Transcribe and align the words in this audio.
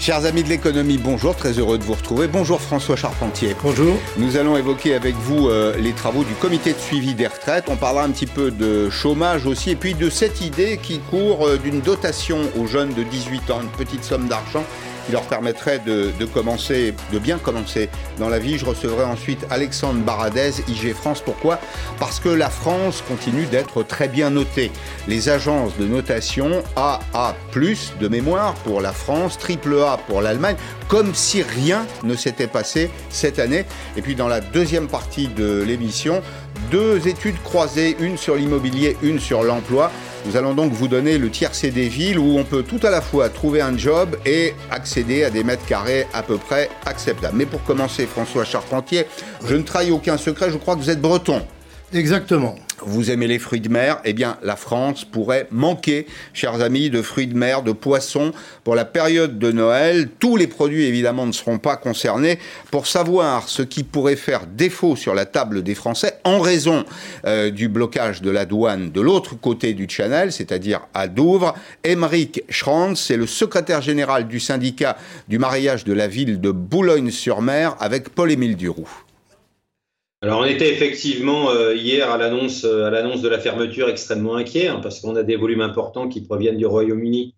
Chers 0.00 0.24
amis 0.24 0.42
de 0.42 0.48
l'économie, 0.48 0.96
bonjour, 0.96 1.36
très 1.36 1.58
heureux 1.58 1.76
de 1.76 1.84
vous 1.84 1.92
retrouver. 1.92 2.26
Bonjour 2.26 2.58
François 2.58 2.96
Charpentier. 2.96 3.54
Bonjour. 3.62 3.98
Nous 4.16 4.38
allons 4.38 4.56
évoquer 4.56 4.94
avec 4.94 5.14
vous 5.14 5.50
euh, 5.50 5.76
les 5.76 5.92
travaux 5.92 6.24
du 6.24 6.32
comité 6.32 6.72
de 6.72 6.78
suivi 6.78 7.12
des 7.12 7.26
retraites. 7.26 7.66
On 7.68 7.76
parlera 7.76 8.04
un 8.04 8.10
petit 8.10 8.24
peu 8.24 8.50
de 8.50 8.88
chômage 8.88 9.44
aussi 9.44 9.72
et 9.72 9.76
puis 9.76 9.92
de 9.92 10.08
cette 10.08 10.40
idée 10.40 10.78
qui 10.82 11.00
court 11.00 11.46
euh, 11.46 11.58
d'une 11.58 11.82
dotation 11.82 12.38
aux 12.58 12.66
jeunes 12.66 12.94
de 12.94 13.02
18 13.02 13.50
ans, 13.50 13.60
une 13.60 13.68
petite 13.68 14.02
somme 14.02 14.26
d'argent 14.26 14.64
qui 15.06 15.12
leur 15.12 15.22
permettrait 15.22 15.80
de, 15.80 16.24
commencer, 16.26 16.94
de 17.12 17.18
bien 17.18 17.38
commencer 17.38 17.88
dans 18.18 18.28
la 18.28 18.38
vie. 18.38 18.58
Je 18.58 18.64
recevrai 18.64 19.04
ensuite 19.04 19.46
Alexandre 19.50 20.00
Baradez, 20.00 20.52
IG 20.68 20.94
France. 20.94 21.22
Pourquoi? 21.24 21.58
Parce 21.98 22.20
que 22.20 22.28
la 22.28 22.50
France 22.50 23.02
continue 23.06 23.46
d'être 23.46 23.82
très 23.82 24.08
bien 24.08 24.30
notée. 24.30 24.70
Les 25.08 25.28
agences 25.28 25.76
de 25.78 25.86
notation 25.86 26.62
AA+, 26.76 27.34
de 27.54 28.08
mémoire 28.08 28.54
pour 28.64 28.80
la 28.80 28.92
France, 28.92 29.38
AAA 29.38 29.98
pour 30.06 30.20
l'Allemagne, 30.22 30.56
comme 30.88 31.14
si 31.14 31.42
rien 31.42 31.86
ne 32.02 32.14
s'était 32.14 32.46
passé 32.46 32.90
cette 33.08 33.38
année. 33.38 33.64
Et 33.96 34.02
puis 34.02 34.14
dans 34.14 34.28
la 34.28 34.40
deuxième 34.40 34.88
partie 34.88 35.28
de 35.28 35.62
l'émission, 35.62 36.22
deux 36.70 37.08
études 37.08 37.40
croisées, 37.42 37.96
une 38.00 38.16
sur 38.16 38.36
l'immobilier, 38.36 38.96
une 39.02 39.18
sur 39.18 39.42
l'emploi. 39.42 39.90
Nous 40.26 40.36
allons 40.36 40.54
donc 40.54 40.72
vous 40.72 40.88
donner 40.88 41.18
le 41.18 41.30
tiercé 41.30 41.70
des 41.70 41.88
villes 41.88 42.18
où 42.18 42.38
on 42.38 42.44
peut 42.44 42.62
tout 42.62 42.80
à 42.82 42.90
la 42.90 43.00
fois 43.00 43.28
trouver 43.28 43.60
un 43.60 43.76
job 43.76 44.16
et 44.26 44.54
accéder 44.70 45.24
à 45.24 45.30
des 45.30 45.44
mètres 45.44 45.64
carrés 45.66 46.06
à 46.12 46.22
peu 46.22 46.36
près 46.36 46.68
acceptables. 46.84 47.36
Mais 47.36 47.46
pour 47.46 47.62
commencer, 47.64 48.06
François 48.06 48.44
Charpentier, 48.44 49.06
je 49.46 49.54
ne 49.54 49.62
trahis 49.62 49.90
aucun 49.90 50.18
secret, 50.18 50.50
je 50.50 50.56
crois 50.56 50.74
que 50.76 50.80
vous 50.80 50.90
êtes 50.90 51.00
breton. 51.00 51.42
Exactement 51.92 52.56
vous 52.82 53.10
aimez 53.10 53.26
les 53.26 53.38
fruits 53.38 53.60
de 53.60 53.68
mer, 53.68 54.00
eh 54.04 54.12
bien 54.12 54.36
la 54.42 54.56
France 54.56 55.04
pourrait 55.04 55.46
manquer, 55.50 56.06
chers 56.32 56.60
amis, 56.60 56.90
de 56.90 57.02
fruits 57.02 57.26
de 57.26 57.36
mer, 57.36 57.62
de 57.62 57.72
poissons 57.72 58.32
pour 58.64 58.74
la 58.74 58.84
période 58.84 59.38
de 59.38 59.52
Noël. 59.52 60.08
Tous 60.18 60.36
les 60.36 60.46
produits 60.46 60.84
évidemment 60.84 61.26
ne 61.26 61.32
seront 61.32 61.58
pas 61.58 61.76
concernés. 61.76 62.38
Pour 62.70 62.86
savoir 62.86 63.48
ce 63.48 63.62
qui 63.62 63.82
pourrait 63.82 64.16
faire 64.16 64.46
défaut 64.46 64.96
sur 64.96 65.14
la 65.14 65.26
table 65.26 65.62
des 65.62 65.74
Français 65.74 66.18
en 66.24 66.40
raison 66.40 66.84
euh, 67.26 67.50
du 67.50 67.68
blocage 67.68 68.22
de 68.22 68.30
la 68.30 68.46
douane 68.46 68.90
de 68.90 69.00
l'autre 69.00 69.34
côté 69.34 69.74
du 69.74 69.88
Channel, 69.88 70.32
c'est-à-dire 70.32 70.80
à 70.94 71.08
Douvres, 71.08 71.54
Émeric 71.84 72.42
Schranz 72.48 73.10
est 73.10 73.16
le 73.16 73.26
secrétaire 73.26 73.82
général 73.82 74.28
du 74.28 74.40
syndicat 74.40 74.96
du 75.28 75.38
mariage 75.38 75.84
de 75.84 75.92
la 75.92 76.08
ville 76.08 76.40
de 76.40 76.50
Boulogne-sur-Mer 76.50 77.76
avec 77.80 78.10
Paul-Émile 78.10 78.56
Duroux. 78.56 78.88
Alors 80.22 80.40
on 80.40 80.44
était 80.44 80.70
effectivement 80.70 81.50
euh, 81.50 81.74
hier 81.74 82.10
à 82.10 82.18
l'annonce 82.18 82.64
euh, 82.64 82.84
à 82.84 82.90
l'annonce 82.90 83.22
de 83.22 83.28
la 83.28 83.38
fermeture 83.38 83.88
extrêmement 83.88 84.36
inquiet 84.36 84.66
hein, 84.66 84.80
parce 84.82 85.00
qu'on 85.00 85.16
a 85.16 85.22
des 85.22 85.36
volumes 85.36 85.62
importants 85.62 86.10
qui 86.10 86.20
proviennent 86.20 86.58
du 86.58 86.66
Royaume-Uni, 86.66 87.34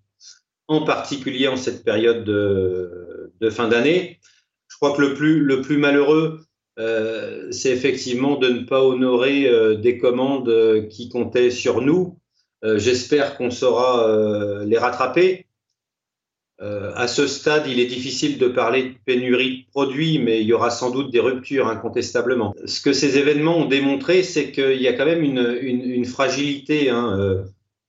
en 0.66 0.84
particulier 0.84 1.46
en 1.46 1.56
cette 1.56 1.84
période 1.84 2.24
de, 2.24 3.50
fin 3.50 3.68
d'année. 3.68 4.18
Je 4.66 4.76
crois 4.76 4.96
que 4.96 5.00
le 5.00 5.14
plus 5.14 5.38
le 5.38 5.60
plus 5.60 5.76
malheureux, 5.76 6.40
euh, 6.80 7.52
c'est 7.52 7.70
effectivement 7.70 8.36
de 8.36 8.48
ne 8.48 8.64
pas 8.64 8.82
honorer 8.82 9.76
des 9.76 9.98
commandes 9.98 10.88
qui 10.88 11.08
comptaient 11.08 11.50
sur 11.50 11.82
nous. 11.82 12.18
J'espère 12.64 13.36
qu'on 13.36 13.50
saura 13.50 14.64
les 14.64 14.78
rattraper. 14.78 15.46
Euh, 16.62 16.92
à 16.94 17.08
ce 17.08 17.26
stade, 17.26 17.64
il 17.66 17.80
est 17.80 17.86
difficile 17.86 18.38
de 18.38 18.46
parler 18.46 18.82
de 18.84 18.94
pénurie 19.04 19.64
de 19.64 19.70
produits, 19.72 20.20
mais 20.20 20.40
il 20.40 20.46
y 20.46 20.52
aura 20.52 20.70
sans 20.70 20.90
doute 20.90 21.10
des 21.10 21.18
ruptures, 21.18 21.66
incontestablement. 21.66 22.54
Ce 22.66 22.80
que 22.80 22.92
ces 22.92 23.18
événements 23.18 23.58
ont 23.58 23.64
démontré, 23.64 24.22
c'est 24.22 24.52
qu'il 24.52 24.80
y 24.80 24.86
a 24.86 24.92
quand 24.92 25.04
même 25.04 25.24
une, 25.24 26.04
fragilité 26.04 26.88
hein, 26.88 27.18
euh, 27.18 27.42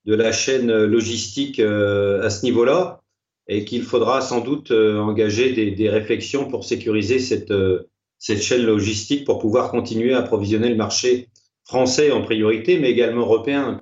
de 0.06 0.16
la 0.16 0.32
chaîne 0.32 0.72
logistique 0.86 1.60
euh, 1.60 2.24
à 2.24 2.32
ce 2.32 2.44
niveau-là, 2.46 3.02
et 3.48 3.64
qu'il 3.64 3.84
faudra 3.84 4.22
sans 4.22 4.42
doute 4.42 4.72
engager 4.72 5.52
des, 5.52 5.90
réflexions 5.90 6.48
pour 6.48 6.64
sécuriser 6.64 7.20
cette, 7.20 7.54
cette 8.18 8.42
chaîne 8.42 8.64
logistique 8.64 9.26
pour 9.26 9.38
pouvoir 9.38 9.70
continuer 9.70 10.14
à 10.14 10.20
approvisionner 10.20 10.70
le 10.70 10.78
marché 10.78 11.28
français 11.66 12.12
en 12.12 12.22
priorité, 12.22 12.80
mais 12.80 12.90
également 12.90 13.22
européen. 13.22 13.82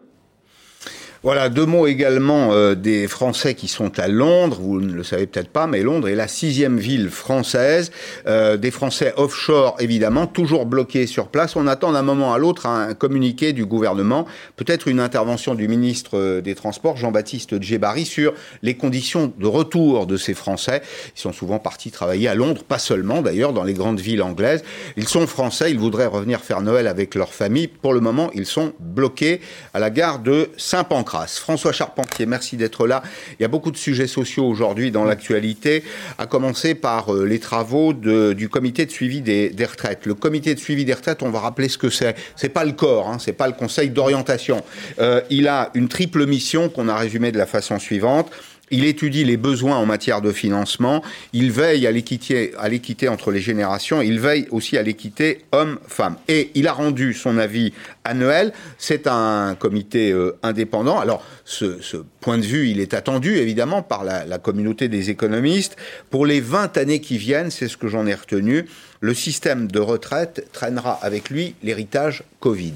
Voilà, 1.24 1.50
deux 1.50 1.68
mots 1.68 1.86
également 1.86 2.52
euh, 2.52 2.74
des 2.74 3.08
Français 3.08 3.54
qui 3.54 3.68
sont 3.68 4.00
à 4.00 4.08
Londres. 4.08 4.58
Vous 4.60 4.82
ne 4.82 4.92
le 4.92 5.04
savez 5.04 5.28
peut-être 5.28 5.50
pas, 5.50 5.68
mais 5.68 5.84
Londres 5.84 6.10
est 6.10 6.16
la 6.16 6.28
sixième 6.28 6.80
ville 6.80 7.12
française. 7.12 7.92
Euh, 8.26 8.58
des 8.58 8.72
Français 8.72 9.14
offshore, 9.18 9.76
évidemment, 9.78 10.26
toujours 10.26 10.66
bloqués 10.66 11.06
sur 11.06 11.28
place. 11.28 11.56
On 11.56 11.68
attend 11.68 11.92
d'un 11.92 12.02
moment 12.02 12.34
à 12.34 12.40
l'autre 12.40 12.66
un 12.66 12.96
communiqué 12.96 13.54
du 13.54 13.68
gouvernement, 13.68 14.26
peut-être 14.56 14.88
une 14.88 15.00
intervention 15.00 15.54
du 15.54 15.68
ministre 15.68 16.18
euh, 16.18 16.42
des 16.42 16.56
Transports, 16.56 16.98
Jean-Baptiste 16.98 17.62
Djebari, 17.62 18.06
sur 18.06 18.34
les 18.64 18.74
conditions 18.74 19.32
de 19.38 19.46
retour 19.46 20.08
de 20.08 20.18
ces 20.18 20.34
Français. 20.34 20.82
Ils 21.16 21.22
sont 21.22 21.34
souvent 21.34 21.60
partis 21.60 21.92
travailler 21.92 22.30
à 22.30 22.34
Londres, 22.34 22.64
pas 22.64 22.80
seulement 22.80 23.22
d'ailleurs, 23.22 23.54
dans 23.54 23.64
les 23.64 23.76
grandes 23.76 24.00
villes 24.00 24.24
anglaises. 24.24 24.64
Ils 24.98 25.08
sont 25.08 25.28
Français, 25.28 25.70
ils 25.70 25.78
voudraient 25.78 26.08
revenir 26.08 26.40
faire 26.40 26.62
Noël 26.62 26.88
avec 26.88 27.14
leur 27.14 27.32
famille. 27.32 27.68
Pour 27.68 27.94
le 27.94 28.00
moment, 28.00 28.32
ils 28.34 28.48
sont 28.48 28.74
bloqués 28.80 29.40
à 29.76 29.80
la 29.80 29.92
gare 29.92 30.18
de 30.18 30.50
Saint-Pancras. 30.58 31.11
François 31.28 31.72
Charpentier, 31.72 32.26
merci 32.26 32.58
d'être 32.58 32.88
là. 32.88 33.04
Il 33.40 33.42
y 33.42 33.46
a 33.46 33.48
beaucoup 33.48 33.72
de 33.72 33.78
sujets 33.78 34.08
sociaux 34.08 34.46
aujourd'hui 34.46 34.92
dans 34.92 35.04
l'actualité, 35.04 35.84
à 36.18 36.26
commencer 36.26 36.76
par 36.76 37.14
euh, 37.14 37.26
les 37.26 37.40
travaux 37.40 37.94
du 37.94 38.50
comité 38.50 38.86
de 38.86 38.92
suivi 38.92 39.22
des, 39.22 39.52
retraites. 39.66 40.06
Le 40.06 40.14
comité 40.14 40.56
de 40.56 40.60
suivi 40.60 40.86
des 40.86 40.94
retraites, 40.94 41.24
on 41.24 41.30
va 41.30 41.40
rappeler 41.40 41.70
ce 41.70 41.78
que 41.78 41.90
c'est. 41.90 42.16
C'est 42.36 42.50
pas 42.50 42.66
le 42.66 42.72
corps, 42.72 43.10
hein, 43.10 43.18
c'est 43.20 43.34
pas 43.34 43.48
le 43.48 43.54
conseil 43.54 43.90
d'orientation. 43.90 44.64
Euh, 45.00 45.22
il 45.30 45.48
a 45.48 45.72
une 45.74 45.88
triple 45.88 46.26
mission 46.26 46.70
qu'on 46.70 46.88
a 46.88 46.96
résumée 46.96 47.32
de 47.32 47.38
la 47.38 47.46
façon 47.46 47.80
suivante 47.80 48.32
il 48.72 48.86
étudie 48.86 49.24
les 49.24 49.38
besoins 49.38 49.76
en 49.78 49.86
matière 49.86 50.22
de 50.22 50.32
financement, 50.32 51.04
il 51.34 51.52
veille 51.52 51.86
à 51.86 51.92
l'équité, 51.92 53.10
entre 53.10 53.32
les 53.32 53.42
générations, 53.42 54.02
il 54.02 54.20
veille 54.20 54.48
aussi 54.50 54.78
à 54.78 54.82
l'équité 54.82 55.42
homme-femme. 55.52 56.16
Et 56.28 56.52
il 56.56 56.68
a 56.68 56.74
rendu 56.74 57.14
son 57.14 57.38
avis 57.38 57.74
annuel. 58.04 58.54
C'est 58.78 59.08
un 59.08 59.56
comité 59.56 60.12
euh, 60.12 60.38
indépendant. 60.42 61.00
Alors, 61.00 61.24
ce, 61.46 61.80
point 62.22 62.38
de 62.38 62.44
vue, 62.44 62.70
il 62.70 62.80
est 62.80 62.94
attendu 62.94 63.38
évidemment 63.38 63.82
par 63.82 64.04
la, 64.04 64.26
la 64.26 64.38
communauté 64.38 64.88
des 64.88 65.10
économistes. 65.10 65.76
Pour 66.10 66.26
les 66.26 66.40
20 66.40 66.78
années 66.78 67.02
qui 67.02 67.18
viennent, 67.18 67.52
c'est 67.52 67.68
ce 67.68 67.78
que 67.78 67.88
j'en 67.88 68.08
ai 68.08 68.14
retenu, 68.14 68.66
le 69.02 69.14
système 69.14 69.68
de 69.68 69.80
retraite 69.80 70.48
traînera 70.54 70.94
avec 71.02 71.30
lui 71.30 71.56
l'héritage 71.62 72.24
Covid. 72.40 72.74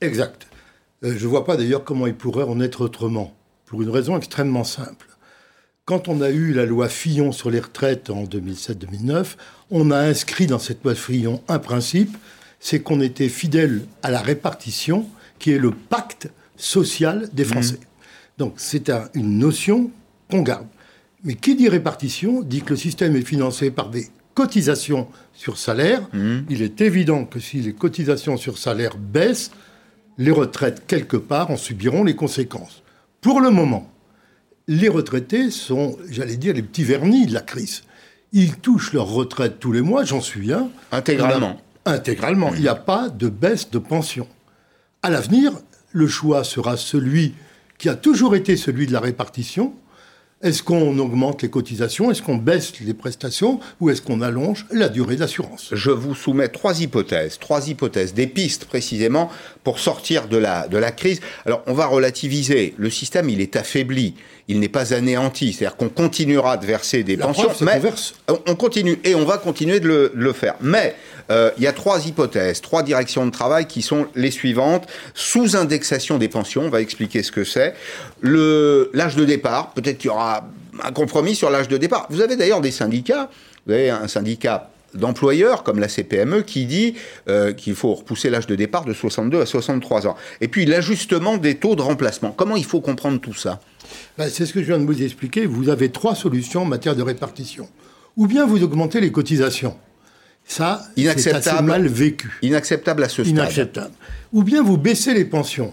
Exact. 0.00 0.46
Euh, 1.04 1.14
je 1.16 1.24
ne 1.24 1.30
vois 1.30 1.44
pas 1.44 1.56
d'ailleurs 1.56 1.84
comment 1.84 2.06
il 2.06 2.14
pourrait 2.14 2.44
en 2.44 2.60
être 2.60 2.82
autrement, 2.82 3.34
pour 3.66 3.82
une 3.82 3.90
raison 3.90 4.16
extrêmement 4.18 4.64
simple 4.64 5.11
quand 5.92 6.08
on 6.08 6.22
a 6.22 6.30
eu 6.30 6.54
la 6.54 6.64
loi 6.64 6.88
Fillon 6.88 7.32
sur 7.32 7.50
les 7.50 7.60
retraites 7.60 8.08
en 8.08 8.24
2007-2009, 8.24 9.36
on 9.70 9.90
a 9.90 9.98
inscrit 9.98 10.46
dans 10.46 10.58
cette 10.58 10.82
loi 10.84 10.94
Fillon 10.94 11.42
un 11.48 11.58
principe, 11.58 12.16
c'est 12.60 12.80
qu'on 12.80 13.02
était 13.02 13.28
fidèle 13.28 13.82
à 14.02 14.10
la 14.10 14.22
répartition, 14.22 15.06
qui 15.38 15.50
est 15.50 15.58
le 15.58 15.70
pacte 15.70 16.30
social 16.56 17.28
des 17.34 17.44
Français. 17.44 17.74
Mmh. 17.74 18.38
Donc 18.38 18.54
c'est 18.56 18.90
une 19.12 19.36
notion 19.36 19.90
qu'on 20.30 20.40
garde. 20.40 20.66
Mais 21.24 21.34
qui 21.34 21.56
dit 21.56 21.68
répartition 21.68 22.40
dit 22.40 22.62
que 22.62 22.70
le 22.70 22.76
système 22.76 23.14
est 23.14 23.26
financé 23.26 23.70
par 23.70 23.90
des 23.90 24.08
cotisations 24.32 25.08
sur 25.34 25.58
salaire. 25.58 26.08
Mmh. 26.14 26.38
Il 26.48 26.62
est 26.62 26.80
évident 26.80 27.26
que 27.26 27.38
si 27.38 27.58
les 27.58 27.74
cotisations 27.74 28.38
sur 28.38 28.56
salaire 28.56 28.96
baissent, 28.96 29.50
les 30.16 30.30
retraites, 30.30 30.86
quelque 30.86 31.18
part, 31.18 31.50
en 31.50 31.58
subiront 31.58 32.02
les 32.02 32.16
conséquences. 32.16 32.82
Pour 33.20 33.42
le 33.42 33.50
moment, 33.50 33.91
les 34.72 34.88
retraités 34.88 35.50
sont, 35.50 35.98
j'allais 36.08 36.36
dire, 36.36 36.54
les 36.54 36.62
petits 36.62 36.84
vernis 36.84 37.26
de 37.26 37.34
la 37.34 37.42
crise. 37.42 37.82
Ils 38.32 38.56
touchent 38.56 38.94
leur 38.94 39.06
retraite 39.06 39.60
tous 39.60 39.72
les 39.72 39.82
mois, 39.82 40.04
j'en 40.04 40.22
suis 40.22 40.50
un. 40.52 40.70
Intégralement. 40.90 41.60
intégralement. 41.84 42.54
Il 42.54 42.62
n'y 42.62 42.68
a 42.68 42.74
pas 42.74 43.10
de 43.10 43.28
baisse 43.28 43.70
de 43.70 43.78
pension. 43.78 44.26
À 45.02 45.10
l'avenir, 45.10 45.52
le 45.92 46.06
choix 46.06 46.42
sera 46.42 46.78
celui 46.78 47.34
qui 47.76 47.90
a 47.90 47.94
toujours 47.94 48.34
été 48.34 48.56
celui 48.56 48.86
de 48.86 48.92
la 48.92 49.00
répartition, 49.00 49.74
est-ce 50.42 50.64
qu'on 50.64 50.98
augmente 50.98 51.42
les 51.42 51.50
cotisations? 51.50 52.10
Est-ce 52.10 52.20
qu'on 52.20 52.36
baisse 52.36 52.80
les 52.80 52.94
prestations? 52.94 53.60
Ou 53.80 53.90
est-ce 53.90 54.02
qu'on 54.02 54.20
allonge 54.20 54.66
la 54.72 54.88
durée 54.88 55.14
d'assurance? 55.14 55.68
Je 55.70 55.92
vous 55.92 56.16
soumets 56.16 56.48
trois 56.48 56.80
hypothèses, 56.80 57.38
trois 57.38 57.68
hypothèses, 57.68 58.12
des 58.12 58.26
pistes 58.26 58.64
précisément 58.64 59.30
pour 59.62 59.78
sortir 59.78 60.26
de 60.26 60.36
la, 60.36 60.66
de 60.66 60.78
la 60.78 60.90
crise. 60.90 61.20
Alors, 61.46 61.62
on 61.68 61.74
va 61.74 61.86
relativiser. 61.86 62.74
Le 62.76 62.90
système, 62.90 63.30
il 63.30 63.40
est 63.40 63.54
affaibli. 63.54 64.14
Il 64.48 64.60
n'est 64.60 64.68
pas 64.68 64.92
anéanti. 64.92 65.52
C'est-à-dire 65.52 65.76
qu'on 65.76 65.88
continuera 65.88 66.56
de 66.56 66.66
verser 66.66 67.02
des 67.04 67.16
pensions. 67.16 67.50
mais 67.60 67.80
on 68.46 68.54
continue. 68.54 68.98
Et 69.04 69.14
on 69.14 69.24
va 69.24 69.38
continuer 69.38 69.80
de 69.80 69.88
le, 69.88 70.12
de 70.14 70.20
le 70.20 70.32
faire. 70.32 70.54
Mais 70.60 70.94
euh, 71.30 71.50
il 71.56 71.62
y 71.62 71.66
a 71.66 71.72
trois 71.72 72.06
hypothèses, 72.06 72.60
trois 72.60 72.82
directions 72.82 73.24
de 73.24 73.30
travail 73.30 73.66
qui 73.66 73.82
sont 73.82 74.06
les 74.14 74.30
suivantes. 74.30 74.86
Sous-indexation 75.14 76.18
des 76.18 76.28
pensions, 76.28 76.62
on 76.62 76.70
va 76.70 76.80
expliquer 76.80 77.22
ce 77.22 77.32
que 77.32 77.44
c'est. 77.44 77.74
L'âge 78.22 79.16
de 79.16 79.24
départ, 79.24 79.72
peut-être 79.72 79.98
qu'il 79.98 80.08
y 80.08 80.12
aura 80.12 80.48
un 80.82 80.92
compromis 80.92 81.34
sur 81.34 81.50
l'âge 81.50 81.68
de 81.68 81.76
départ. 81.76 82.06
Vous 82.10 82.20
avez 82.20 82.36
d'ailleurs 82.36 82.60
des 82.60 82.70
syndicats, 82.70 83.30
vous 83.66 83.72
avez 83.72 83.90
un 83.90 84.08
syndicat 84.08 84.70
d'employeurs, 84.94 85.62
comme 85.62 85.78
la 85.78 85.88
CPME, 85.88 86.42
qui 86.42 86.66
dit 86.66 86.94
euh, 87.28 87.52
qu'il 87.52 87.74
faut 87.74 87.94
repousser 87.94 88.28
l'âge 88.30 88.46
de 88.46 88.54
départ 88.54 88.84
de 88.84 88.92
62 88.92 89.40
à 89.40 89.46
63 89.46 90.06
ans. 90.06 90.16
Et 90.40 90.48
puis 90.48 90.66
l'ajustement 90.66 91.38
des 91.38 91.56
taux 91.56 91.76
de 91.76 91.82
remplacement. 91.82 92.30
Comment 92.30 92.56
il 92.56 92.64
faut 92.64 92.80
comprendre 92.80 93.20
tout 93.20 93.34
ça? 93.34 93.60
Ben, 94.18 94.28
C'est 94.28 94.46
ce 94.46 94.52
que 94.52 94.60
je 94.60 94.66
viens 94.66 94.78
de 94.78 94.84
vous 94.84 95.02
expliquer. 95.02 95.46
Vous 95.46 95.68
avez 95.68 95.90
trois 95.90 96.14
solutions 96.14 96.62
en 96.62 96.66
matière 96.66 96.96
de 96.96 97.02
répartition. 97.02 97.68
Ou 98.16 98.26
bien 98.26 98.46
vous 98.46 98.62
augmentez 98.62 99.00
les 99.00 99.12
cotisations. 99.12 99.76
Ça, 100.44 100.82
c'est 100.96 101.32
assez 101.32 101.62
mal 101.62 101.86
vécu. 101.86 102.38
Inacceptable 102.42 103.04
à 103.04 103.08
ce 103.08 103.22
stade. 103.22 103.28
Inacceptable. 103.28 103.94
Ou 104.32 104.42
bien 104.42 104.62
vous 104.62 104.76
baissez 104.76 105.14
les 105.14 105.24
pensions. 105.24 105.72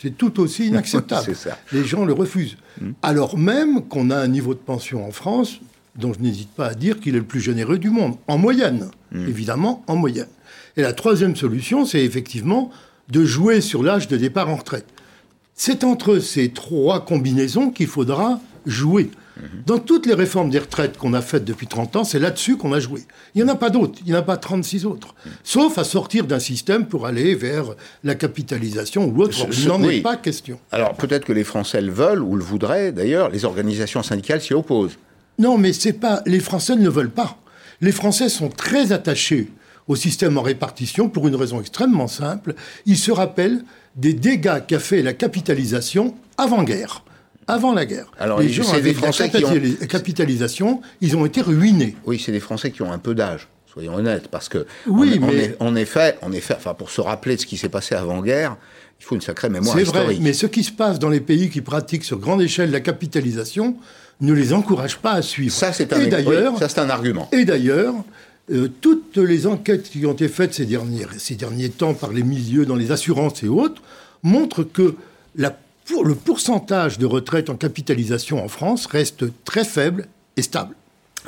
C'est 0.00 0.16
tout 0.16 0.40
aussi 0.40 0.68
inacceptable. 0.68 1.34
ça. 1.36 1.58
Les 1.72 1.84
gens 1.84 2.04
le 2.04 2.12
refusent. 2.12 2.56
Hmm. 2.80 2.92
Alors 3.02 3.36
même 3.36 3.82
qu'on 3.82 4.10
a 4.10 4.16
un 4.16 4.28
niveau 4.28 4.54
de 4.54 4.60
pension 4.60 5.06
en 5.06 5.10
France 5.10 5.60
dont 5.96 6.12
je 6.12 6.20
n'hésite 6.20 6.50
pas 6.50 6.68
à 6.68 6.74
dire 6.74 7.00
qu'il 7.00 7.14
est 7.16 7.18
le 7.18 7.24
plus 7.24 7.40
généreux 7.40 7.78
du 7.78 7.90
monde, 7.90 8.14
en 8.28 8.38
moyenne, 8.38 8.88
hmm. 9.12 9.28
évidemment, 9.28 9.84
en 9.86 9.96
moyenne. 9.96 10.28
Et 10.76 10.82
la 10.82 10.92
troisième 10.92 11.36
solution, 11.36 11.84
c'est 11.84 12.02
effectivement 12.04 12.70
de 13.08 13.24
jouer 13.24 13.60
sur 13.60 13.82
l'âge 13.82 14.08
de 14.08 14.16
départ 14.16 14.48
en 14.48 14.56
retraite. 14.56 14.86
C'est 15.62 15.84
entre 15.84 16.20
ces 16.20 16.48
trois 16.48 17.04
combinaisons 17.04 17.68
qu'il 17.68 17.86
faudra 17.86 18.40
jouer. 18.64 19.10
Dans 19.66 19.78
toutes 19.78 20.06
les 20.06 20.14
réformes 20.14 20.48
des 20.48 20.58
retraites 20.58 20.96
qu'on 20.96 21.12
a 21.12 21.20
faites 21.20 21.44
depuis 21.44 21.66
30 21.66 21.96
ans, 21.96 22.04
c'est 22.04 22.18
là-dessus 22.18 22.56
qu'on 22.56 22.72
a 22.72 22.80
joué. 22.80 23.02
Il 23.34 23.44
n'y 23.44 23.50
en 23.50 23.52
a 23.52 23.56
pas 23.56 23.68
d'autres, 23.68 23.98
il 24.00 24.10
n'y 24.10 24.16
en 24.16 24.20
a 24.20 24.22
pas 24.22 24.38
36 24.38 24.86
autres. 24.86 25.14
Sauf 25.44 25.76
à 25.76 25.84
sortir 25.84 26.26
d'un 26.26 26.38
système 26.38 26.86
pour 26.86 27.04
aller 27.04 27.34
vers 27.34 27.74
la 28.04 28.14
capitalisation 28.14 29.04
ou 29.04 29.20
autre. 29.20 29.36
Il 29.52 29.68
n'en 29.68 29.82
est 29.82 30.00
pas 30.00 30.16
question. 30.16 30.58
Alors 30.72 30.94
peut-être 30.94 31.26
que 31.26 31.34
les 31.34 31.44
Français 31.44 31.82
le 31.82 31.92
veulent 31.92 32.22
ou 32.22 32.36
le 32.36 32.42
voudraient, 32.42 32.90
d'ailleurs, 32.90 33.28
les 33.28 33.44
organisations 33.44 34.02
syndicales 34.02 34.40
s'y 34.40 34.54
opposent. 34.54 34.96
Non, 35.38 35.58
mais 35.58 35.74
c'est 35.74 35.92
pas. 35.92 36.22
Les 36.24 36.40
Français 36.40 36.74
ne 36.74 36.84
le 36.84 36.90
veulent 36.90 37.10
pas. 37.10 37.36
Les 37.82 37.92
Français 37.92 38.30
sont 38.30 38.48
très 38.48 38.92
attachés 38.92 39.50
au 39.88 39.96
système 39.96 40.38
en 40.38 40.42
répartition 40.42 41.10
pour 41.10 41.28
une 41.28 41.34
raison 41.34 41.60
extrêmement 41.60 42.08
simple. 42.08 42.54
Ils 42.86 42.96
se 42.96 43.10
rappellent 43.10 43.62
des 43.96 44.14
dégâts 44.14 44.64
qu'a 44.66 44.78
fait 44.78 45.02
la 45.02 45.12
capitalisation 45.12 46.14
avant-guerre 46.38 47.04
avant 47.46 47.74
la 47.74 47.84
guerre. 47.84 48.06
Alors, 48.18 48.40
les 48.40 48.48
gens 48.48 48.70
avaient 48.72 48.92
des 48.92 48.94
Français 48.94 49.28
qui 49.28 49.44
ont... 49.44 49.86
capitalisation, 49.88 50.80
ils 51.00 51.16
ont 51.16 51.26
été 51.26 51.40
ruinés. 51.40 51.96
Oui, 52.06 52.22
c'est 52.24 52.32
des 52.32 52.40
Français 52.40 52.70
qui 52.70 52.82
ont 52.82 52.92
un 52.92 52.98
peu 52.98 53.14
d'âge. 53.14 53.48
Soyons 53.72 53.94
honnêtes, 53.94 54.28
parce 54.28 54.48
que 54.48 54.66
oui, 54.86 55.20
mais... 55.20 55.56
en 55.60 55.76
effet, 55.76 56.16
en 56.22 56.32
effet, 56.32 56.54
enfin 56.56 56.74
pour 56.74 56.90
se 56.90 57.00
rappeler 57.00 57.36
de 57.36 57.40
ce 57.40 57.46
qui 57.46 57.56
s'est 57.56 57.68
passé 57.68 57.94
avant-guerre, 57.94 58.56
il 59.00 59.04
faut 59.04 59.14
une 59.14 59.20
sacrée 59.20 59.48
mémoire 59.48 59.78
historique. 59.78 60.08
C'est 60.08 60.14
vrai, 60.14 60.22
mais 60.22 60.32
ce 60.32 60.46
qui 60.46 60.64
se 60.64 60.72
passe 60.72 60.98
dans 60.98 61.08
les 61.08 61.20
pays 61.20 61.50
qui 61.50 61.60
pratiquent 61.60 62.04
sur 62.04 62.18
grande 62.18 62.42
échelle 62.42 62.70
la 62.72 62.80
capitalisation 62.80 63.76
ne 64.20 64.32
les 64.32 64.52
encourage 64.52 64.98
pas 64.98 65.12
à 65.12 65.22
suivre. 65.22 65.54
Ça, 65.54 65.72
c'est 65.72 65.92
un, 65.92 65.98
c'est 66.68 66.78
un 66.78 66.90
argument. 66.90 67.28
Et 67.32 67.44
d'ailleurs, 67.44 67.94
euh, 68.50 68.68
toutes 68.80 69.16
les 69.16 69.46
enquêtes 69.46 69.90
qui 69.90 70.04
ont 70.06 70.12
été 70.12 70.28
faites 70.28 70.54
ces 70.54 70.66
derniers, 70.66 71.06
ces 71.18 71.34
derniers 71.34 71.70
temps 71.70 71.94
par 71.94 72.12
les 72.12 72.22
milieux 72.22 72.66
dans 72.66 72.76
les 72.76 72.90
assurances 72.90 73.42
et 73.42 73.48
autres 73.48 73.82
montrent 74.22 74.64
que 74.64 74.96
le 75.36 76.14
pourcentage 76.14 76.98
de 76.98 77.06
retraite 77.06 77.50
en 77.50 77.56
capitalisation 77.56 78.44
en 78.44 78.48
France 78.48 78.86
reste 78.86 79.24
très 79.44 79.64
faible 79.64 80.06
et 80.36 80.42
stable. 80.42 80.74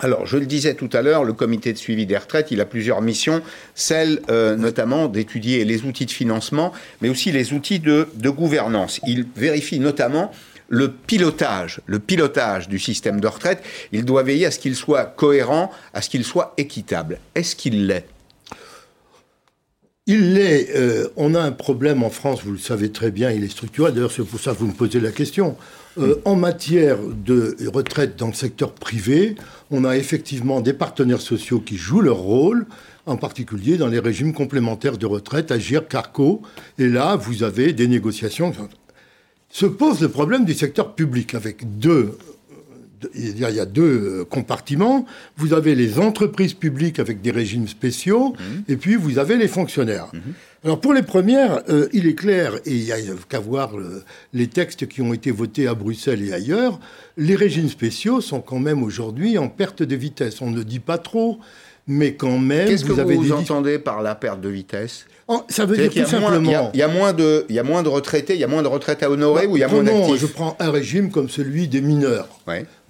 Alors, 0.01 0.25
je 0.25 0.39
le 0.39 0.47
disais 0.47 0.75
tout 0.75 0.89
à 0.95 1.03
l'heure, 1.03 1.23
le 1.23 1.35
comité 1.35 1.73
de 1.73 1.79
suivi 1.79 2.07
des 2.07 2.17
retraites, 2.17 2.51
il 2.51 2.61
a 2.63 2.65
plusieurs 2.65 3.03
missions, 3.03 3.43
celle 3.75 4.23
euh, 4.31 4.57
notamment 4.57 5.07
d'étudier 5.07 5.65
les 5.67 5.85
outils 5.85 6.07
de 6.07 6.11
financement, 6.11 6.73
mais 7.03 7.11
aussi 7.11 7.31
les 7.31 7.53
outils 7.53 7.79
de 7.79 8.07
gouvernance. 8.31 9.01
Il 9.07 9.27
vérifie 9.37 9.81
notamment 9.81 10.33
le 10.73 10.91
pilotage, 10.91 11.81
le 11.85 11.99
pilotage 11.99 12.67
du 12.67 12.79
système 12.79 13.21
de 13.21 13.27
retraite. 13.27 13.63
Il 13.93 14.07
doit 14.07 14.23
veiller 14.23 14.47
à 14.47 14.51
ce 14.51 14.59
qu'il 14.59 14.75
soit 14.75 15.05
cohérent, 15.05 15.71
à 15.93 16.01
ce 16.01 16.09
qu'il 16.09 16.25
soit 16.25 16.55
équitable. 16.57 17.19
Est-ce 17.35 17.55
qu'il 17.55 17.87
l'est? 17.87 18.07
Il 20.07 20.33
l'est. 20.33 20.71
Euh, 20.75 21.09
on 21.17 21.35
a 21.35 21.41
un 21.43 21.53
problème 21.53 22.03
en 22.03 22.09
France, 22.09 22.43
vous 22.43 22.53
le 22.53 22.59
savez 22.59 22.91
très 22.91 23.11
bien, 23.11 23.31
il 23.31 23.45
est 23.45 23.51
structurel. 23.51 23.93
D'ailleurs, 23.93 24.11
c'est 24.11 24.25
pour 24.25 24.41
ça 24.41 24.53
que 24.53 24.61
vous 24.61 24.67
me 24.67 24.73
posez 24.73 24.99
la 24.99 25.13
question. 25.13 25.59
Euh, 25.99 26.23
en 26.25 26.37
matière 26.37 26.97
de 26.99 27.55
retraite 27.71 28.17
dans 28.17 28.29
le 28.29 28.33
secteur 28.33 28.73
privé, 28.73 29.35
on 29.71 29.85
a 29.85 29.99
effectivement 29.99 30.63
des 30.63 30.73
partenaires 30.73 31.21
sociaux 31.21 31.61
qui 31.61 31.77
jouent 31.77 32.01
leur 32.01 32.17
rôle, 32.17 32.65
en 33.05 33.19
particulier 33.19 33.77
dans 33.77 33.89
les 33.89 33.99
régimes 33.99 34.33
complémentaires 34.33 34.97
de 34.97 35.05
retraite, 35.05 35.53
Agir, 35.53 35.87
Carco. 35.87 36.41
Et 36.79 36.89
là, 36.89 37.17
vous 37.17 37.43
avez 37.43 37.75
des 37.75 37.89
négociations. 37.89 38.55
Se 39.52 39.66
pose 39.66 40.00
le 40.00 40.08
problème 40.08 40.46
du 40.46 40.54
secteur 40.54 40.94
public 40.94 41.34
avec 41.34 41.78
deux 41.78 42.16
il 43.14 43.38
y 43.38 43.60
a 43.60 43.66
deux 43.66 44.20
euh, 44.20 44.25
compartiments. 44.25 45.06
Vous 45.37 45.54
avez 45.54 45.75
les 45.75 45.99
entreprises 45.99 46.54
publiques 46.54 46.99
avec 46.99 47.20
des 47.20 47.32
régimes 47.32 47.66
spéciaux, 47.66 48.34
mhm. 48.38 48.64
et 48.69 48.76
puis 48.76 48.94
vous 48.94 49.19
avez 49.19 49.37
les 49.37 49.49
fonctionnaires. 49.49 50.08
Mhm. 50.12 50.20
Alors 50.64 50.81
pour 50.81 50.93
les 50.93 51.02
premières, 51.02 51.62
euh, 51.69 51.88
il 51.93 52.06
est 52.06 52.14
clair, 52.14 52.54
et 52.64 52.76
il 52.76 52.84
n'y 52.84 52.93
a 52.93 52.99
qu'à 53.28 53.40
voir 53.40 53.72
les 54.32 54.46
textes 54.46 54.87
qui 54.87 55.02
ont 55.02 55.12
été 55.12 55.32
votés 55.32 55.66
à 55.66 55.75
Bruxelles 55.75 56.22
et 56.22 56.32
ailleurs, 56.32 56.78
les 57.16 57.34
régimes 57.34 57.69
spéciaux 57.69 58.20
sont 58.20 58.40
quand 58.40 58.60
même 58.60 58.82
aujourd'hui 58.82 59.37
en 59.37 59.49
perte 59.49 59.82
de 59.82 59.96
vitesse. 59.96 60.40
On 60.40 60.50
ne 60.50 60.62
dit 60.62 60.78
pas 60.78 60.99
trop, 60.99 61.40
mais 61.87 62.14
quand 62.14 62.38
même... 62.38 62.69
Qu'est-ce 62.69 62.84
que 62.84 62.93
vous, 62.93 63.32
entendez 63.32 63.79
par 63.79 64.02
la 64.02 64.14
perte 64.14 64.40
de 64.40 64.49
vitesse 64.49 65.06
Oh, 65.29 65.44
ça 65.49 65.64
veut 65.64 65.76
dire 65.76 65.90
tout 65.90 66.11
simplement. 66.11 66.70
Il 66.75 66.81
y, 66.81 66.82
a 66.82 66.88
moins 66.88 67.12
de, 67.12 67.46
il 67.49 67.55
y 67.55 67.58
a 67.58 67.62
moins 67.62 67.82
de 67.82 67.88
retraités, 67.88 68.34
il 68.34 68.40
y 68.40 68.44
a 68.44 68.49
moins 68.49 68.62
de 68.62 68.69
retraites 68.69 69.02
à 69.02 69.11
honorer 69.11 69.46
ou 69.46 69.56
il 69.56 69.61
y 69.61 69.64
a 69.64 69.69
moins 69.69 69.82
d'actifs. 69.82 70.20
Je 70.20 70.26
prends 70.26 70.56
un 70.58 70.70
régime 70.70 71.11
comme 71.11 71.29
celui 71.29 71.69
des 71.69 71.81
mineurs. 71.81 72.29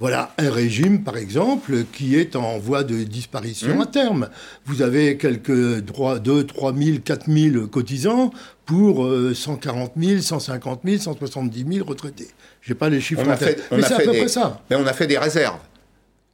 Voilà 0.00 0.32
un 0.38 0.50
régime, 0.50 1.04
par 1.04 1.16
exemple, 1.16 1.84
qui 1.92 2.16
est 2.16 2.34
en 2.34 2.58
voie 2.58 2.82
de 2.84 3.04
disparition 3.04 3.76
mmh. 3.76 3.82
à 3.82 3.86
terme. 3.86 4.28
Vous 4.64 4.82
avez 4.82 5.18
quelques 5.18 5.80
2, 5.80 6.44
3 6.46 6.74
000, 6.74 6.98
4 7.04 7.30
000 7.30 7.66
cotisants 7.66 8.32
pour 8.66 9.08
140 9.34 9.92
000, 9.96 10.20
150 10.20 10.80
000, 10.84 10.98
170 11.00 11.66
000 11.74 11.86
retraités. 11.86 12.28
Je 12.60 12.72
n'ai 12.72 12.78
pas 12.78 12.88
les 12.88 13.00
chiffres 13.00 13.28
en 13.28 13.36
tête. 13.36 13.62
mais 13.70 13.82
c'est 13.82 13.94
à 13.94 13.98
peu 13.98 14.06
près 14.06 14.28
ça. 14.28 14.60
Mais 14.70 14.76
on 14.76 14.86
a 14.86 14.92
fait 14.92 15.06
des 15.06 15.18
réserves. 15.18 15.58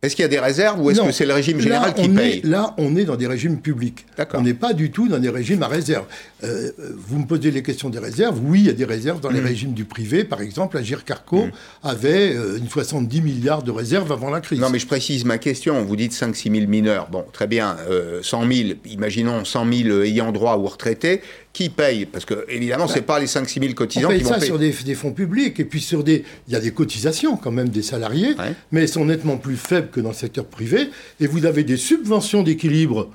Est-ce 0.01 0.15
qu'il 0.15 0.23
y 0.23 0.27
a 0.27 0.29
des 0.29 0.39
réserves 0.39 0.81
ou 0.81 0.91
est-ce 0.91 1.01
que 1.01 1.11
c'est 1.11 1.27
le 1.27 1.35
régime 1.35 1.59
général 1.59 1.93
qui 1.93 2.09
paye 2.09 2.41
Là, 2.45 2.73
on 2.79 2.95
est 2.95 3.05
dans 3.05 3.17
des 3.17 3.27
régimes 3.27 3.59
publics. 3.59 4.07
On 4.35 4.43
n'est 4.43 4.55
pas 4.55 4.73
du 4.73 4.93
tout 4.93 5.09
dans 5.09 5.19
des 5.19 5.29
régimes 5.29 5.65
à 5.65 5.67
réserve. 5.67 6.05
Euh, 6.45 6.71
vous 6.97 7.19
me 7.19 7.27
posez 7.27 7.51
les 7.51 7.65
questions 7.65 7.91
des 7.91 7.99
réserves. 7.99 8.39
Oui, 8.45 8.61
il 8.61 8.67
y 8.67 8.71
a 8.71 8.75
des 8.75 8.85
réserves 8.85 9.21
dans 9.21 9.31
les 9.31 9.41
mm. 9.41 9.47
régimes 9.47 9.73
du 9.73 9.85
privé. 9.85 10.23
Par 10.23 10.41
exemple, 10.41 10.79
Agir 10.79 11.05
Carco 11.05 11.47
mm. 11.47 11.51
avait 11.83 12.33
euh, 12.37 12.59
une 12.59 12.69
70 12.69 13.23
milliards 13.23 13.65
de 13.65 13.73
réserves 13.73 14.13
avant 14.13 14.31
la 14.31 14.41
crise. 14.41 14.61
Non, 14.61 14.71
mais 14.71 14.79
je 14.79 14.87
précise 14.87 15.25
ma 15.25 15.39
question. 15.39 15.85
Vous 15.85 15.97
dites 15.97 16.13
5-6 16.13 16.57
000 16.57 16.71
mineurs. 16.71 17.09
Bon, 17.11 17.25
très 17.33 17.49
bien. 17.49 17.77
100 18.23 18.43
euh, 18.45 18.53
000, 18.53 18.79
imaginons 18.87 19.45
100 19.45 19.73
000 19.73 20.03
ayant 20.03 20.31
droit 20.31 20.59
ou 20.59 20.67
retraités 20.67 21.23
qui 21.53 21.71
paye 21.71 22.07
Parce 22.07 22.25
que, 22.25 22.47
évidemment, 22.49 22.87
ce 22.87 22.95
n'est 22.95 23.03
pas 23.03 23.19
les 23.19 23.27
5-6 23.27 23.61
000 23.61 23.75
cotisants 23.75 24.07
on 24.07 24.11
paye 24.11 24.21
qui 24.21 24.27
ça 24.27 24.39
sur 24.39 24.61
des, 24.61 24.71
fonds 24.95 25.13
publics. 25.13 25.59
Et 25.59 25.65
puis, 25.65 25.81
sur 25.81 26.05
des. 26.05 26.25
Il 26.47 26.53
y 26.53 26.57
a 26.57 26.61
des 26.61 26.71
cotisations, 26.71 27.37
quand 27.37 27.51
même, 27.51 27.69
des 27.69 27.83
salariés, 27.83 28.37
mais 28.71 28.83
elles 28.83 28.89
sont 28.89 29.05
nettement 29.05 29.39
plus 29.39 29.57
faibles 29.57 29.88
que 29.91 30.01
dans 30.01 30.11
le 30.11 30.15
secteur 30.15 30.45
privé. 30.45 30.91
Et 31.21 31.27
vous 31.27 31.47
avez 31.47 31.65
des 31.65 31.77
subventions 31.77 32.43
d'équilibre 32.43 33.11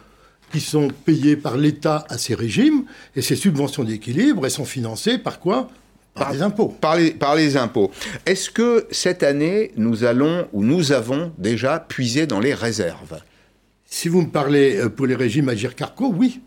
qui 0.51 0.59
sont 0.59 0.89
payées 1.05 1.35
par 1.35 1.57
l'État 1.57 2.05
à 2.09 2.17
ces 2.17 2.35
régimes. 2.35 2.85
Et 3.15 3.21
ces 3.21 3.35
subventions 3.35 3.83
d'équilibre, 3.83 4.45
elles 4.45 4.51
sont 4.51 4.65
financées 4.65 5.17
par 5.17 5.39
quoi? 5.39 5.69
Par, 6.13 6.31
les 6.31 6.43
impôts. 6.43 6.67
Par 6.67 6.95
les, 6.95 7.11
par 7.11 7.35
les 7.35 7.57
impôts. 7.57 7.91
Est-ce 8.25 8.51
que 8.51 8.85
cette 8.91 9.23
année, 9.23 9.71
nous 9.77 10.03
allons 10.03 10.47
ou 10.53 10.63
nous 10.63 10.91
avons 10.91 11.31
déjà 11.39 11.79
puisé 11.79 12.27
dans 12.27 12.39
les 12.39 12.53
réserves? 12.53 13.19
Si 13.85 14.09
vous 14.09 14.21
me 14.21 14.29
parlez 14.29 14.77
euh, 14.77 14.89
pour 14.89 15.07
les 15.07 15.15
régimes 15.15 15.49
Agir 15.49 15.75
Carco, 15.75 16.13
oui. 16.15 16.41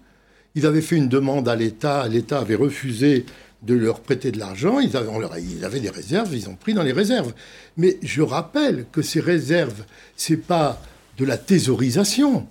Ils 0.55 0.67
avaient 0.67 0.81
fait 0.81 0.97
une 0.97 1.09
demande 1.09 1.49
à 1.49 1.57
l'État, 1.57 2.09
l'État 2.09 2.39
avait 2.39 2.55
refusé 2.55 3.27
de 3.67 3.75
leur 3.75 4.01
prêter 4.01 4.31
de 4.31 4.39
l'argent, 4.39 4.79
ils 4.79 4.97
avaient, 4.97 5.81
des 5.81 5.91
réserves, 5.91 6.35
ils 6.35 6.49
ont 6.49 6.55
pris 6.55 6.73
dans 6.73 6.83
les 6.83 6.93
réserves. 6.93 7.33
Mais 7.77 7.99
je 8.03 8.23
rappelle 8.23 8.87
que 8.93 9.03
ces 9.03 9.21
réserves, 9.21 9.85
c'est 10.17 10.37
pas 10.37 10.81
de 11.19 11.25
la 11.25 11.37
thésaurisation, 11.37 12.47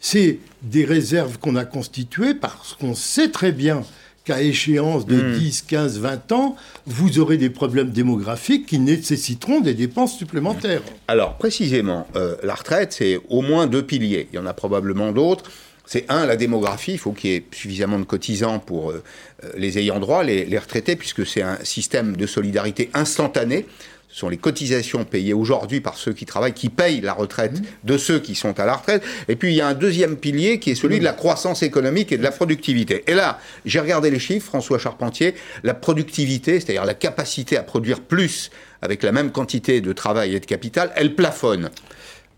c'est 0.00 0.38
des 0.62 0.84
réserves 0.84 1.38
qu'on 1.38 1.56
a 1.56 1.64
constituées 1.64 2.34
parce 2.34 2.74
qu'on 2.74 2.94
sait 2.94 3.30
très 3.30 3.52
bien 3.52 3.82
qu'à 4.24 4.40
échéance 4.40 5.04
de 5.04 5.36
10, 5.36 5.62
15, 5.62 5.98
20 5.98 6.32
ans, 6.32 6.56
vous 6.86 7.18
aurez 7.18 7.36
des 7.36 7.50
problèmes 7.50 7.90
démographiques 7.90 8.66
qui 8.66 8.78
nécessiteront 8.78 9.60
des 9.60 9.74
dépenses 9.74 10.16
supplémentaires. 10.16 10.82
Alors, 11.08 11.36
précisément, 11.36 12.06
euh, 12.16 12.36
la 12.42 12.54
retraite, 12.54 12.94
c'est 12.94 13.20
au 13.28 13.42
moins 13.42 13.66
deux 13.66 13.84
piliers. 13.84 14.28
Il 14.32 14.36
y 14.36 14.38
en 14.38 14.46
a 14.46 14.54
probablement 14.54 15.12
d'autres. 15.12 15.50
C'est 15.86 16.06
un, 16.08 16.24
la 16.24 16.36
démographie, 16.36 16.92
il 16.92 16.98
faut 16.98 17.12
qu'il 17.12 17.30
y 17.30 17.34
ait 17.34 17.44
suffisamment 17.52 17.98
de 17.98 18.04
cotisants 18.04 18.58
pour 18.58 18.90
euh, 18.90 19.02
euh, 19.44 19.50
les 19.56 19.78
ayants 19.78 20.00
droit, 20.00 20.24
les, 20.24 20.58
retraités, 20.58 20.96
puisque 20.96 21.26
c'est 21.26 21.42
un 21.42 21.58
système 21.62 22.16
de 22.16 22.26
solidarité 22.26 22.90
instantané. 22.94 23.66
Ce 24.08 24.20
sont 24.20 24.28
les 24.28 24.36
cotisations 24.36 25.04
payées 25.04 25.34
aujourd'hui 25.34 25.80
par 25.80 25.96
ceux 25.96 26.12
qui 26.12 26.24
travaillent 26.24 26.54
qui 26.54 26.68
payent 26.68 27.00
la 27.00 27.12
retraite 27.12 27.60
mmh. 27.60 27.64
de 27.82 27.98
ceux 27.98 28.20
qui 28.20 28.36
sont 28.36 28.58
à 28.60 28.64
la 28.64 28.76
retraite. 28.76 29.02
Et 29.28 29.34
puis 29.34 29.52
il 29.52 29.56
y 29.56 29.60
a 29.60 29.66
un 29.66 29.74
deuxième 29.74 30.16
pilier 30.16 30.60
qui 30.60 30.70
est 30.70 30.76
celui 30.76 31.00
de 31.00 31.04
la 31.04 31.12
croissance 31.12 31.64
économique 31.64 32.12
et 32.12 32.16
de 32.16 32.22
la 32.22 32.30
productivité. 32.30 33.02
Et 33.08 33.14
là, 33.14 33.40
j'ai 33.66 33.80
regardé 33.80 34.10
les 34.10 34.20
chiffres, 34.20 34.46
François 34.46 34.78
Charpentier, 34.78 35.34
la 35.64 35.74
productivité, 35.74 36.60
c'est-à-dire 36.60 36.84
la 36.84 36.94
capacité 36.94 37.56
à 37.56 37.64
produire 37.64 38.00
plus 38.00 38.50
avec 38.82 39.02
la 39.02 39.12
même 39.12 39.32
quantité 39.32 39.80
de 39.80 39.92
travail 39.92 40.34
et 40.36 40.40
de 40.40 40.46
capital, 40.46 40.92
elle 40.94 41.14
plafonne. 41.14 41.70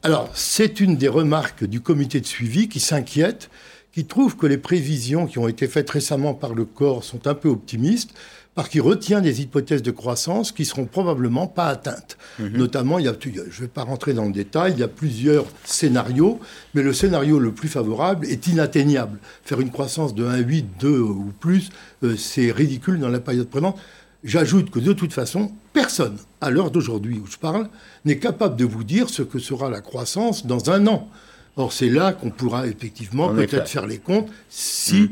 Alors, 0.07 0.31
c'est 0.35 0.79
une 0.79 0.97
des 0.97 1.09
remarques 1.09 1.65
du 1.65 1.81
comité 1.81 2.21
de 2.21 2.27
suivi 2.27 2.69
qui 2.69 2.79
s'inquiète, 2.79 3.51
qui 3.91 4.05
trouve 4.05 4.37
que 4.37 4.47
les 4.47 4.57
prévisions 4.57 5.27
qui 5.27 5.41
ont 5.41 5.49
été 5.49 5.67
faites 5.67 5.91
récemment 5.91 6.33
par 6.33 6.55
le 6.55 6.65
corps 6.65 7.03
sont 7.03 7.27
un 7.27 7.35
peu 7.35 7.49
optimistes, 7.49 8.15
parce 8.55 8.69
qu'il 8.69 8.83
retient 8.83 9.21
des 9.21 9.43
hypothèses 9.43 9.83
de 9.83 9.91
croissance 9.91 10.53
qui 10.53 10.65
seront 10.65 10.85
probablement 10.85 11.49
pas 11.49 11.67
atteintes. 11.67 12.19
Mhm. 12.39 12.57
Notamment, 12.57 13.01
il 13.01 13.07
y 13.07 13.09
a, 13.09 13.17
je 13.21 13.31
ne 13.31 13.51
vais 13.63 13.67
pas 13.67 13.83
rentrer 13.83 14.15
dans 14.15 14.27
le 14.27 14.33
détail, 14.33 14.75
il 14.77 14.79
y 14.79 14.85
a 14.85 14.89
plusieurs 14.89 15.47
scénarios, 15.65 16.39
mais 16.75 16.83
le 16.83 16.93
scénario 16.93 17.41
le 17.41 17.51
plus 17.51 17.69
favorable 17.69 18.27
est 18.27 18.47
inatteignable. 18.47 19.19
Faire 19.43 19.61
une 19.61 19.73
croissance 19.73 20.15
de 20.15 20.25
1,8, 20.25 20.67
2 20.79 21.01
ou 21.01 21.33
plus, 21.41 21.71
euh, 22.05 22.15
c'est 22.17 22.53
ridicule 22.53 23.01
dans 23.01 23.09
la 23.09 23.19
période 23.19 23.49
présente. 23.49 23.77
J'ajoute 24.26 24.71
que 24.71 24.80
de 24.80 24.92
toute 24.92 25.12
façon, 25.12 25.52
personne, 25.73 26.18
à 26.40 26.50
l'heure 26.50 26.73
d'aujourd'hui 26.73 27.21
où 27.23 27.26
je 27.30 27.37
parle, 27.37 27.68
n'est 28.04 28.18
capable 28.18 28.56
de 28.56 28.64
vous 28.64 28.83
dire 28.83 29.09
ce 29.09 29.23
que 29.23 29.38
sera 29.38 29.71
la 29.71 29.80
croissance 29.80 30.47
dans 30.47 30.68
un 30.68 30.88
an. 30.88 31.09
Or, 31.54 31.73
c'est 31.73 31.88
là 31.88 32.12
qu'on 32.12 32.30
pourra 32.30 32.66
effectivement 32.66 33.33
peut-être 33.33 33.68
faire 33.68 33.87
les 33.87 33.99
comptes 33.99 34.28
si 34.50 35.02
mhm. 35.02 35.11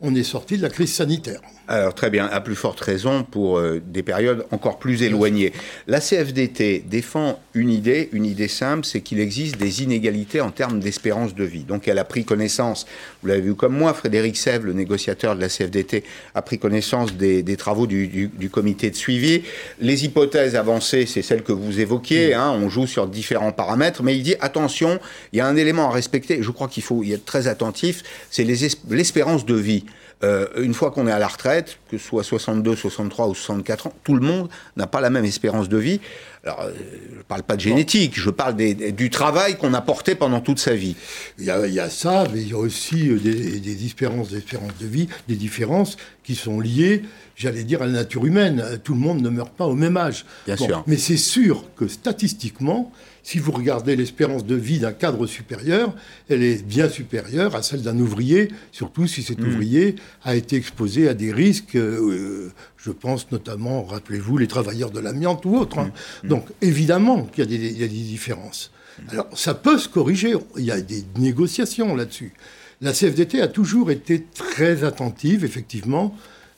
on 0.00 0.14
est 0.14 0.22
sorti 0.22 0.56
de 0.56 0.62
la 0.62 0.70
crise 0.70 0.94
sanitaire. 0.94 1.42
Alors 1.66 1.94
très 1.94 2.10
bien, 2.10 2.26
à 2.26 2.42
plus 2.42 2.56
forte 2.56 2.78
raison 2.80 3.22
pour 3.22 3.58
euh, 3.58 3.80
des 3.86 4.02
périodes 4.02 4.44
encore 4.50 4.78
plus 4.78 5.02
éloignées. 5.02 5.52
La 5.86 6.00
CFDT 6.00 6.84
défend 6.86 7.40
une 7.54 7.70
idée, 7.70 8.10
une 8.12 8.26
idée 8.26 8.48
simple, 8.48 8.84
c'est 8.84 9.00
qu'il 9.00 9.18
existe 9.18 9.56
des 9.56 9.82
inégalités 9.82 10.42
en 10.42 10.50
termes 10.50 10.78
d'espérance 10.78 11.34
de 11.34 11.44
vie. 11.44 11.64
Donc 11.64 11.88
elle 11.88 11.98
a 11.98 12.04
pris 12.04 12.26
connaissance, 12.26 12.84
vous 13.22 13.28
l'avez 13.28 13.40
vu 13.40 13.54
comme 13.54 13.74
moi, 13.74 13.94
Frédéric 13.94 14.36
Sèvres, 14.36 14.66
le 14.66 14.74
négociateur 14.74 15.36
de 15.36 15.40
la 15.40 15.48
CFDT, 15.48 16.04
a 16.34 16.42
pris 16.42 16.58
connaissance 16.58 17.14
des, 17.14 17.42
travaux 17.56 17.86
du, 17.86 18.30
comité 18.52 18.90
de 18.90 18.96
suivi. 18.96 19.42
Les 19.80 20.04
hypothèses 20.04 20.56
avancées, 20.56 21.06
c'est 21.06 21.22
celles 21.22 21.42
que 21.42 21.52
vous 21.52 21.80
évoquiez, 21.80 22.34
hein, 22.34 22.50
on 22.50 22.68
joue 22.68 22.86
sur 22.86 23.06
différents 23.06 23.52
paramètres, 23.52 24.02
mais 24.02 24.14
il 24.14 24.22
dit 24.22 24.36
attention, 24.40 25.00
il 25.32 25.38
y 25.38 25.40
a 25.40 25.46
un 25.46 25.56
élément 25.56 25.88
à 25.88 25.92
respecter, 25.92 26.42
je 26.42 26.50
crois 26.50 26.68
qu'il 26.68 26.82
faut 26.82 27.02
y 27.02 27.14
être 27.14 27.24
très 27.24 27.48
attentif, 27.48 28.02
c'est 28.30 28.44
l'espérance 28.44 29.46
de 29.46 29.54
vie. 29.54 29.86
Euh, 30.24 30.46
une 30.56 30.72
fois 30.72 30.90
qu'on 30.90 31.06
est 31.06 31.12
à 31.12 31.18
la 31.18 31.28
retraite, 31.28 31.78
que 31.90 31.98
ce 31.98 32.06
soit 32.06 32.24
62, 32.24 32.76
63 32.76 33.28
ou 33.28 33.34
64 33.34 33.88
ans, 33.88 33.92
tout 34.04 34.14
le 34.14 34.26
monde 34.26 34.48
n'a 34.76 34.86
pas 34.86 35.02
la 35.02 35.10
même 35.10 35.24
espérance 35.24 35.68
de 35.68 35.76
vie. 35.76 36.00
Alors, 36.44 36.62
euh, 36.62 36.72
je 37.12 37.18
ne 37.18 37.22
parle 37.22 37.42
pas 37.42 37.56
de 37.56 37.60
génétique, 37.60 38.18
je 38.18 38.30
parle 38.30 38.54
du 38.56 39.10
travail 39.10 39.58
qu'on 39.58 39.74
a 39.74 39.80
porté 39.82 40.14
pendant 40.14 40.40
toute 40.40 40.58
sa 40.58 40.74
vie. 40.74 40.96
Il 41.38 41.44
y 41.44 41.50
a, 41.50 41.90
ça, 41.90 42.24
mais 42.32 42.40
il 42.40 42.48
y 42.48 42.54
a 42.54 42.58
aussi 42.58 43.10
euh, 43.10 43.18
des, 43.18 43.84
espérances 43.84 44.30
d'espérance 44.30 44.72
de 44.80 44.86
vie, 44.86 45.08
des 45.28 45.36
différences 45.36 45.96
qui 46.22 46.34
sont 46.34 46.58
liées, 46.58 47.02
j'allais 47.36 47.64
dire, 47.64 47.82
à 47.82 47.86
la 47.86 47.92
nature 47.92 48.24
humaine. 48.24 48.64
Tout 48.82 48.94
le 48.94 49.00
monde 49.00 49.20
ne 49.20 49.28
meurt 49.28 49.52
pas 49.52 49.66
au 49.66 49.74
même 49.74 49.96
âge. 49.98 50.24
Bien 50.46 50.56
sûr. 50.56 50.84
Mais 50.86 50.96
c'est 50.96 51.18
sûr 51.18 51.64
que 51.76 51.86
statistiquement, 51.86 52.92
si 53.24 53.38
vous 53.38 53.52
regardez 53.52 53.96
l'espérance 53.96 54.44
de 54.44 54.54
vie 54.54 54.78
d'un 54.78 54.92
cadre 54.92 55.26
supérieur, 55.26 55.94
elle 56.28 56.42
est 56.42 56.62
bien 56.62 56.90
supérieure 56.90 57.56
à 57.56 57.62
celle 57.62 57.80
d'un 57.80 57.98
ouvrier, 57.98 58.48
surtout 58.70 59.06
si 59.06 59.22
cet 59.22 59.40
hmm. 59.40 59.48
ouvrier 59.48 59.96
a 60.22 60.36
été 60.36 60.56
exposé 60.56 61.08
à 61.08 61.14
des 61.14 61.32
risques, 61.32 61.74
euh, 61.74 62.52
je 62.76 62.90
pense 62.90 63.32
notamment, 63.32 63.82
rappelez-vous, 63.82 64.36
les 64.36 64.46
travailleurs 64.46 64.90
de 64.90 65.00
l'amiante 65.00 65.46
ou 65.46 65.56
autres. 65.56 65.78
Hein. 65.78 65.90
Hmm. 66.22 66.28
Donc 66.28 66.46
évidemment 66.60 67.24
qu'il 67.24 67.50
y, 67.50 67.56
y, 67.56 67.82
a 67.82 67.88
des 67.88 67.94
différences. 67.94 68.70
Alors 69.08 69.26
ça 69.34 69.54
peut 69.54 69.78
se 69.78 69.88
corriger, 69.88 70.34
il 70.58 70.64
y 70.64 70.70
a 70.70 70.80
des 70.80 71.02
négociations 71.18 71.96
là-dessus. 71.96 72.34
La 72.82 72.92
CFDT 72.92 73.40
a 73.40 73.48
toujours 73.48 73.90
été 73.90 74.26
très 74.34 74.84
attentive, 74.84 75.44
effectivement, 75.44 76.14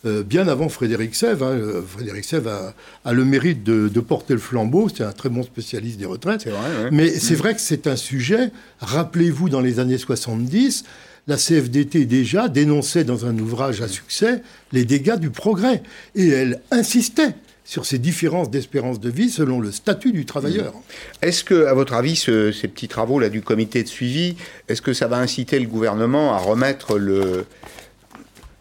euh, 0.06 0.22
bien 0.22 0.46
avant 0.48 0.68
Frédéric 0.68 1.14
Sèvres. 1.14 1.46
Hein, 1.46 1.58
euh, 1.58 1.82
Frédéric 1.82 2.24
Sèvres 2.24 2.74
a, 3.04 3.12
le 3.12 3.24
mérite 3.24 3.64
de, 3.64 4.00
porter 4.00 4.34
le 4.34 4.40
flambeau. 4.40 4.88
C'est 4.88 5.04
un 5.04 5.12
très 5.12 5.28
bon 5.28 5.42
spécialiste 5.42 5.98
des 5.98 6.06
retraites. 6.06 6.46
Mais 6.92 7.10
c'est 7.10 7.34
mm. 7.34 7.38
vrai 7.38 7.54
que 7.54 7.60
c'est 7.60 7.86
un 7.86 7.96
sujet. 7.96 8.50
Rappelez-vous, 8.80 9.48
dans 9.48 9.60
les 9.60 9.80
années 9.80 9.98
70, 9.98 10.84
la 11.26 11.36
CFDT 11.36 12.04
déjà 12.04 12.48
dénonçait 12.48 13.04
dans 13.04 13.26
un 13.26 13.36
ouvrage 13.38 13.82
à 13.82 13.88
succès 13.88 14.42
les 14.72 14.84
dégâts 14.84 15.18
du 15.18 15.30
progrès. 15.30 15.82
Et 16.14 16.28
elle 16.28 16.60
insistait 16.70 17.34
sur 17.64 17.84
ces 17.84 17.98
différences 17.98 18.48
d'espérance 18.48 19.00
de 19.00 19.10
vie 19.10 19.28
selon 19.28 19.60
le 19.60 19.72
statut 19.72 20.12
du 20.12 20.24
travailleur. 20.24 20.72
Mm. 20.72 21.26
Est-ce 21.26 21.42
que, 21.42 21.66
à 21.66 21.74
votre 21.74 21.94
avis, 21.94 22.14
ces 22.14 22.68
petits 22.68 22.88
travaux 22.88 23.18
là 23.18 23.28
du 23.28 23.42
comité 23.42 23.82
de 23.82 23.88
suivi, 23.88 24.36
est-ce 24.68 24.82
que 24.82 24.92
ça 24.92 25.08
va 25.08 25.18
inciter 25.18 25.58
le 25.58 25.66
gouvernement 25.66 26.32
à 26.32 26.38
remettre 26.38 26.96
le, 26.96 27.44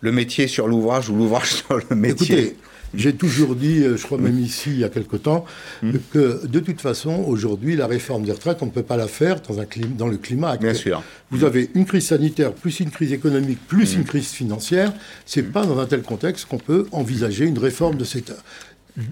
le 0.06 0.12
métier 0.12 0.48
sur 0.48 0.68
l'ouvrage 0.68 1.10
ou 1.10 1.16
l'ouvrage 1.16 1.56
sur 1.66 1.78
le 1.90 1.96
métier 1.96 2.40
Écoutez, 2.40 2.58
j'ai 2.94 3.14
toujours 3.14 3.56
dit, 3.56 3.84
euh, 3.84 3.98
je 3.98 4.04
crois 4.04 4.18
même 4.18 4.40
ici 4.40 4.70
il 4.70 4.80
y 4.80 4.84
a 4.84 4.90
quelque 4.90 5.18
temps, 5.18 5.44
hmm. 5.82 5.92
que 6.14 6.46
de 6.48 6.60
toute 6.60 6.80
façon, 6.80 7.26
aujourd'hui, 7.28 7.76
la 7.76 7.88
réforme 7.88 8.24
des 8.24 8.32
retraites, 8.32 8.60
on 8.62 8.68
ne 8.68 8.72
peut 8.72 8.84
pas 8.84 8.96
la 8.96 9.08
faire 9.08 9.42
dans, 9.42 9.60
un 9.60 9.66
dans 9.98 10.08
le 10.08 10.18
climat 10.18 10.52
actuel. 10.52 10.72
Bien 10.72 10.80
sûr. 10.80 11.04
Vous 11.32 11.44
avez 11.44 11.70
une 11.74 11.86
crise 11.86 12.06
sanitaire, 12.06 12.54
plus 12.54 12.80
une 12.80 12.92
crise 12.92 13.12
économique, 13.12 13.60
plus 13.68 13.96
une 13.96 14.06
crise 14.06 14.30
financière. 14.30 14.94
C'est 15.26 15.42
n'est 15.42 15.48
pas 15.48 15.66
dans 15.66 15.80
un 15.80 15.88
tel 15.88 16.04
contexte 16.04 16.46
qu'on 16.46 16.60
peut 16.60 16.88
envisager 16.92 17.46
une 17.46 17.58
réforme 17.58 17.98
de 17.98 18.06
cet 18.06 18.32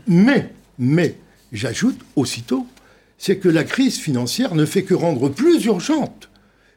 Mais, 0.07 0.51
mais, 0.77 1.17
j'ajoute 1.51 1.99
aussitôt, 2.15 2.67
c'est 3.17 3.37
que 3.37 3.49
la 3.49 3.63
crise 3.63 3.97
financière 3.97 4.55
ne 4.55 4.65
fait 4.65 4.83
que 4.83 4.93
rendre 4.93 5.27
plus 5.27 5.65
urgente 5.65 6.29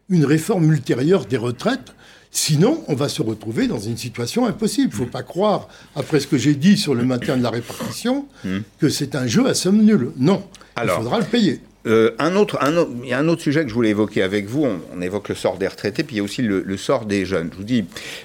une 0.08 0.24
réforme 0.24 0.72
ultérieure 0.72 1.26
des 1.26 1.36
retraites 1.36 1.95
Sinon, 2.30 2.84
on 2.88 2.94
va 2.94 3.08
se 3.08 3.22
retrouver 3.22 3.66
dans 3.66 3.78
une 3.78 3.96
situation 3.96 4.46
impossible. 4.46 4.90
Il 4.92 5.00
ne 5.00 5.04
faut 5.04 5.10
pas 5.10 5.22
croire, 5.22 5.68
après 5.94 6.20
ce 6.20 6.26
que 6.26 6.36
j'ai 6.36 6.54
dit 6.54 6.76
sur 6.76 6.94
le 6.94 7.04
maintien 7.04 7.36
de 7.36 7.42
la 7.42 7.50
répartition, 7.50 8.26
hmm. 8.44 8.58
que 8.78 8.88
c'est 8.88 9.14
un 9.14 9.26
jeu 9.26 9.46
à 9.46 9.54
somme 9.54 9.82
nulle. 9.82 10.12
Non, 10.16 10.42
il 10.82 10.88
faudra 10.88 11.18
le 11.18 11.24
payer. 11.24 11.60
Euh, 11.86 12.10
un 12.18 12.34
autre, 12.34 12.58
il 13.02 13.08
y 13.08 13.12
a 13.12 13.18
un 13.18 13.28
autre 13.28 13.42
sujet 13.42 13.62
que 13.62 13.68
je 13.68 13.74
voulais 13.74 13.90
évoquer 13.90 14.22
avec 14.22 14.46
vous. 14.46 14.66
On, 14.92 15.00
évoque 15.00 15.28
le 15.28 15.34
sort 15.34 15.56
des 15.56 15.68
retraités, 15.68 16.02
puis 16.02 16.16
il 16.16 16.18
y 16.18 16.20
a 16.20 16.24
aussi 16.24 16.42
le, 16.42 16.76
sort 16.76 17.04
des 17.04 17.24
jeunes. 17.24 17.50
Je 17.52 17.56
vous 17.56 17.64
dis, 17.64 17.84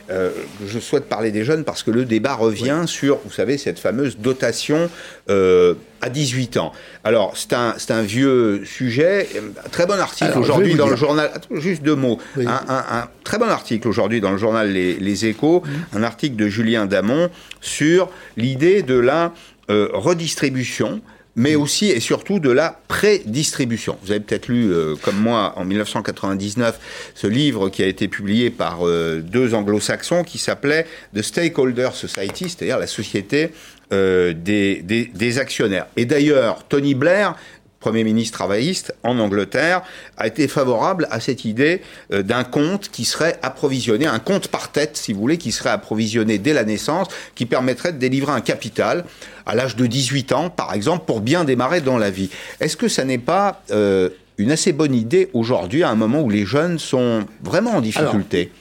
euh, 0.10 0.32
je 0.65 0.80
souhaite 0.80 1.06
parler 1.06 1.32
des 1.32 1.44
jeunes 1.44 1.63
parce 1.63 1.84
que 1.84 1.91
le 1.91 2.06
débat 2.06 2.34
revient 2.34 2.84
sur, 2.88 3.20
vous 3.24 3.32
savez, 3.32 3.58
cette 3.58 3.77
fameuse 3.77 4.18
dotation 4.18 4.89
euh, 5.30 5.75
à 6.01 6.10
18 6.10 6.58
ans. 6.58 6.72
Alors, 7.03 7.38
c'est 7.38 7.53
un, 7.53 7.75
un, 7.89 8.01
vieux 8.01 8.63
sujet. 8.65 9.27
Très 9.72 9.86
bon 9.86 10.00
article 10.00 10.38
aujourd'hui 10.39 10.74
dans 10.74 10.88
le 10.88 10.96
journal. 10.96 11.30
Juste 11.51 11.84
deux 11.84 11.96
mots. 11.96 12.18
Un, 12.38 13.08
très 13.24 13.38
bon 13.38 13.50
article 13.50 13.88
aujourd'hui 13.88 14.22
dans 14.22 14.32
le 14.32 14.38
journal 14.38 14.72
Les, 14.72 15.25
Échos. 15.25 15.62
Mmh. 15.63 15.98
Un 15.98 16.03
article 16.03 16.36
de 16.36 16.48
Julien 16.48 16.88
Damon 16.88 17.30
sur 17.60 18.10
l'idée 18.38 18.82
de 18.82 18.96
la 18.96 19.34
redistribution 19.70 21.01
mais 21.35 21.55
aussi 21.55 21.89
et 21.89 22.00
surtout 22.00 22.39
de 22.39 22.50
la 22.50 22.79
prédistribution. 22.88 23.97
Vous 24.03 24.11
avez 24.11 24.19
peut-être 24.19 24.47
lu, 24.47 24.71
euh, 24.71 24.95
comme 25.01 25.17
moi, 25.17 25.53
en 25.55 25.65
1999, 25.65 27.11
ce 27.15 27.27
livre 27.27 27.69
qui 27.69 27.83
a 27.83 27.88
été 27.88 28.07
publié 28.07 28.50
par 28.50 28.85
euh, 28.85 29.21
deux 29.21 29.53
anglo-saxons 29.53 30.23
qui 30.23 30.38
s'appelait 30.38 30.85
The 31.15 31.21
Stakeholder 31.21 31.89
Society, 31.93 32.50
c'est-à-dire 32.50 32.79
la 32.79 32.88
société 32.88 33.51
euh, 33.93 34.33
des, 34.33 34.81
des, 34.81 35.05
des, 35.05 35.39
actionnaires. 35.39 35.88
Et 35.97 36.05
d'ailleurs, 36.05 36.65
Tony 36.67 36.95
Blair 36.95 37.35
Premier 37.81 38.03
ministre 38.03 38.38
travailliste 38.38 38.93
en 39.03 39.17
Angleterre, 39.19 39.81
a 40.15 40.27
été 40.27 40.47
favorable 40.47 41.07
à 41.09 41.19
cette 41.19 41.45
idée 41.45 41.81
euh, 42.13 42.21
d'un 42.21 42.43
compte 42.43 42.89
qui 42.89 43.05
serait 43.05 43.39
approvisionné, 43.41 44.05
un 44.05 44.19
compte 44.19 44.47
par 44.47 44.71
tête, 44.71 44.95
si 44.95 45.13
vous 45.13 45.19
voulez, 45.19 45.38
qui 45.38 45.51
serait 45.51 45.71
approvisionné 45.71 46.38
dès 46.38 46.53
la 46.53 46.63
naissance, 46.63 47.07
qui 47.33 47.47
permettrait 47.47 47.91
de 47.91 47.97
délivrer 47.97 48.31
un 48.31 48.41
capital 48.41 49.03
à 49.47 49.55
l'âge 49.55 49.75
de 49.75 49.88
18 49.88 50.31
ans, 50.31 50.50
par 50.51 50.73
exemple, 50.73 51.05
pour 51.05 51.21
bien 51.21 51.43
démarrer 51.43 51.81
dans 51.81 51.97
la 51.97 52.11
vie. 52.11 52.29
Est-ce 52.59 52.77
que 52.77 52.88
ça 52.88 53.03
n'est 53.03 53.17
pas 53.17 53.63
euh, 53.71 54.09
une 54.38 54.51
assez 54.51 54.73
bonne 54.73 54.93
idée 54.93 55.29
aujourd'hui, 55.33 55.81
à 55.81 55.89
un 55.89 55.95
moment 55.95 56.21
où 56.21 56.29
les 56.29 56.45
jeunes 56.45 56.77
sont 56.77 57.25
vraiment 57.43 57.71
en 57.71 57.81
difficulté? 57.81 58.51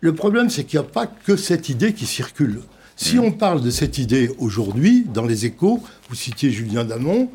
Le 0.00 0.14
problème, 0.14 0.48
c'est 0.48 0.64
qu'il 0.64 0.80
n'y 0.80 0.86
a 0.86 0.88
pas 0.88 1.06
que 1.06 1.36
cette 1.36 1.68
idée 1.68 1.92
qui 1.92 2.06
circule. 2.06 2.62
Si 2.96 3.16
mmh. 3.16 3.20
on 3.20 3.32
parle 3.32 3.60
de 3.60 3.70
cette 3.70 3.98
idée 3.98 4.30
aujourd'hui, 4.38 5.04
dans 5.12 5.26
les 5.26 5.44
échos, 5.44 5.82
vous 6.08 6.14
citiez 6.14 6.50
Julien 6.50 6.84
Damon, 6.84 7.28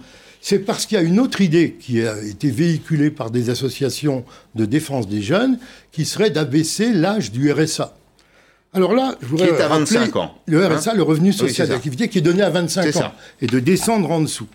c'est 0.48 0.60
parce 0.60 0.86
qu'il 0.86 0.96
y 0.96 1.02
a 1.02 1.04
une 1.04 1.20
autre 1.20 1.42
idée 1.42 1.76
qui 1.80 2.06
a 2.06 2.22
été 2.22 2.52
véhiculée 2.52 3.10
par 3.10 3.32
des 3.32 3.50
associations 3.50 4.24
de 4.54 4.66
défense 4.66 5.08
des 5.08 5.24
jeunes, 5.24 5.58
qui 5.92 6.06
serait 6.06 6.30
d'abaisser 6.30 6.94
l'âge 6.94 7.32
du 7.32 7.52
RSA. 7.52 7.98
Alors 8.72 8.94
là, 8.94 9.16
je 9.24 9.26
voudrais. 9.26 9.48
Qui 9.48 9.54
est 9.56 9.62
à 9.62 9.70
25 9.70 10.16
ans. 10.18 10.36
Le 10.46 10.64
RSA, 10.64 10.94
le 10.94 11.02
revenu 11.02 11.34
social 11.34 11.68
d'activité, 11.68 12.10
qui 12.10 12.20
est 12.20 12.22
donné 12.22 12.44
à 12.44 12.52
25 12.52 12.96
ans. 12.98 13.12
Et 13.42 13.48
de 13.48 13.60
descendre 13.60 14.12
en 14.12 14.22
dessous. 14.22 14.46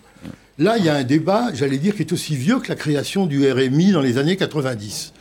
Là, 0.57 0.77
il 0.77 0.85
y 0.85 0.87
a 0.87 0.95
un 0.95 1.03
débat, 1.03 1.49
j'allais 1.53 1.77
dire, 1.77 1.93
qui 1.93 2.03
est 2.03 2.13
aussi 2.13 2.37
vieux 2.37 2.61
que 2.61 2.69
la 2.69 2.75
création 2.75 3.25
du 3.25 3.51
RMI 3.51 3.91
dans 3.91 4.01
les 4.01 4.17
années 4.17 4.37
90. 4.37 5.11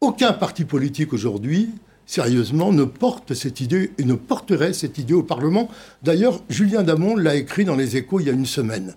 Aucun 0.00 0.32
parti 0.32 0.64
politique 0.64 1.12
aujourd'hui, 1.12 1.68
sérieusement, 2.06 2.72
ne 2.72 2.84
porte 2.84 3.34
cette 3.34 3.60
idée 3.60 3.90
et 3.98 4.04
ne 4.04 4.14
porterait 4.14 4.72
cette 4.72 4.96
idée 4.96 5.12
au 5.12 5.22
Parlement. 5.22 5.68
D'ailleurs, 6.02 6.42
Julien 6.48 6.82
Damon 6.82 7.14
l'a 7.14 7.34
écrit 7.34 7.66
dans 7.66 7.76
Les 7.76 7.98
Échos 7.98 8.20
il 8.20 8.26
y 8.26 8.30
a 8.30 8.32
une 8.32 8.46
semaine. 8.46 8.94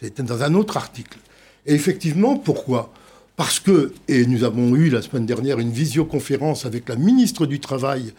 C'était 0.00 0.22
dans 0.22 0.42
un 0.42 0.54
autre 0.54 0.76
article. 0.76 1.18
Et 1.66 1.74
effectivement, 1.74 2.36
pourquoi? 2.36 2.92
Parce 3.36 3.60
que, 3.60 3.92
et 4.08 4.26
nous 4.26 4.44
avons 4.44 4.74
eu 4.74 4.88
la 4.88 5.02
semaine 5.02 5.26
dernière 5.26 5.58
une 5.58 5.70
visioconférence 5.70 6.64
avec 6.64 6.88
la 6.88 6.96
ministre 6.96 7.46
du 7.46 7.60
Travail, 7.60 8.12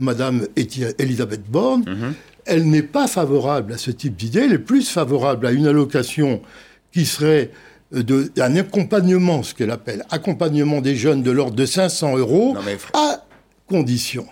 Madame 0.00 0.46
Elisabeth 0.56 1.48
Borne, 1.48 1.84
mhm. 1.86 2.14
elle 2.44 2.68
n'est 2.68 2.82
pas 2.82 3.06
favorable 3.06 3.72
à 3.72 3.78
ce 3.78 3.90
type 3.90 4.16
d'idée, 4.16 4.40
elle 4.40 4.52
est 4.52 4.58
plus 4.58 4.88
favorable 4.88 5.46
à 5.46 5.52
une 5.52 5.66
allocation 5.66 6.42
qui 6.92 7.06
serait 7.06 7.50
d'un 7.90 8.56
accompagnement, 8.56 9.42
ce 9.42 9.54
qu'elle 9.54 9.70
appelle 9.70 10.04
accompagnement 10.10 10.80
des 10.80 10.94
jeunes 10.94 11.22
de 11.22 11.30
l'ordre 11.30 11.56
de 11.56 11.66
500 11.66 12.18
euros, 12.18 12.56
à 12.94 13.24
condition 13.66 14.26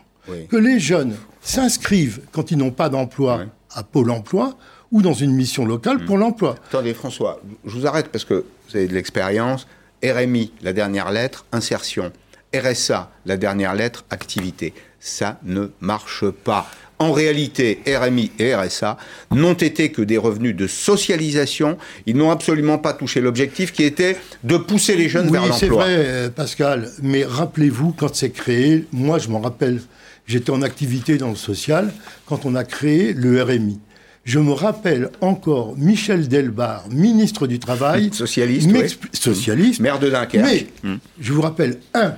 que 0.48 0.56
les 0.56 0.78
jeunes 0.80 1.14
s'inscrivent 1.40 2.20
quand 2.32 2.50
ils 2.50 2.58
n'ont 2.58 2.70
pas 2.70 2.88
d'emploi 2.88 3.46
à 3.70 3.82
Pôle 3.82 4.10
emploi 4.10 4.56
ou 4.92 5.02
dans 5.02 5.12
une 5.12 5.32
mission 5.32 5.64
locale 5.64 6.04
pour 6.04 6.16
hmm. 6.16 6.20
l'emploi. 6.20 6.54
Attendez 6.68 6.94
François, 6.94 7.40
je 7.64 7.76
vous 7.76 7.86
arrête 7.86 8.08
parce 8.08 8.24
que 8.24 8.44
vous 8.68 8.76
avez 8.76 8.88
de 8.88 8.94
l'expérience. 8.94 9.66
RMI, 10.04 10.52
la 10.62 10.72
dernière 10.72 11.10
lettre, 11.10 11.46
insertion. 11.52 12.12
RSA, 12.54 13.10
la 13.24 13.36
dernière 13.36 13.74
lettre, 13.74 14.04
activité. 14.10 14.72
Ça 15.00 15.38
ne 15.44 15.68
marche 15.80 16.28
pas. 16.28 16.68
En 16.98 17.12
réalité, 17.12 17.80
RMI 17.86 18.30
et 18.38 18.54
RSA 18.54 18.96
n'ont 19.30 19.54
été 19.54 19.90
que 19.90 20.00
des 20.00 20.16
revenus 20.16 20.56
de 20.56 20.66
socialisation. 20.66 21.76
Ils 22.06 22.16
n'ont 22.16 22.30
absolument 22.30 22.78
pas 22.78 22.94
touché 22.94 23.20
l'objectif 23.20 23.72
qui 23.72 23.82
était 23.82 24.16
de 24.44 24.56
pousser 24.56 24.96
les 24.96 25.08
jeunes 25.08 25.30
vers 25.30 25.42
l'emploi. 25.42 25.54
Oui, 25.54 25.60
c'est 25.60 25.68
vrai, 25.68 25.86
euh, 25.88 26.30
Pascal. 26.30 26.90
Mais 27.02 27.24
rappelez-vous, 27.24 27.92
quand 27.92 28.14
c'est 28.14 28.30
créé, 28.30 28.86
moi 28.92 29.18
je 29.18 29.28
m'en 29.28 29.40
rappelle, 29.40 29.82
j'étais 30.26 30.50
en 30.50 30.62
activité 30.62 31.18
dans 31.18 31.28
le 31.28 31.36
social, 31.36 31.92
quand 32.24 32.46
on 32.46 32.54
a 32.54 32.64
créé 32.64 33.12
le 33.12 33.42
RMI. 33.42 33.78
Je 34.26 34.40
me 34.40 34.52
rappelle 34.52 35.10
encore 35.20 35.76
Michel 35.78 36.26
Delbar, 36.26 36.88
ministre 36.90 37.46
du 37.46 37.60
Travail. 37.60 38.10
Socialiste. 38.12 38.68
Socialiste. 39.12 39.78
Maire 39.78 40.00
de 40.00 40.10
Dunkerque. 40.10 40.44
Mais, 40.44 40.66
hum. 40.82 40.98
je 41.20 41.32
vous 41.32 41.40
rappelle, 41.40 41.78
un, 41.94 42.14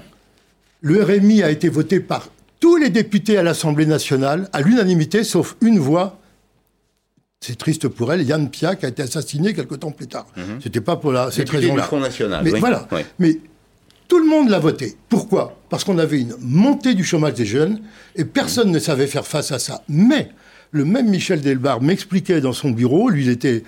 le 0.80 1.04
RMI 1.04 1.42
a 1.42 1.50
été 1.50 1.68
voté 1.68 2.00
par 2.00 2.30
tous 2.60 2.76
les 2.76 2.88
députés 2.88 3.36
à 3.36 3.42
l'Assemblée 3.42 3.84
nationale, 3.84 4.48
à 4.54 4.62
l'unanimité, 4.62 5.22
sauf 5.22 5.56
une 5.60 5.78
voix. 5.78 6.18
C'est 7.40 7.58
triste 7.58 7.88
pour 7.88 8.10
elle, 8.10 8.22
Yann 8.22 8.48
Pia, 8.48 8.74
qui 8.74 8.86
a 8.86 8.88
été 8.88 9.02
assassiné 9.02 9.52
quelque 9.52 9.74
temps 9.74 9.90
plus 9.90 10.08
tard. 10.08 10.26
Mhm. 10.34 10.60
C'était 10.62 10.80
pas 10.80 10.96
pour 10.96 11.12
la, 11.12 11.30
cette 11.30 11.50
raison-là. 11.50 11.82
Front 11.82 12.00
National. 12.00 12.42
Mais 12.42 12.58
voilà. 12.58 12.88
Mais 13.18 13.38
tout 14.08 14.18
le 14.18 14.26
monde 14.26 14.48
l'a 14.48 14.58
voté. 14.58 14.96
Pourquoi? 15.10 15.60
Parce 15.68 15.84
qu'on 15.84 15.98
avait 15.98 16.20
une 16.22 16.34
montée 16.40 16.94
du 16.94 17.04
chômage 17.04 17.34
des 17.34 17.44
jeunes 17.44 17.82
et 18.16 18.24
personne 18.24 18.70
ne 18.70 18.78
savait 18.78 19.06
faire 19.06 19.26
face 19.26 19.52
à 19.52 19.58
ça. 19.58 19.82
Mais 19.90 20.30
le 20.70 20.84
même 20.84 21.08
Michel 21.08 21.40
Delbar 21.40 21.80
m'expliquait 21.80 22.40
dans 22.40 22.52
son 22.52 22.70
bureau, 22.70 23.08
lui 23.08 23.24
il 23.24 23.30
était 23.30 23.62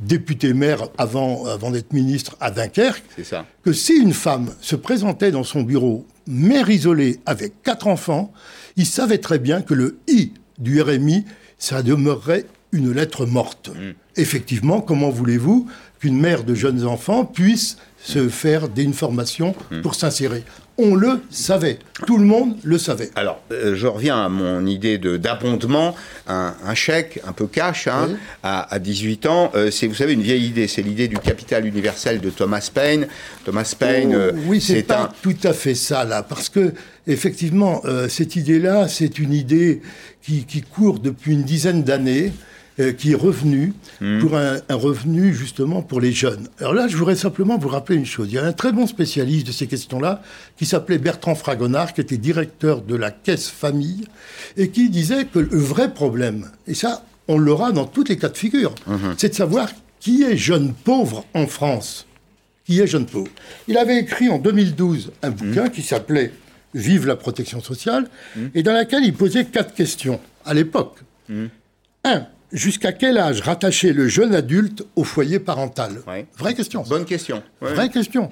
député 0.00 0.52
maire 0.52 0.88
avant, 0.98 1.46
avant 1.46 1.70
d'être 1.70 1.92
ministre 1.92 2.36
à 2.40 2.50
Dunkerque, 2.50 3.04
que 3.62 3.72
si 3.72 3.94
une 3.94 4.12
femme 4.12 4.50
se 4.60 4.76
présentait 4.76 5.30
dans 5.30 5.44
son 5.44 5.62
bureau 5.62 6.06
mère 6.26 6.68
isolée 6.68 7.20
avec 7.24 7.62
quatre 7.62 7.86
enfants, 7.86 8.32
il 8.76 8.86
savait 8.86 9.18
très 9.18 9.38
bien 9.38 9.62
que 9.62 9.74
le 9.74 9.98
I 10.08 10.32
du 10.58 10.80
RMI, 10.80 11.24
ça 11.58 11.82
demeurerait 11.82 12.46
une 12.72 12.92
lettre 12.92 13.26
morte. 13.26 13.70
Mm. 13.70 13.92
Effectivement, 14.16 14.80
comment 14.80 15.10
voulez-vous 15.10 15.66
qu'une 16.00 16.18
mère 16.18 16.44
de 16.44 16.54
jeunes 16.54 16.84
enfants 16.84 17.24
puisse 17.24 17.78
se 18.06 18.28
faire 18.28 18.68
d'une 18.68 18.94
formation 18.94 19.54
mm. 19.70 19.82
pour 19.82 19.94
s'insérer 19.94 20.44
on 20.78 20.94
le 20.94 21.22
savait. 21.30 21.78
Tout 22.06 22.18
le 22.18 22.24
monde 22.24 22.56
le 22.62 22.76
savait. 22.78 23.10
Alors, 23.14 23.40
euh, 23.50 23.74
je 23.74 23.86
reviens 23.86 24.24
à 24.24 24.28
mon 24.28 24.66
idée 24.66 24.98
d'abondement. 24.98 25.94
Un, 26.26 26.54
un, 26.64 26.74
chèque 26.74 27.20
un 27.26 27.32
peu 27.32 27.46
cash 27.46 27.86
hein, 27.86 28.10
à, 28.42 28.78
18 28.78 29.26
ans, 29.26 29.50
euh, 29.54 29.70
c'est, 29.70 29.86
vous 29.86 29.94
savez, 29.94 30.12
une 30.12 30.22
vieille 30.22 30.46
idée. 30.46 30.68
C'est 30.68 30.82
l'idée 30.82 31.08
du 31.08 31.18
capital 31.18 31.66
universel 31.66 32.20
de 32.20 32.30
Thomas 32.30 32.68
Paine. 32.72 33.06
Thomas 33.44 33.74
Paine, 33.78 34.12
oh, 34.12 34.18
euh, 34.18 34.32
oui, 34.46 34.60
c'est 34.60 34.82
pas 34.82 35.12
tout 35.22 35.36
à 35.44 35.52
fait 35.52 35.74
ça, 35.74 36.04
là. 36.04 36.22
Parce 36.22 36.48
que, 36.48 36.74
effectivement, 37.06 37.82
cette 38.08 38.36
idée-là, 38.36 38.88
c'est 38.88 39.18
une 39.18 39.32
idée 39.32 39.80
qui, 40.22 40.44
qui 40.44 40.60
court 40.60 40.98
depuis 40.98 41.32
une 41.32 41.44
dizaine 41.44 41.84
d'années. 41.84 42.32
Euh, 42.78 42.92
qui 42.92 43.12
est 43.12 43.16
revenu 43.16 43.72
hmm. 44.02 44.18
pour 44.18 44.36
un, 44.36 44.60
revenu 44.68 45.32
justement 45.32 45.80
pour 45.80 45.98
les 45.98 46.12
jeunes. 46.12 46.46
Alors 46.58 46.74
là, 46.74 46.88
je 46.88 46.96
voudrais 46.98 47.16
simplement 47.16 47.56
vous 47.56 47.68
rappeler 47.68 47.96
une 47.96 48.04
chose. 48.04 48.28
Il 48.30 48.34
y 48.34 48.38
a 48.38 48.44
un 48.44 48.52
très 48.52 48.70
bon 48.70 48.86
spécialiste 48.86 49.46
de 49.46 49.52
ces 49.52 49.66
questions-là 49.66 50.20
qui 50.58 50.66
s'appelait 50.66 50.98
Bertrand 50.98 51.34
Fragonard, 51.34 51.94
qui 51.94 52.02
était 52.02 52.18
directeur 52.18 52.82
de 52.82 52.94
la 52.94 53.10
Caisse 53.10 53.48
Famille, 53.48 54.04
et 54.58 54.68
qui 54.68 54.90
disait 54.90 55.24
que 55.24 55.38
le 55.38 55.56
vrai 55.56 55.94
problème, 55.94 56.50
et 56.66 56.74
ça, 56.74 57.02
on 57.28 57.38
l'aura 57.38 57.72
dans 57.72 57.86
toutes 57.86 58.10
les 58.10 58.18
cas 58.18 58.28
de 58.28 58.36
figure, 58.36 58.74
mhm. 58.86 59.14
c'est 59.16 59.30
de 59.30 59.34
savoir 59.34 59.70
qui 59.98 60.24
est 60.24 60.36
jeune 60.36 60.74
pauvre 60.74 61.24
en 61.32 61.46
France. 61.46 62.06
Qui 62.66 62.80
est 62.80 62.86
jeune 62.86 63.06
pauvre 63.06 63.30
Il 63.68 63.78
avait 63.78 64.00
écrit 64.00 64.28
en 64.28 64.36
2012 64.36 65.12
un 65.22 65.30
bouquin 65.30 65.64
mhm. 65.64 65.70
qui 65.70 65.80
s'appelait 65.80 66.30
Vive 66.74 67.06
la 67.06 67.16
protection 67.16 67.62
sociale, 67.62 68.06
mhm. 68.36 68.50
et 68.54 68.62
dans 68.62 68.78
lequel 68.78 69.02
il 69.02 69.14
posait 69.14 69.46
quatre 69.46 69.72
questions 69.72 70.20
à 70.44 70.52
l'époque. 70.52 70.98
Un, 72.04 72.26
jusqu'à 72.52 72.92
quel 72.92 73.18
âge 73.18 73.40
rattacher 73.40 73.92
le 73.92 74.08
jeune 74.08 74.34
adulte 74.34 74.84
au 74.96 75.04
foyer 75.04 75.38
parental? 75.38 76.02
Vraie 76.38 76.54
question. 76.54 76.82
Bonne 76.82 77.04
question. 77.04 77.42
Vraie 77.60 77.90
question. 77.90 78.30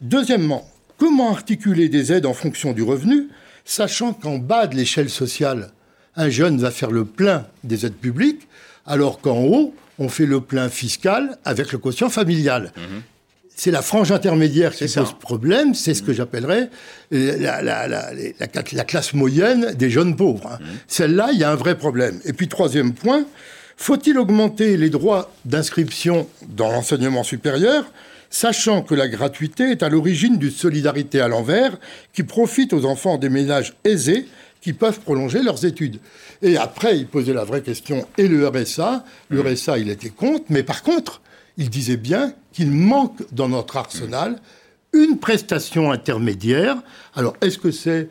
Deuxièmement, 0.00 0.68
comment 0.96 1.30
articuler 1.30 1.88
des 1.88 2.12
aides 2.12 2.26
en 2.26 2.34
fonction 2.34 2.72
du 2.72 2.82
revenu, 2.82 3.28
sachant 3.64 4.12
qu'en 4.12 4.38
bas 4.38 4.66
de 4.66 4.76
l'échelle 4.76 5.10
sociale, 5.10 5.70
un 6.16 6.28
jeune 6.28 6.58
va 6.58 6.70
faire 6.70 6.90
le 6.90 7.04
plein 7.04 7.46
des 7.64 7.86
aides 7.86 7.94
publiques, 7.94 8.48
alors 8.86 9.20
qu'en 9.20 9.42
haut, 9.44 9.74
on 9.98 10.08
fait 10.08 10.26
le 10.26 10.40
plein 10.40 10.68
fiscal 10.68 11.38
avec 11.44 11.72
le 11.72 11.78
quotient 11.78 12.10
familial? 12.10 12.72
Mhm 12.76 13.02
c'est 13.62 13.70
la 13.70 13.80
frange 13.80 14.10
intermédiaire 14.10 14.74
qui 14.74 14.88
pose 14.88 15.14
problème, 15.20 15.72
c'est 15.72 15.94
ce 15.94 16.02
que 16.02 16.12
j'appellerais 16.12 16.68
la, 17.12 18.84
classe 18.84 19.14
moyenne 19.14 19.72
des 19.74 19.88
jeunes 19.88 20.16
pauvres. 20.16 20.48
Hein. 20.48 20.58
Mmh. 20.60 20.66
Celle-là, 20.88 21.28
il 21.32 21.38
y 21.38 21.44
a 21.44 21.52
un 21.52 21.54
vrai 21.54 21.78
problème. 21.78 22.18
Et 22.24 22.32
puis, 22.32 22.48
troisième 22.48 22.92
point, 22.92 23.24
faut-il 23.76 24.18
augmenter 24.18 24.76
les 24.76 24.90
droits 24.90 25.32
d'inscription 25.44 26.26
dans 26.48 26.72
l'enseignement 26.72 27.22
supérieur, 27.22 27.84
sachant 28.30 28.82
que 28.82 28.96
la 28.96 29.06
gratuité 29.06 29.70
est 29.70 29.84
à 29.84 29.88
l'origine 29.88 30.38
d'une 30.38 30.50
solidarité 30.50 31.20
à 31.20 31.28
l'envers 31.28 31.78
qui 32.12 32.24
profite 32.24 32.72
aux 32.72 32.84
enfants 32.84 33.16
des 33.16 33.28
ménages 33.28 33.74
aisés 33.84 34.26
qui 34.60 34.72
peuvent 34.72 34.98
prolonger 34.98 35.40
leurs 35.40 35.64
études? 35.64 36.00
Et 36.42 36.56
après, 36.56 36.98
il 36.98 37.06
posait 37.06 37.32
la 37.32 37.44
vraie 37.44 37.62
question, 37.62 38.08
et 38.18 38.26
le 38.26 38.44
RSA 38.48 39.04
Le 39.28 39.40
mmh. 39.40 39.54
RSA, 39.54 39.78
il 39.78 39.88
était 39.88 40.10
contre, 40.10 40.46
mais 40.48 40.64
par 40.64 40.82
contre, 40.82 41.22
il 41.58 41.70
disait 41.70 41.96
bien 41.96 42.34
qu'il 42.52 42.70
manque 42.70 43.22
dans 43.32 43.48
notre 43.48 43.76
arsenal 43.76 44.38
une 44.92 45.18
prestation 45.18 45.90
intermédiaire. 45.90 46.76
Alors, 47.14 47.34
est-ce 47.40 47.58
que 47.58 47.70
c'est 47.70 48.08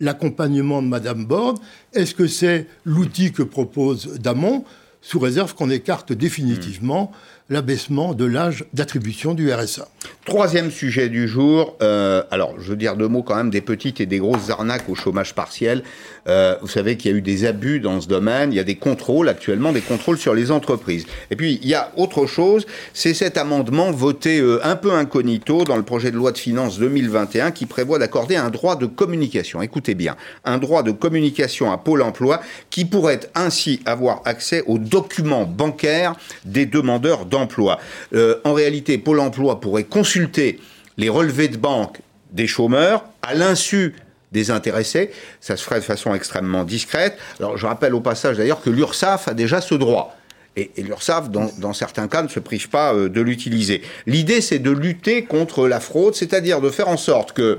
l'accompagnement 0.00 0.82
de 0.82 0.88
Madame 0.88 1.26
Borne? 1.26 1.58
Est-ce 1.92 2.14
que 2.14 2.26
c'est 2.26 2.66
l'outil 2.84 3.32
que 3.32 3.42
propose 3.42 4.18
Damon 4.18 4.64
Sous 5.02 5.18
réserve 5.18 5.54
qu'on 5.54 5.70
écarte 5.70 6.12
définitivement 6.12 7.12
l'abaissement 7.48 8.14
de 8.14 8.24
l'âge 8.24 8.64
d'attribution 8.72 9.34
du 9.34 9.52
RSA. 9.52 9.88
Troisième 10.24 10.70
sujet 10.70 11.08
du 11.08 11.28
jour, 11.28 11.76
euh, 11.80 12.22
alors 12.30 12.58
je 12.58 12.70
veux 12.70 12.76
dire 12.76 12.96
deux 12.96 13.06
mots 13.06 13.22
quand 13.22 13.36
même 13.36 13.50
des 13.50 13.60
petites 13.60 14.00
et 14.00 14.06
des 14.06 14.18
grosses 14.18 14.50
arnaques 14.50 14.88
au 14.88 14.94
chômage 14.94 15.34
partiel. 15.34 15.84
Euh, 16.28 16.56
vous 16.60 16.68
savez 16.68 16.96
qu'il 16.96 17.10
y 17.10 17.14
a 17.14 17.16
eu 17.16 17.22
des 17.22 17.44
abus 17.44 17.80
dans 17.80 18.00
ce 18.00 18.08
domaine, 18.08 18.52
il 18.52 18.56
y 18.56 18.60
a 18.60 18.64
des 18.64 18.74
contrôles 18.74 19.28
actuellement, 19.28 19.72
des 19.72 19.80
contrôles 19.80 20.18
sur 20.18 20.34
les 20.34 20.50
entreprises. 20.50 21.06
Et 21.30 21.36
puis 21.36 21.60
il 21.62 21.68
y 21.68 21.74
a 21.74 21.92
autre 21.96 22.26
chose, 22.26 22.66
c'est 22.92 23.14
cet 23.14 23.36
amendement 23.36 23.90
voté 23.90 24.40
euh, 24.40 24.60
un 24.64 24.76
peu 24.76 24.92
incognito 24.92 25.64
dans 25.64 25.76
le 25.76 25.82
projet 25.82 26.10
de 26.10 26.16
loi 26.16 26.32
de 26.32 26.38
finances 26.38 26.78
2021 26.78 27.50
qui 27.50 27.66
prévoit 27.66 27.98
d'accorder 27.98 28.36
un 28.36 28.50
droit 28.50 28.76
de 28.76 28.86
communication. 28.86 29.62
Écoutez 29.62 29.94
bien, 29.94 30.16
un 30.44 30.58
droit 30.58 30.82
de 30.82 30.90
communication 30.90 31.72
à 31.72 31.78
Pôle 31.78 32.02
Emploi 32.02 32.40
qui 32.70 32.84
pourrait 32.84 33.20
ainsi 33.34 33.80
avoir 33.86 34.22
accès 34.24 34.62
aux 34.66 34.78
documents 34.78 35.44
bancaires 35.44 36.14
des 36.44 36.66
demandeurs 36.66 37.26
d'emploi. 37.26 37.78
Euh, 38.14 38.36
en 38.44 38.52
réalité, 38.52 38.98
Pôle 38.98 39.20
Emploi 39.20 39.60
pourrait 39.60 39.84
consulter 39.84 40.60
les 40.96 41.08
relevés 41.08 41.48
de 41.48 41.56
banque 41.56 42.00
des 42.32 42.46
chômeurs 42.46 43.04
à 43.22 43.34
l'insu 43.34 43.94
des 44.36 44.50
intéressés. 44.50 45.10
Ça 45.40 45.56
se 45.56 45.64
ferait 45.64 45.80
de 45.80 45.84
façon 45.84 46.14
extrêmement 46.14 46.64
discrète. 46.64 47.16
Alors 47.40 47.56
je 47.56 47.66
rappelle 47.66 47.94
au 47.94 48.00
passage 48.00 48.36
d'ailleurs 48.36 48.60
que 48.60 48.70
l'URSSAF 48.70 49.28
a 49.28 49.34
déjà 49.34 49.60
ce 49.60 49.74
droit. 49.74 50.14
Et, 50.58 50.70
l'URSSAF, 50.78 51.28
dans, 51.30 51.72
certains 51.74 52.08
cas, 52.08 52.22
ne 52.22 52.28
se 52.28 52.40
prive 52.40 52.70
pas 52.70 52.94
euh, 52.94 53.10
de 53.10 53.20
l'utiliser. 53.20 53.82
L'idée, 54.06 54.40
c'est 54.40 54.58
de 54.58 54.70
lutter 54.70 55.24
contre 55.24 55.68
la 55.68 55.80
fraude, 55.80 56.14
c'est-à-dire 56.14 56.62
de 56.62 56.70
faire 56.70 56.88
en 56.88 56.96
sorte 56.96 57.32
que 57.32 57.58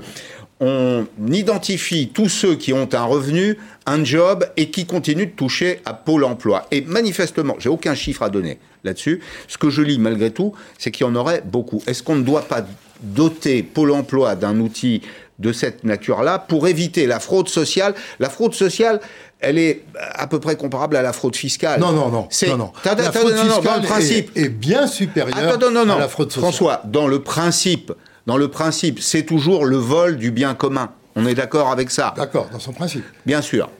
on 0.60 1.06
identifie 1.30 2.10
tous 2.12 2.28
ceux 2.28 2.56
qui 2.56 2.72
ont 2.72 2.88
un 2.92 3.04
revenu, 3.04 3.56
un 3.86 4.02
job 4.02 4.44
et 4.56 4.70
qui 4.70 4.86
continuent 4.86 5.30
de 5.30 5.36
toucher 5.36 5.80
à 5.84 5.94
Pôle 5.94 6.24
emploi. 6.24 6.66
Et 6.72 6.80
manifestement, 6.80 7.54
j'ai 7.60 7.68
aucun 7.68 7.94
chiffre 7.94 8.24
à 8.24 8.30
donner 8.30 8.58
là-dessus. 8.82 9.20
Ce 9.46 9.56
que 9.56 9.70
je 9.70 9.82
lis 9.82 10.00
malgré 10.00 10.32
tout, 10.32 10.52
c'est 10.76 10.90
qu'il 10.90 11.06
y 11.06 11.08
en 11.08 11.14
aurait 11.14 11.42
beaucoup. 11.44 11.80
Est-ce 11.86 12.02
qu'on 12.02 12.16
ne 12.16 12.24
doit 12.24 12.42
pas 12.42 12.66
doter 13.00 13.62
Pôle 13.62 13.92
emploi 13.92 14.34
d'un 14.34 14.58
outil 14.58 15.02
de 15.38 15.52
cette 15.52 15.84
nature-là 15.84 16.38
pour 16.38 16.66
éviter 16.66 17.06
la 17.06 17.20
fraude 17.20 17.48
sociale 17.48 17.94
La 18.18 18.28
fraude 18.28 18.54
sociale, 18.54 19.00
elle 19.40 19.58
est 19.58 19.84
à 19.96 20.26
peu 20.26 20.40
près 20.40 20.56
comparable 20.56 20.96
à 20.96 21.02
la 21.02 21.12
fraude 21.12 21.36
fiscale. 21.36 21.80
Non, 21.80 21.92
non, 21.92 22.08
non. 22.08 22.26
C'est, 22.30 22.56
non, 22.56 22.72
La 22.84 23.12
fraude 23.12 23.36
fiscale 23.36 23.82
principe, 23.82 24.30
est, 24.36 24.48
bien 24.48 24.86
supérieure 24.86 25.38
à 25.38 25.98
la 25.98 26.08
fraude 26.08 26.32
sociale. 26.32 26.52
François, 26.52 26.82
dans 26.84 27.06
le 27.06 27.22
principe, 27.22 27.92
dans 28.26 28.36
le 28.36 28.48
principe, 28.48 29.00
c'est 29.00 29.22
toujours 29.22 29.64
le 29.64 29.76
vol 29.76 30.16
du 30.16 30.30
bien 30.30 30.54
commun. 30.54 30.90
On 31.14 31.26
est 31.26 31.34
d'accord 31.34 31.70
avec 31.70 31.90
ça? 31.90 32.14
D'accord, 32.16 32.48
dans 32.52 32.58
son 32.58 32.72
principe. 32.72 33.04
Bien 33.26 33.42
sûr. 33.42 33.70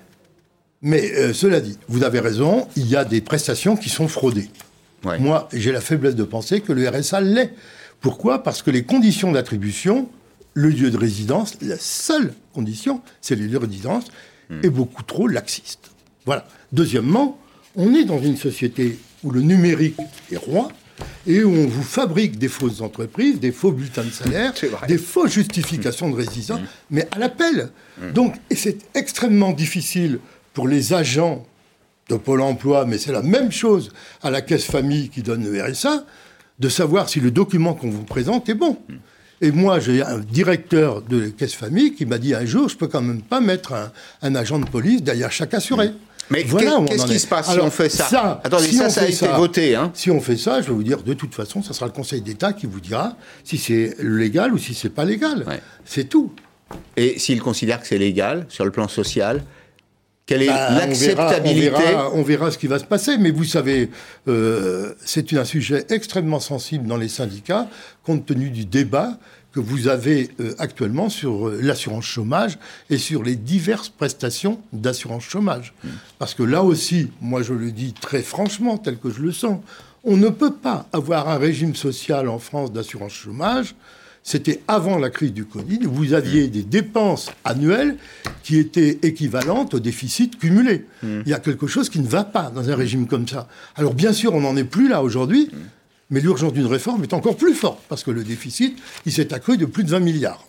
Mais 0.83 1.11
euh, 1.12 1.33
cela 1.33 1.61
dit, 1.61 1.77
vous 1.88 2.05
avez 2.05 2.21
raison, 2.21 2.68
il 2.77 2.88
y 2.88 2.97
a 2.97 3.05
des 3.05 3.21
prestations 3.21 3.77
qui 3.77 3.88
sont 3.88 4.09
fraudées. 4.09 4.51
Moi, 5.21 5.49
j'ai 5.53 5.73
la 5.73 5.81
faiblesse 5.81 6.16
de 6.16 6.25
penser 6.25 6.61
que 6.61 6.73
le 6.73 6.88
RSA 6.88 7.21
l'est. 7.21 7.53
Pourquoi? 8.01 8.42
Parce 8.42 8.62
que 8.62 8.71
les 8.71 8.83
conditions 8.83 9.33
d'attribution, 9.33 10.09
le 10.59 10.71
lieu 10.71 10.90
de 10.90 10.97
résidence, 10.97 11.57
la 11.62 11.79
seule 11.79 12.35
condition, 12.53 13.01
c'est 13.21 13.37
le 13.37 13.44
lieu 13.44 13.53
de 13.53 13.59
résidence, 13.59 14.07
hmm. 14.51 14.61
est 14.64 14.71
beaucoup 14.71 15.05
trop 15.05 15.29
laxiste. 15.29 15.92
Voilà. 16.27 16.49
Deuxièmement, 16.73 17.38
on 17.77 17.94
est 17.94 18.05
dans 18.05 18.18
une 18.21 18.37
société 18.37 18.99
où 19.23 19.31
le 19.31 19.40
numérique 19.40 19.97
est 20.33 20.37
roi 20.37 20.68
et 21.29 21.44
où 21.44 21.51
on 21.51 21.68
vous 21.68 21.85
fabrique 21.85 22.38
des 22.38 22.49
fausses 22.49 22.81
entreprises, 22.81 23.38
des 23.38 23.53
faux 23.53 23.71
bulletins 23.71 24.03
de 24.03 24.11
salaire, 24.11 24.53
des 24.88 24.99
fausses 24.99 25.33
justifications 25.33 26.11
de 26.11 26.16
résidence, 26.16 26.61
mmh. 26.61 26.64
mais 26.90 27.07
à 27.12 27.21
l'appel. 27.21 27.71
Mmh. 28.01 28.12
Donc, 28.12 28.35
et 28.51 28.57
c'est 28.57 28.79
extrêmement 28.97 29.53
difficile 29.53 30.18
pour 30.55 30.66
les 30.66 30.92
agents 30.92 31.47
de 32.09 32.16
Pôle 32.16 32.40
emploi, 32.40 32.85
mais 32.85 32.99
c'est 32.99 33.12
la 33.12 33.23
même 33.23 33.53
chose 33.53 33.92
à 34.23 34.31
la 34.31 34.40
caisse 34.40 34.64
famille 34.64 35.09
qui 35.09 35.23
donne 35.23 35.49
le 35.49 35.62
RSA, 35.62 36.05
de 36.59 36.68
savoir 36.68 37.09
si 37.09 37.21
le 37.21 37.31
document 37.31 37.75
qu'on 37.75 37.90
vous 37.90 38.03
présente 38.03 38.49
est 38.49 38.55
bon. 38.55 38.77
Et 39.40 39.53
moi, 39.53 39.79
j'ai 39.79 40.03
un 40.03 40.18
directeur 40.18 41.03
de 41.03 41.20
la 41.20 41.29
caisse 41.31 41.55
famille 41.55 41.94
qui 41.94 42.07
m'a 42.07 42.18
dit 42.18 42.35
un 42.35 42.44
jour, 42.44 42.68
je 42.68 42.77
peux 42.77 42.88
quand 42.88 43.03
même 43.03 43.22
pas 43.22 43.40
mettre 43.40 43.90
un, 44.22 44.35
agent 44.35 44.59
de 44.59 44.66
police 44.66 45.03
derrière 45.03 45.31
chaque 45.31 45.55
assuré. 45.55 45.92
Mais 46.31 46.44
qu'est-ce 46.44 47.07
qui 47.07 47.18
se 47.18 47.27
passe 47.27 47.51
si 47.51 47.59
on 47.59 47.70
fait 47.70 47.88
ça, 47.88 48.40
Attendez, 48.44 48.70
ça, 48.72 48.90
ça 48.90 49.03
a 49.03 49.07
été 49.07 49.29
voté. 49.29 49.74
Hein. 49.74 49.90
Si 49.94 50.11
on 50.11 50.20
fait 50.20 50.37
ça, 50.37 50.61
je 50.61 50.66
vais 50.66 50.74
vous 50.74 50.83
dire, 50.83 51.03
de 51.03 51.14
toute 51.14 51.35
façon, 51.35 51.62
ça 51.62 51.72
sera 51.72 51.87
le 51.87 51.92
Conseil 51.92 52.20
d'État 52.20 52.53
qui 52.53 52.66
vous 52.66 52.81
dira 52.81 53.16
si 53.44 53.57
c'est 53.57 53.96
légal 54.01 54.53
ou 54.53 54.59
si 54.59 54.74
c'est 54.74 54.90
pas 54.90 55.05
légal. 55.05 55.46
C'est 55.85 56.09
tout. 56.09 56.33
Et 56.96 57.18
s'il 57.18 57.40
considère 57.40 57.81
que 57.81 57.87
c'est 57.87 57.98
légal, 57.98 58.44
sur 58.51 58.64
le 58.64 58.70
plan 58.70 58.88
social, 58.88 59.42
quelle 60.29 60.43
est 60.43 60.47
bah, 60.47 60.71
l'acceptabilité 60.73 61.97
on, 62.12 62.23
verra, 62.23 62.51
ce 62.51 62.59
qui 62.59 62.67
va 62.67 62.79
se 62.79 62.85
passer, 62.85 63.17
mais 63.17 63.31
vous 63.31 63.45
savez, 63.45 63.91
euh, 64.29 64.93
c'est 65.03 65.33
un 65.33 65.45
sujet 65.45 65.87
extrêmement 65.88 66.38
sensible 66.38 66.87
dans 66.87 66.99
les 66.99 67.09
syndicats, 67.09 67.67
compte 68.05 68.27
tenu 68.27 68.51
du 68.51 68.67
débat 68.67 69.19
que 69.53 69.61
vous 69.61 69.88
avez 69.88 70.29
euh, 70.38 70.55
actuellement 70.59 71.09
sur 71.09 71.49
euh, 71.49 71.59
l'assurance 71.62 72.05
chômage 72.05 72.59
et 72.91 72.99
sur 72.99 73.23
les 73.23 73.37
diverses 73.37 73.88
prestations 73.88 74.61
d'assurance 74.75 75.25
chômage. 75.25 75.73
Mmh. 75.83 75.88
Parce 76.19 76.35
que 76.35 76.43
là 76.43 76.62
aussi, 76.62 77.11
moi 77.23 77.41
je 77.43 77.55
le 77.55 77.73
dis 77.73 77.95
très 77.95 78.21
franchement, 78.21 78.77
tel 78.77 78.99
que 78.99 79.09
je 79.09 79.23
le 79.23 79.33
sens, 79.33 79.61
on 80.05 80.19
ne 80.19 80.29
peut 80.29 80.53
pas 80.53 80.87
avoir 80.93 81.31
un 81.31 81.38
régime 81.38 81.75
social 81.75 82.29
en 82.29 82.38
France 82.38 82.71
d'assurance 82.71 83.14
chômage. 83.14 83.75
C'était 84.29 84.61
avant 84.69 84.99
la 84.99 85.09
crise 85.09 85.33
du 85.33 85.47
Covid, 85.47 85.79
vous 85.85 86.12
aviez 86.12 86.49
mmh. 86.49 86.51
des 86.51 86.62
dépenses 86.62 87.31
annuelles 87.47 87.97
qui 88.43 88.59
étaient 88.59 88.99
équivalentes 89.03 89.73
au 89.73 89.81
déficit 89.81 90.38
cumulé. 90.38 90.85
Mmh. 91.03 91.21
Il 91.25 91.31
y 91.31 91.33
a 91.33 91.38
quelque 91.38 91.67
chose 91.67 91.88
qui 91.88 91.99
ne 91.99 92.07
va 92.07 92.25
pas 92.25 92.53
dans 92.55 92.69
un 92.69 92.77
régime 92.77 93.07
comme 93.07 93.27
ça. 93.27 93.49
Alors 93.75 93.95
bien 93.95 94.12
sûr, 94.12 94.35
on 94.35 94.43
n'en 94.43 94.55
est 94.59 94.64
plus 94.64 94.87
là 94.87 95.03
aujourd'hui. 95.03 95.49
Mais 96.11 96.21
l'urgence 96.21 96.53
d'une 96.53 96.67
réforme 96.67 97.03
est 97.05 97.14
encore 97.14 97.37
plus 97.37 97.55
forte, 97.55 97.81
parce 97.88 98.03
que 98.03 98.11
le 98.11 98.23
déficit, 98.23 98.79
il 99.07 99.12
s'est 99.12 99.33
accru 99.33 99.57
de 99.57 99.64
plus 99.64 99.85
de 99.85 99.91
20 99.91 100.01
milliards. 100.01 100.45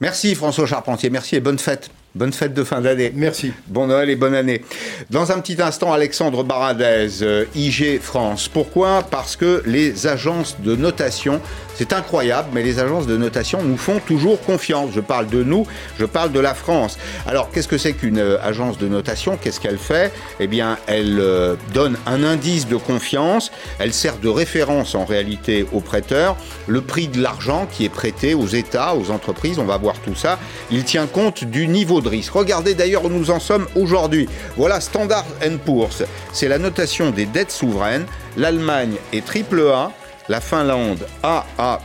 Merci 0.00 0.34
François 0.36 0.66
Charpentier, 0.66 1.10
merci 1.10 1.34
et 1.34 1.40
bonne 1.40 1.58
fête. 1.58 1.90
Bonne 2.14 2.32
fête 2.32 2.54
de 2.54 2.64
fin 2.64 2.80
d'année. 2.80 3.12
Merci. 3.14 3.52
Bon 3.66 3.88
Noël 3.88 4.08
et 4.08 4.16
bonne 4.16 4.34
année. 4.34 4.62
Dans 5.10 5.32
un 5.32 5.40
petit 5.40 5.60
instant, 5.60 5.92
Alexandre 5.92 6.44
Baradez, 6.44 7.22
euh, 7.22 7.44
IG 7.54 8.00
France. 8.00 8.48
Pourquoi? 8.48 9.02
Parce 9.02 9.36
que 9.36 9.62
les 9.66 10.06
agences 10.06 10.56
de 10.64 10.74
notation, 10.76 11.42
c'est 11.76 11.92
incroyable, 11.92 12.48
mais 12.52 12.62
les 12.62 12.78
agences 12.78 13.06
de 13.06 13.16
notation 13.16 13.62
nous 13.62 13.76
font 13.76 14.00
toujours 14.00 14.40
confiance. 14.40 14.90
Je 14.94 15.00
parle 15.00 15.28
de 15.28 15.44
nous, 15.44 15.66
je 15.98 16.04
parle 16.04 16.32
de 16.32 16.40
la 16.40 16.54
France. 16.54 16.98
Alors, 17.26 17.50
qu'est-ce 17.50 17.68
que 17.68 17.78
c'est 17.78 17.92
qu'une 17.92 18.18
euh, 18.18 18.38
agence 18.42 18.78
de 18.78 18.88
notation? 18.88 19.38
Qu'est-ce 19.40 19.60
qu'elle 19.60 19.78
fait? 19.78 20.12
Eh 20.40 20.46
bien, 20.46 20.78
elle 20.86 21.18
euh, 21.20 21.54
donne 21.72 21.96
un 22.06 22.24
indice 22.24 22.66
de 22.66 22.76
confiance. 22.76 23.52
Elle 23.78 23.92
sert 23.92 24.16
de 24.16 24.28
référence 24.28 24.94
en 24.94 25.04
réalité 25.04 25.66
aux 25.72 25.80
prêteurs. 25.80 26.36
Le 26.66 26.80
prix 26.80 27.08
de 27.08 27.20
l'argent 27.20 27.68
qui 27.70 27.84
est 27.84 27.90
prêté 27.90 28.34
aux 28.34 28.46
États, 28.46 28.94
aux 28.96 29.10
entreprises, 29.10 29.58
on 29.58 29.64
va 29.64 29.76
voir 29.76 29.96
tout 30.00 30.14
ça. 30.14 30.38
Il 30.70 30.84
tient 30.84 31.06
compte 31.06 31.44
du 31.44 31.68
niveau 31.68 32.00
de 32.00 32.08
Regardez 32.32 32.74
d'ailleurs 32.74 33.04
où 33.04 33.08
nous 33.10 33.30
en 33.30 33.40
sommes 33.40 33.66
aujourd'hui. 33.74 34.28
Voilà 34.56 34.80
Standard 34.80 35.26
Poor's, 35.64 36.02
c'est 36.32 36.48
la 36.48 36.58
notation 36.58 37.10
des 37.10 37.26
dettes 37.26 37.50
souveraines. 37.50 38.06
L'Allemagne 38.36 38.94
est 39.12 39.24
triple 39.24 39.60
A, 39.72 39.92
la 40.28 40.40
Finlande 40.40 41.06
AA+, 41.22 41.80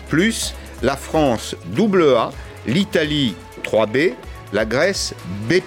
la 0.82 0.96
France 0.96 1.56
double 1.76 2.04
A, 2.16 2.32
l'Italie 2.66 3.36
3B, 3.64 4.14
la 4.54 4.66
Grèce 4.66 5.14
B+. 5.48 5.62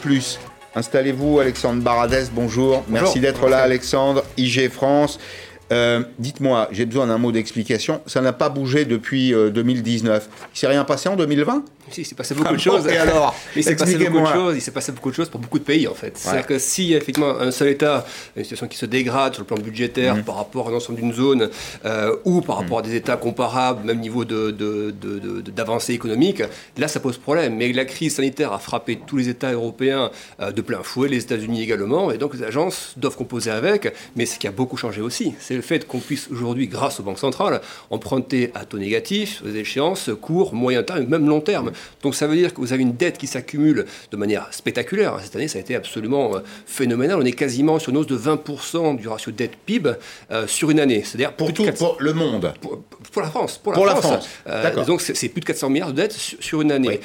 Installez-vous, 0.74 1.38
Alexandre 1.38 1.82
Baradès, 1.82 2.26
bonjour. 2.32 2.84
Merci 2.88 3.20
d'être 3.20 3.48
là, 3.48 3.58
Alexandre. 3.58 4.24
IG 4.36 4.68
France. 4.70 5.20
Euh, 5.72 6.02
dites-moi, 6.18 6.68
j'ai 6.72 6.84
besoin 6.84 7.06
d'un 7.06 7.18
mot 7.18 7.32
d'explication. 7.32 8.02
Ça 8.06 8.20
n'a 8.20 8.32
pas 8.32 8.48
bougé 8.48 8.84
depuis 8.84 9.30
2019. 9.30 10.22
Euh, 10.22 10.46
il 10.54 10.58
s'est 10.58 10.66
rien 10.66 10.84
passé 10.84 11.08
en 11.08 11.16
2020 11.16 11.64
il 11.96 12.04
s'est 12.04 12.14
passé 12.14 12.34
beaucoup 12.34 12.54
de 12.54 12.60
choses. 12.60 12.86
et 12.86 12.96
alors 12.96 13.34
Il 13.56 13.64
s'est 13.64 13.76
passé 13.76 13.96
beaucoup 13.96 14.20
de 14.20 14.32
choses. 14.32 14.56
Il 14.56 14.60
s'est 14.60 14.70
passé 14.70 14.92
beaucoup 14.92 15.10
de 15.10 15.14
choses 15.14 15.28
pour 15.28 15.40
beaucoup 15.40 15.58
de 15.58 15.64
pays 15.64 15.86
en 15.86 15.94
fait. 15.94 16.16
C'est-à-dire 16.16 16.46
que 16.46 16.54
a 16.54 16.96
effectivement 16.96 17.38
un 17.38 17.50
seul 17.50 17.68
État, 17.68 18.04
une 18.36 18.42
situation 18.42 18.68
qui 18.68 18.76
se 18.76 18.86
dégrade 18.86 19.34
sur 19.34 19.42
le 19.42 19.46
plan 19.46 19.56
budgétaire 19.58 20.16
mm. 20.16 20.22
par 20.22 20.36
rapport 20.36 20.68
à 20.68 20.70
l'ensemble 20.70 21.00
d'une 21.00 21.12
zone 21.12 21.50
euh, 21.84 22.16
ou 22.24 22.40
par 22.40 22.58
rapport 22.58 22.78
à 22.78 22.82
des 22.82 22.94
États 22.94 23.16
comparables, 23.16 23.84
même 23.84 24.00
niveau 24.00 24.24
d'avancée 24.24 25.92
économique, 25.92 26.42
là 26.76 26.88
ça 26.88 27.00
pose 27.00 27.18
problème. 27.18 27.56
Mais 27.56 27.72
la 27.72 27.84
crise 27.84 28.16
sanitaire 28.16 28.52
a 28.52 28.58
frappé 28.58 28.98
tous 29.06 29.16
les 29.16 29.28
États 29.28 29.52
européens 29.52 30.10
euh, 30.40 30.52
de 30.52 30.62
plein 30.62 30.82
fouet, 30.82 31.08
les 31.08 31.22
États-Unis 31.22 31.62
également, 31.62 32.10
et 32.10 32.18
donc 32.18 32.34
les 32.34 32.42
agences 32.42 32.94
doivent 32.96 33.16
composer 33.16 33.50
avec. 33.50 33.92
Mais 34.16 34.26
ce 34.26 34.38
qui 34.38 34.46
a 34.46 34.52
beaucoup 34.52 34.76
changé 34.76 35.00
aussi, 35.00 35.34
c'est 35.38 35.54
le 35.54 35.62
fait 35.62 35.86
qu'on 35.86 35.98
puisse 36.00 36.28
aujourd'hui, 36.30 36.66
grâce 36.66 37.00
aux 37.00 37.02
banques 37.02 37.18
centrales, 37.18 37.60
emprunter 37.90 38.50
à 38.54 38.64
taux 38.64 38.78
négatif, 38.78 39.42
aux 39.44 39.54
échéances 39.54 40.10
court, 40.20 40.54
moyen 40.54 40.82
terme, 40.82 41.04
même 41.04 41.28
long 41.28 41.40
terme. 41.40 41.72
Donc 42.02 42.14
ça 42.14 42.26
veut 42.26 42.36
dire 42.36 42.52
que 42.54 42.60
vous 42.60 42.72
avez 42.72 42.82
une 42.82 42.94
dette 42.94 43.18
qui 43.18 43.26
s'accumule 43.26 43.86
de 44.10 44.16
manière 44.16 44.48
spectaculaire. 44.52 45.18
Cette 45.22 45.36
année, 45.36 45.48
ça 45.48 45.58
a 45.58 45.60
été 45.60 45.74
absolument 45.74 46.36
euh, 46.36 46.40
phénoménal. 46.66 47.18
On 47.20 47.24
est 47.24 47.32
quasiment 47.32 47.78
sur 47.78 47.90
une 47.90 47.98
hausse 47.98 48.06
de 48.06 48.16
20% 48.16 48.96
du 48.96 49.08
ratio 49.08 49.32
dette-PIB 49.32 49.92
euh, 50.30 50.46
sur 50.46 50.70
une 50.70 50.80
année. 50.80 51.02
C'est-à-dire 51.04 51.32
pour, 51.32 51.52
tout, 51.52 51.64
pour 51.76 51.96
le 52.00 52.12
monde. 52.12 52.52
Pour, 52.60 53.22
la 53.22 53.28
France. 53.28 53.58
Pour 53.58 53.86
la 53.86 53.96
France. 53.96 54.28
Euh, 54.46 54.84
donc 54.84 55.00
c'est 55.00 55.28
plus 55.28 55.40
de 55.40 55.46
400 55.46 55.70
milliards 55.70 55.92
de 55.92 55.96
dettes 55.96 56.12
sur 56.12 56.60
une 56.60 56.72
année. 56.72 57.00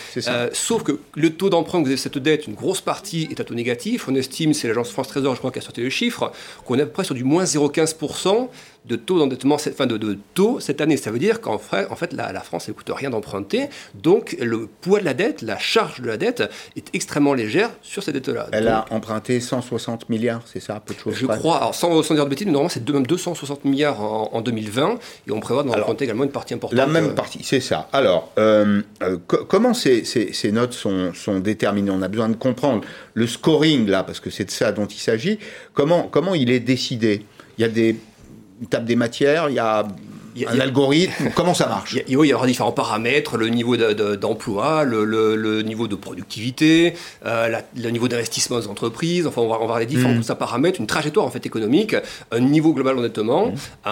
sauf 0.54 0.84
que 0.84 1.00
le 1.16 1.30
taux 1.32 1.50
d'emprunt 1.50 1.80
que 1.80 1.86
vous 1.86 1.92
avez 1.92 1.98
cette 1.98 2.18
dette, 2.18 2.48
une 2.48 2.56
grosse 2.56 2.82
partie 2.82 3.28
est 3.32 3.40
à 3.40 3.44
taux 3.44 3.56
négatif. 3.56 4.08
On 4.08 4.16
estime, 4.16 4.54
c'est 4.54 4.68
l'agence 4.68 4.92
France 4.92 5.08
Trésor, 5.08 5.36
je 5.36 5.40
crois, 5.40 5.52
qui 5.52 5.60
a 5.60 5.62
sorti 5.62 5.82
le 5.82 5.90
chiffre, 5.90 6.32
qu'on 6.66 6.78
est 6.78 6.82
à 6.82 6.86
peu 6.86 6.92
près 6.92 7.04
sur 7.04 7.16
du 7.16 7.24
moins 7.24 7.44
0,15% 7.44 8.50
de 8.86 8.96
taux 8.96 9.20
d'endettement, 9.20 9.56
enfin 9.56 9.86
de, 9.86 9.98
de, 9.98 10.18
taux 10.34 10.60
cette 10.60 10.82
année. 10.82 10.98
Ça 10.98 11.12
veut 11.12 11.20
dire 11.20 11.42
qu'en 11.42 11.58
fait, 11.58 11.88
en 11.89 11.96
fait 11.96 12.13
la, 12.13 12.39
France 12.42 12.68
ne 12.68 12.74
coûte 12.74 12.89
rien 12.94 13.10
d'emprunter. 13.10 13.68
Donc 13.94 14.36
le 14.39 14.68
poids 14.68 15.00
de 15.00 15.06
la 15.06 15.13
dette, 15.13 15.42
la 15.42 15.58
charge 15.58 16.02
de 16.02 16.08
la 16.08 16.18
dette 16.18 16.44
est 16.76 16.89
extrêmement 16.94 17.34
légère 17.34 17.70
sur 17.82 18.04
cette 18.04 18.15
dette-là. 18.15 18.48
Elle 18.52 18.68
a 18.68 18.86
emprunté 18.89 19.39
160 19.39 20.10
milliards, 20.10 20.42
c'est 20.46 20.60
ça, 20.60 20.82
peu 20.84 20.94
de 20.94 21.00
choses 21.00 21.15
Je 21.15 21.26
crois, 21.26 21.58
alors 21.58 21.76
sans, 21.76 22.02
sans 22.04 22.13
dire 22.13 22.26
de 22.26 22.30
bêtises, 22.30 22.48
normalement 22.48 22.70
c'est 22.70 22.88
même 22.89 23.06
260 23.06 23.65
milliards 23.65 24.02
en, 24.02 24.42
2020 24.42 25.00
et 25.28 25.32
on 25.32 25.39
prévoit 25.39 25.63
d'emprunter 25.63 26.06
également 26.06 26.24
une 26.24 26.32
partie 26.32 26.54
importante. 26.54 26.78
La 26.78 26.88
même 26.88 27.08
euh, 27.08 27.13
partie, 27.13 27.44
c'est 27.44 27.60
ça. 27.60 27.89
Alors, 27.92 28.32
euh, 28.38 28.82
euh, 29.04 29.18
comment 29.28 29.74
ces, 29.74 30.06
ces, 30.06 30.32
ces, 30.34 30.52
notes 30.52 30.74
sont, 30.74 31.13
sont 31.13 31.39
déterminées? 31.39 31.92
On 31.92 32.02
a 32.02 32.08
besoin 32.08 32.30
de 32.30 32.36
comprendre 32.36 32.84
le 33.13 33.28
scoring 33.28 33.88
là, 33.88 34.04
parce 34.04 34.20
que 34.20 34.30
c'est 34.30 34.46
de 34.46 34.52
ça 34.52 34.72
dont 34.72 34.86
il 34.86 35.00
s'agit. 35.00 35.39
Comment, 35.74 36.04
comment 36.04 36.36
il 36.36 36.50
est 36.50 36.60
décidé? 36.60 37.26
Il 37.58 37.62
y 37.62 37.65
a 37.65 37.68
des 37.68 37.98
table 38.67 38.86
des 38.86 38.95
matières, 38.95 39.50
il 39.50 39.56
y 39.56 39.60
a 39.60 39.88
un 40.47 40.60
algorithme 40.60 41.32
Comment 41.36 41.54
ça 41.54 41.67
marche 41.67 41.97
il, 42.08 42.13
y 42.13 42.34
aura 42.34 42.47
différents 42.47 42.71
paramètres, 42.71 43.38
le 43.38 43.49
niveau 43.49 43.78
d'emploi, 43.78 44.84
le, 44.84 45.62
niveau 45.62 45.88
de 45.88 45.95
productivité, 45.95 46.93
euh, 47.25 47.60
le 47.75 47.89
niveau 47.89 48.08
d'investissement 48.08 48.60
des 48.60 48.67
entreprises, 48.67 49.28
enfin 49.28 49.41
on 49.41 49.47
va, 49.47 49.58
voir 49.58 49.80
les 49.80 49.86
différents 49.86 50.13
mmh. 50.13 50.36
paramètres, 50.38 50.80
une 50.80 50.88
trajectoire 50.88 51.25
en 51.25 51.30
fait 51.30 51.45
économique, 51.45 51.95
un 52.32 52.39
niveau 52.39 52.73
global 52.73 52.95
d'endettement, 52.95 53.47
mmh. 53.47 53.91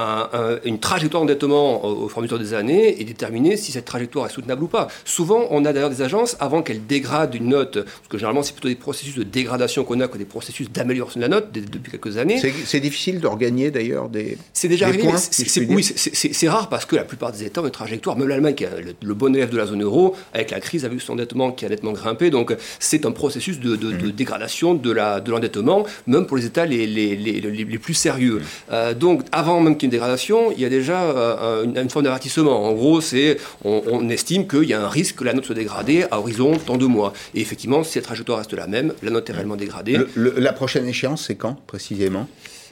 une 0.66 0.80
trajectoire 0.80 1.24
d'endettement 1.24 1.86
au, 1.86 2.06
au 2.06 2.10
fur 2.10 2.18
et 2.18 2.20
à 2.20 2.24
mesure 2.24 2.40
des 2.40 2.54
années 2.54 3.00
et 3.02 3.04
déterminer 3.04 3.58
si 3.58 3.72
cette 3.72 3.86
trajectoire 3.86 4.28
est 4.28 4.34
soutenable 4.34 4.64
ou 4.64 4.68
pas. 4.68 4.88
Souvent 5.06 5.48
on 5.50 5.66
a 5.66 5.74
d'ailleurs 5.74 5.90
des 5.90 6.02
agences, 6.02 6.38
avant 6.40 6.62
qu'elles 6.62 6.86
dégradent 6.86 7.36
une 7.36 7.50
note, 7.50 7.84
parce 7.84 8.08
que 8.10 8.18
généralement 8.18 8.44
c'est 8.44 8.54
plutôt 8.54 8.70
des 8.70 8.76
processus 8.76 9.16
de 9.16 9.24
dégradation 9.24 9.84
qu'on 9.84 10.00
a 10.00 10.08
que 10.08 10.18
des 10.18 10.26
processus 10.26 10.72
d'amélioration 10.72 11.20
de 11.20 11.26
la 11.26 11.30
note 11.30 11.52
depuis 11.52 11.92
quelques 11.92 12.18
années. 12.18 12.42
C'est 12.66 12.80
difficile 12.80 13.20
de 13.20 13.28
regagner 13.28 13.72
d'ailleurs 13.72 14.10
des... 14.10 14.38
C'est 14.54 14.68
déjà 14.68 14.88
arrivé, 14.88 15.04
points, 15.04 15.18
oui, 15.70 15.84
c'est 15.84 16.37
c'est 16.38 16.50
rare 16.50 16.70
parce 16.70 16.86
que 16.86 16.96
la 16.96 17.04
plupart 17.04 17.32
des 17.32 17.44
États 17.44 17.62
ont 17.62 17.66
une 17.66 17.72
trajectoire, 17.72 18.16
même 18.16 18.28
l'Allemagne, 18.28 18.54
qui 18.54 18.64
est 18.64 18.70
le, 19.02 19.14
bon 19.16 19.36
élève 19.36 19.50
de 19.50 19.58
la 19.58 19.66
zone 19.66 19.82
euro, 19.82 20.16
avec 20.34 20.52
la 20.52 20.60
crise, 20.60 20.86
a 20.86 20.88
vu 20.88 21.00
son 21.00 21.14
endettement 21.14 21.52
qui 21.52 21.66
a 21.66 21.70
nettement 21.70 21.94
grimpé. 21.94 22.30
Donc 22.30 22.56
c'est 22.80 23.08
un 23.08 23.12
processus 23.12 23.60
de, 23.60 23.76
mmh. 23.76 24.12
dégradation 24.12 24.76
de 24.76 24.92
l'endettement, 24.92 25.84
même 26.06 26.28
pour 26.28 26.38
les 26.38 26.46
États 26.46 26.66
les, 26.68 26.86
les, 26.86 27.16
les, 27.16 27.78
plus 27.80 27.96
sérieux. 27.96 28.42
Euh, 28.72 28.94
donc 28.94 29.24
avant 29.32 29.60
même 29.62 29.78
qu'il 29.78 29.84
y 29.84 29.86
ait 29.86 29.96
une 29.96 30.00
dégradation, 30.00 30.52
il 30.52 30.62
y 30.62 30.66
a 30.66 30.70
déjà 30.70 31.02
euh, 31.02 31.64
une, 31.64 31.90
forme 31.90 32.06
d'avertissement. 32.06 32.66
En 32.66 32.74
gros, 32.74 33.02
c'est 33.02 33.38
on, 33.64 34.08
estime 34.10 34.48
qu'il 34.48 34.66
y 34.66 34.74
a 34.74 34.82
un 34.82 34.90
risque 34.90 35.16
que 35.16 35.24
la 35.24 35.34
note 35.34 35.46
soit 35.46 35.56
dégradée 35.56 36.06
à 36.12 36.20
horizon 36.20 36.54
tant 36.58 36.78
de 36.78 36.86
mois. 36.86 37.14
Et 37.34 37.42
effectivement, 37.42 37.84
si 37.84 37.98
la 37.98 38.04
trajectoire 38.04 38.38
reste 38.38 38.54
la 38.54 38.68
même, 38.68 38.94
la 39.02 39.10
note 39.10 39.28
est 39.30 39.34
réellement 39.34 39.56
dégradée. 39.56 39.98
la 40.16 40.54
prochaine 40.54 40.88
échéance, 40.88 41.26
c'est 41.26 41.36
quand 41.36 41.56
précisément? 41.66 42.28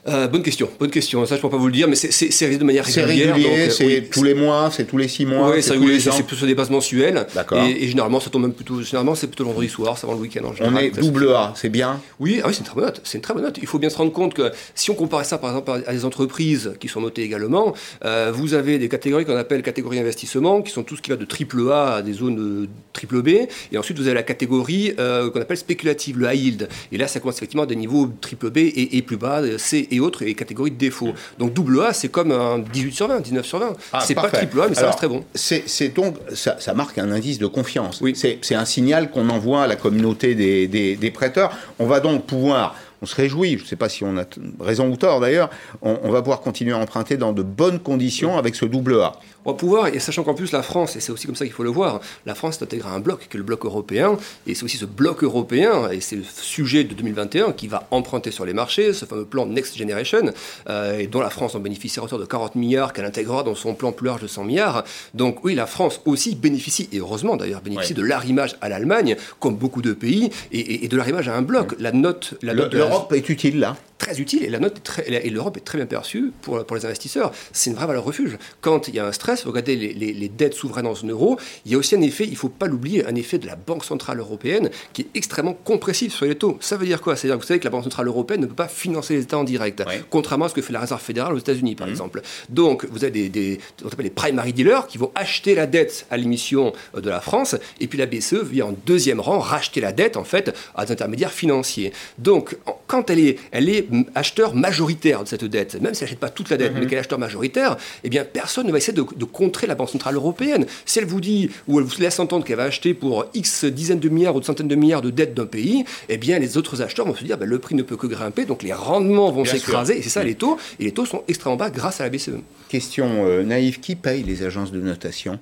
Euh, 0.08 0.28
bonne 0.28 0.44
question, 0.44 0.70
bonne 0.80 0.91
question. 0.91 1.26
Ça, 1.26 1.36
je 1.36 1.39
ne 1.39 1.41
peux 1.41 1.50
pas 1.50 1.58
vous 1.58 1.65
le 1.65 1.72
dire, 1.72 1.88
mais 1.88 1.96
c'est 1.96 2.58
de 2.58 2.63
manière 2.63 2.86
régulière. 2.86 3.34
C'est 3.34 3.34
régulier, 3.34 3.70
c'est 3.72 4.10
tous 4.12 4.24
les 4.24 4.36
mois, 4.36 4.70
c'est 4.72 4.86
tous 4.86 4.98
les 4.98 5.08
six 5.08 5.26
mois. 5.26 5.50
Oui, 5.50 5.63
c'est 5.63 5.72
régulier, 5.72 6.00
c'est 6.00 6.24
plutôt 6.24 6.46
des 6.46 6.54
bases 6.54 6.70
mensuelles. 6.70 7.26
D'accord. 7.34 7.63
Et, 7.63 7.88
généralement, 7.88 8.20
ça 8.20 8.30
tombe 8.30 8.44
même 8.44 8.54
plutôt. 8.54 8.82
Généralement, 8.84 9.15
c'est 9.15 9.26
plutôt 9.26 9.44
le 9.44 9.50
vendredi 9.50 9.70
soir, 9.70 9.98
c'est 9.98 10.06
avant 10.06 10.13
le 10.13 10.22
week-end 10.22 10.46
en 10.46 10.54
général. 10.54 10.76
On 10.76 10.78
est 10.78 11.00
double 11.00 11.30
A, 11.30 11.54
c'est 11.56 11.70
bien. 11.70 12.00
Oui, 12.20 12.39
ah 12.44 12.48
oui, 12.48 12.54
c'est 12.54 12.60
une 12.60 12.65
très 12.65 12.76
bonne 12.76 12.86
note. 12.86 13.02
C'est 13.04 13.18
une 13.18 13.24
très 13.24 13.34
bonne 13.34 13.44
note. 13.44 13.58
Il 13.60 13.68
faut 13.68 13.80
bien 13.80 13.89
se 13.89 13.98
rendre 13.98 14.12
compte 14.12 14.36
que 14.36 14.52
si 14.76 14.91
on 14.91 14.96
compare 14.96 15.26
ça, 15.26 15.39
par 15.39 15.50
exemple, 15.50 15.84
à 15.88 15.94
des 15.94 16.06
entreprises 16.06 16.74
qui 16.80 16.88
sont 16.88 17.02
notées 17.02 17.24
également, 17.24 17.74
euh, 18.04 18.32
vous 18.34 18.54
avez 18.54 18.78
des 18.78 18.89
catégories 18.89 19.26
qu'on 19.26 19.38
appelle 19.38 19.63
catégories 19.63 20.00
investissement, 20.00 20.62
qui 20.62 20.72
sont 20.72 20.84
tout 20.84 20.96
ce 20.96 21.02
qui 21.02 21.10
va 21.10 21.15
de 21.15 21.26
triple 21.26 21.72
A 21.72 21.96
à 21.96 22.02
des 22.04 22.13
zones 22.13 22.68
triple 22.94 23.24
B, 23.24 23.30
et 23.72 23.78
ensuite 23.78 23.98
vous 23.98 24.06
avez 24.06 24.15
la 24.15 24.24
catégorie 24.24 24.94
qu'on 24.96 25.41
appelle 25.41 25.58
spéculative, 25.58 26.20
le 26.20 26.32
high 26.32 26.39
yield. 26.39 26.70
Et 26.91 26.98
là, 26.98 27.08
ça 27.08 27.20
commence 27.20 27.38
effectivement 27.38 27.63
à 27.63 27.68
des 27.68 27.76
niveaux 27.76 28.10
triple 28.22 28.52
B 28.52 28.58
et, 28.58 29.02
plus 29.02 29.18
bas, 29.18 29.41
C 29.58 29.88
et 29.91 29.94
autres, 29.99 30.23
et 30.23 30.34
catégories 30.34 30.71
de 30.71 30.77
défaut. 30.77 31.13
Donc 31.39 31.53
double 31.53 31.81
A, 31.81 31.93
c'est 31.93 32.10
comme 32.10 32.31
un 32.31 32.60
18 32.60 32.91
sur 32.93 33.08
20, 33.08 33.21
19 33.21 33.45
sur 33.45 33.60
20. 33.60 33.73
Ah, 33.93 33.99
c'est 34.01 34.15
pas 34.15 34.29
triple 34.29 34.62
A, 34.62 34.67
mais 34.67 34.75
ça 34.75 34.88
reste 34.88 34.97
très 34.97 35.08
bon. 35.08 35.23
C'est 35.34 35.93
donc, 35.95 36.15
ça, 36.34 36.73
marque 36.73 36.97
un 36.97 37.12
indice 37.12 37.39
de 37.39 37.47
confiance. 37.47 38.01
Oui. 38.01 38.13
C'est 38.15 38.55
un 38.55 38.65
signal 38.65 39.12
qu'on 39.12 39.29
envoie 39.29 39.63
à 39.63 39.67
la 39.67 39.75
communauté 39.75 40.36
des, 40.36 40.67
des 40.67 41.12
prêteurs. 41.12 41.51
On 41.79 41.86
va 41.86 41.99
donc 41.99 42.25
pouvoir 42.25 42.75
on 43.01 43.05
se 43.05 43.15
réjouit, 43.15 43.58
je 43.58 43.63
ne 43.63 43.67
sais 43.67 43.75
pas 43.75 43.89
si 43.89 44.03
on 44.03 44.17
a 44.17 44.23
raison 44.60 44.89
ou 44.89 44.97
tort 44.97 45.19
d'ailleurs, 45.19 45.49
on, 45.81 46.10
va 46.10 46.21
pouvoir 46.21 46.41
continuer 46.41 46.73
à 46.73 46.77
emprunter 46.77 47.17
dans 47.17 47.34
de 47.34 47.43
bonnes 47.43 47.79
conditions 47.79 48.38
avec 48.38 48.55
ce 48.55 48.65
double 48.65 48.99
A. 49.01 49.13
On 49.45 49.51
va 49.51 49.58
pouvoir, 49.58 49.88
et 49.88 49.99
sachant 49.99 50.23
qu'en 50.23 50.34
plus 50.34 50.51
la 50.51 50.63
France, 50.63 50.95
et 50.95 50.99
c'est 50.99 51.12
aussi 51.12 51.27
comme 51.27 51.36
ça 51.36 51.45
qu'il 51.45 51.53
faut 51.53 51.63
le 51.63 51.69
voir, 51.69 52.01
la 52.25 52.34
France 52.34 52.58
s'intègre 52.58 52.88
à 52.88 52.91
un 52.91 52.99
bloc, 52.99 53.27
qui 53.29 53.36
est 53.36 53.38
le 53.38 53.43
bloc 53.43 53.63
européen, 53.63 54.17
et 54.47 54.55
c'est 54.55 54.63
aussi 54.63 54.77
ce 54.77 54.86
bloc 54.86 55.23
européen, 55.23 55.89
et 55.91 56.01
c'est 56.01 56.15
le 56.15 56.23
sujet 56.23 56.84
de 56.84 56.95
2021, 56.95 57.51
qui 57.51 57.67
va 57.67 57.88
emprunter 57.91 58.31
sur 58.31 58.43
les 58.45 58.53
marchés, 58.53 58.91
ce 58.91 59.05
fameux 59.05 59.25
plan 59.25 59.45
Next 59.45 59.77
Generation, 59.77 60.31
euh, 60.67 60.97
et 60.97 61.05
dont 61.05 61.21
la 61.21 61.29
France 61.29 61.53
en 61.53 61.60
bénéficie 61.60 61.99
à 61.99 62.03
hauteur 62.03 62.17
de 62.17 62.25
40 62.25 62.55
milliards, 62.55 62.91
qu'elle 62.91 63.05
intégrera 63.05 63.43
dans 63.43 63.53
son 63.53 63.75
plan 63.75 63.91
plus 63.91 64.08
large 64.08 64.21
de 64.21 64.27
100 64.27 64.45
milliards. 64.45 64.84
Donc 65.13 65.43
oui, 65.43 65.53
la 65.53 65.67
France 65.67 66.01
aussi 66.05 66.34
bénéficie, 66.36 66.89
et 66.91 66.97
heureusement 66.97 67.38
d'ailleurs, 67.38 67.62
bénéficie 67.62 67.93
de 67.93 68.01
l'arrimage 68.01 68.55
à 68.62 68.69
l'Allemagne, 68.69 69.15
comme 69.39 69.55
beaucoup 69.55 69.84
de 69.84 69.93
pays, 69.93 70.31
et, 70.51 70.88
de 70.88 70.97
l'arrimage 70.97 71.29
à 71.29 71.36
un 71.36 71.43
bloc. 71.43 71.75
La 71.79 71.91
note, 71.91 72.34
la 72.41 72.55
note 72.55 72.73
L'Europe 72.73 73.13
est 73.13 73.29
utile 73.29 73.60
là 73.60 73.77
très 73.97 74.19
utile 74.19 74.43
et 74.43 74.49
la 74.49 74.60
note 74.60 74.81
et 75.08 75.29
l'Europe 75.29 75.58
est 75.58 75.62
très 75.62 75.77
bien 75.77 75.86
perçue 75.86 76.31
pour, 76.41 76.65
pour 76.65 76.75
les 76.75 76.86
investisseurs. 76.86 77.31
C'est 77.51 77.69
une 77.69 77.75
vraie 77.75 77.88
valeur 77.88 78.03
refuge. 78.03 78.38
Quand 78.62 78.88
il 78.88 78.95
y 78.95 78.99
a 78.99 79.05
un 79.05 79.12
stress, 79.12 79.45
regardez 79.45 79.75
les, 79.75 79.93
les, 79.93 80.29
dettes 80.29 80.53
souveraines 80.53 80.88
en 80.88 80.95
zone 80.95 81.12
euro, 81.12 81.39
il 81.65 81.71
y 81.71 81.75
a 81.75 81.77
aussi 81.77 81.95
un 81.95 82.01
effet, 82.01 82.25
il 82.25 82.31
ne 82.31 82.36
faut 82.36 82.49
pas 82.49 82.67
l'oublier, 82.67 83.05
un 83.05 83.15
effet 83.15 83.38
de 83.38 83.47
la 83.47 83.55
Banque 83.55 83.86
Centrale 83.86 84.19
Européenne 84.19 84.69
qui 84.93 85.03
est 85.03 85.08
extrêmement 85.13 85.53
compressif 85.53 86.13
sur 86.13 86.25
les 86.25 86.36
taux. 86.36 86.58
Ça 86.60 86.77
veut 86.77 86.86
dire 86.86 87.01
quoi? 87.01 87.15
C'est-à-dire 87.15 87.38
que 87.38 87.41
vous 87.41 87.47
savez 87.47 87.60
que 87.60 87.65
la 87.65 87.69
Banque 87.69 87.84
Centrale 87.84 88.08
Européenne 88.08 88.41
ne 88.41 88.47
peut 88.47 88.55
pas 88.55 88.67
financer 88.67 89.15
les 89.15 89.23
États 89.23 89.38
en 89.38 89.43
direct, 89.43 89.84
contrairement 90.10 90.45
à 90.45 90.49
ce 90.49 90.53
que 90.53 90.62
fait 90.62 90.73
la 90.73 90.81
Réserve 90.81 91.01
fédérale 91.01 91.34
aux 91.34 91.39
États-Unis, 91.39 91.75
par 91.75 91.88
mmh. 91.88 91.91
exemple. 91.91 92.21
Donc, 92.49 92.86
vous 92.91 93.03
avez 93.03 93.12
des, 93.12 93.29
des 93.29 93.60
on 93.84 93.88
appelle 93.88 94.05
les 94.05 94.10
primary 94.12 94.53
dealers 94.53 94.88
qui 94.88 94.97
vont 94.97 95.12
acheter 95.15 95.55
la 95.55 95.67
dette 95.67 96.05
à 96.12 96.17
l'émission 96.17 96.73
euh, 96.95 97.01
de 97.01 97.10
la 97.10 97.21
France, 97.21 97.55
et 97.79 97.88
puis 97.88 97.97
la 97.97 98.05
BCE 98.05 98.43
vient 98.43 98.67
en 98.67 98.75
deuxième 98.86 99.19
rang 99.19 99.39
racheter 99.39 99.81
la 99.81 99.93
dette, 99.93 100.17
en 100.17 100.23
fait, 100.23 100.53
à 100.75 100.86
des 100.86 100.91
intermédiaires 100.91 101.31
financiers. 101.31 101.93
Donc, 102.17 102.58
quand 102.88 103.10
elle 103.10 103.19
est, 103.19 103.39
elle 103.51 103.69
est 103.69 103.85
acheteur 104.15 104.56
majoritaire 104.56 105.24
de 105.24 105.28
cette 105.28 105.45
dette, 105.45 105.80
même 105.82 105.93
si 105.93 106.04
elle 106.04 106.08
n'achète 106.08 106.19
pas 106.19 106.30
toute 106.30 106.50
la 106.50 106.58
dette, 106.58 106.74
mhm. 106.74 106.80
mais 106.80 106.86
qu'elle 106.88 106.98
est 106.98 107.02
acheteur 107.02 107.19
majoritaire, 107.19 107.78
eh 108.04 108.10
bien, 108.10 108.26
personne 108.26 108.67
ne 108.67 108.71
va 108.71 108.78
essayer 108.78 108.93
de, 108.93 109.26
contrer 109.26 109.67
la 109.67 109.76
Banque 109.76 109.89
Centrale 109.89 110.15
Européenne. 110.15 110.65
Si 110.86 111.00
elle 111.00 111.06
vous 111.06 111.21
dit, 111.21 111.50
ou 111.67 111.80
elle 111.80 111.86
vous 111.86 112.02
laisse 112.02 112.19
entendre 112.19 112.45
qu'elle 112.45 112.58
va 112.58 112.63
acheter 112.63 112.93
pour 112.93 113.26
X 113.34 113.65
dizaines 113.65 114.00
de 114.00 114.10
milliards 114.10 114.36
ou 114.36 114.39
de 114.39 114.45
centaines 114.45 114.67
de 114.67 114.76
milliards 114.76 115.02
de 115.02 115.10
dettes 115.10 115.34
d'un 115.34 115.45
pays, 115.45 115.84
eh 116.10 116.17
bien, 116.17 116.39
les 116.39 116.58
autres 116.58 116.82
acheteurs 116.82 117.06
vont 117.06 117.15
se 117.15 117.24
dire, 117.24 117.38
ben, 117.38 117.48
le 117.48 117.60
prix 117.60 117.76
ne 117.76 117.84
peut 117.84 117.98
que 117.98 118.08
grimper, 118.08 118.45
donc 118.45 118.63
les 118.63 118.74
rendements 118.74 119.32
vont 119.32 119.45
s'écraser, 119.45 119.98
et 119.98 120.02
c'est 120.02 120.10
ça 120.10 120.24
les 120.24 120.36
taux, 120.36 120.58
et 120.80 120.86
les 120.86 120.91
taux 120.91 121.06
sont 121.06 121.24
extrêmement 121.28 121.58
bas 121.58 121.69
grâce 121.69 122.02
à 122.02 122.04
la 122.04 122.10
BCE. 122.10 122.32
Question 122.69 123.26
euh, 123.26 123.43
naïve, 123.43 123.80
qui 123.80 123.95
paye 123.95 124.24
les 124.24 124.43
agences 124.43 124.71
de 124.71 124.80
notation? 124.80 125.39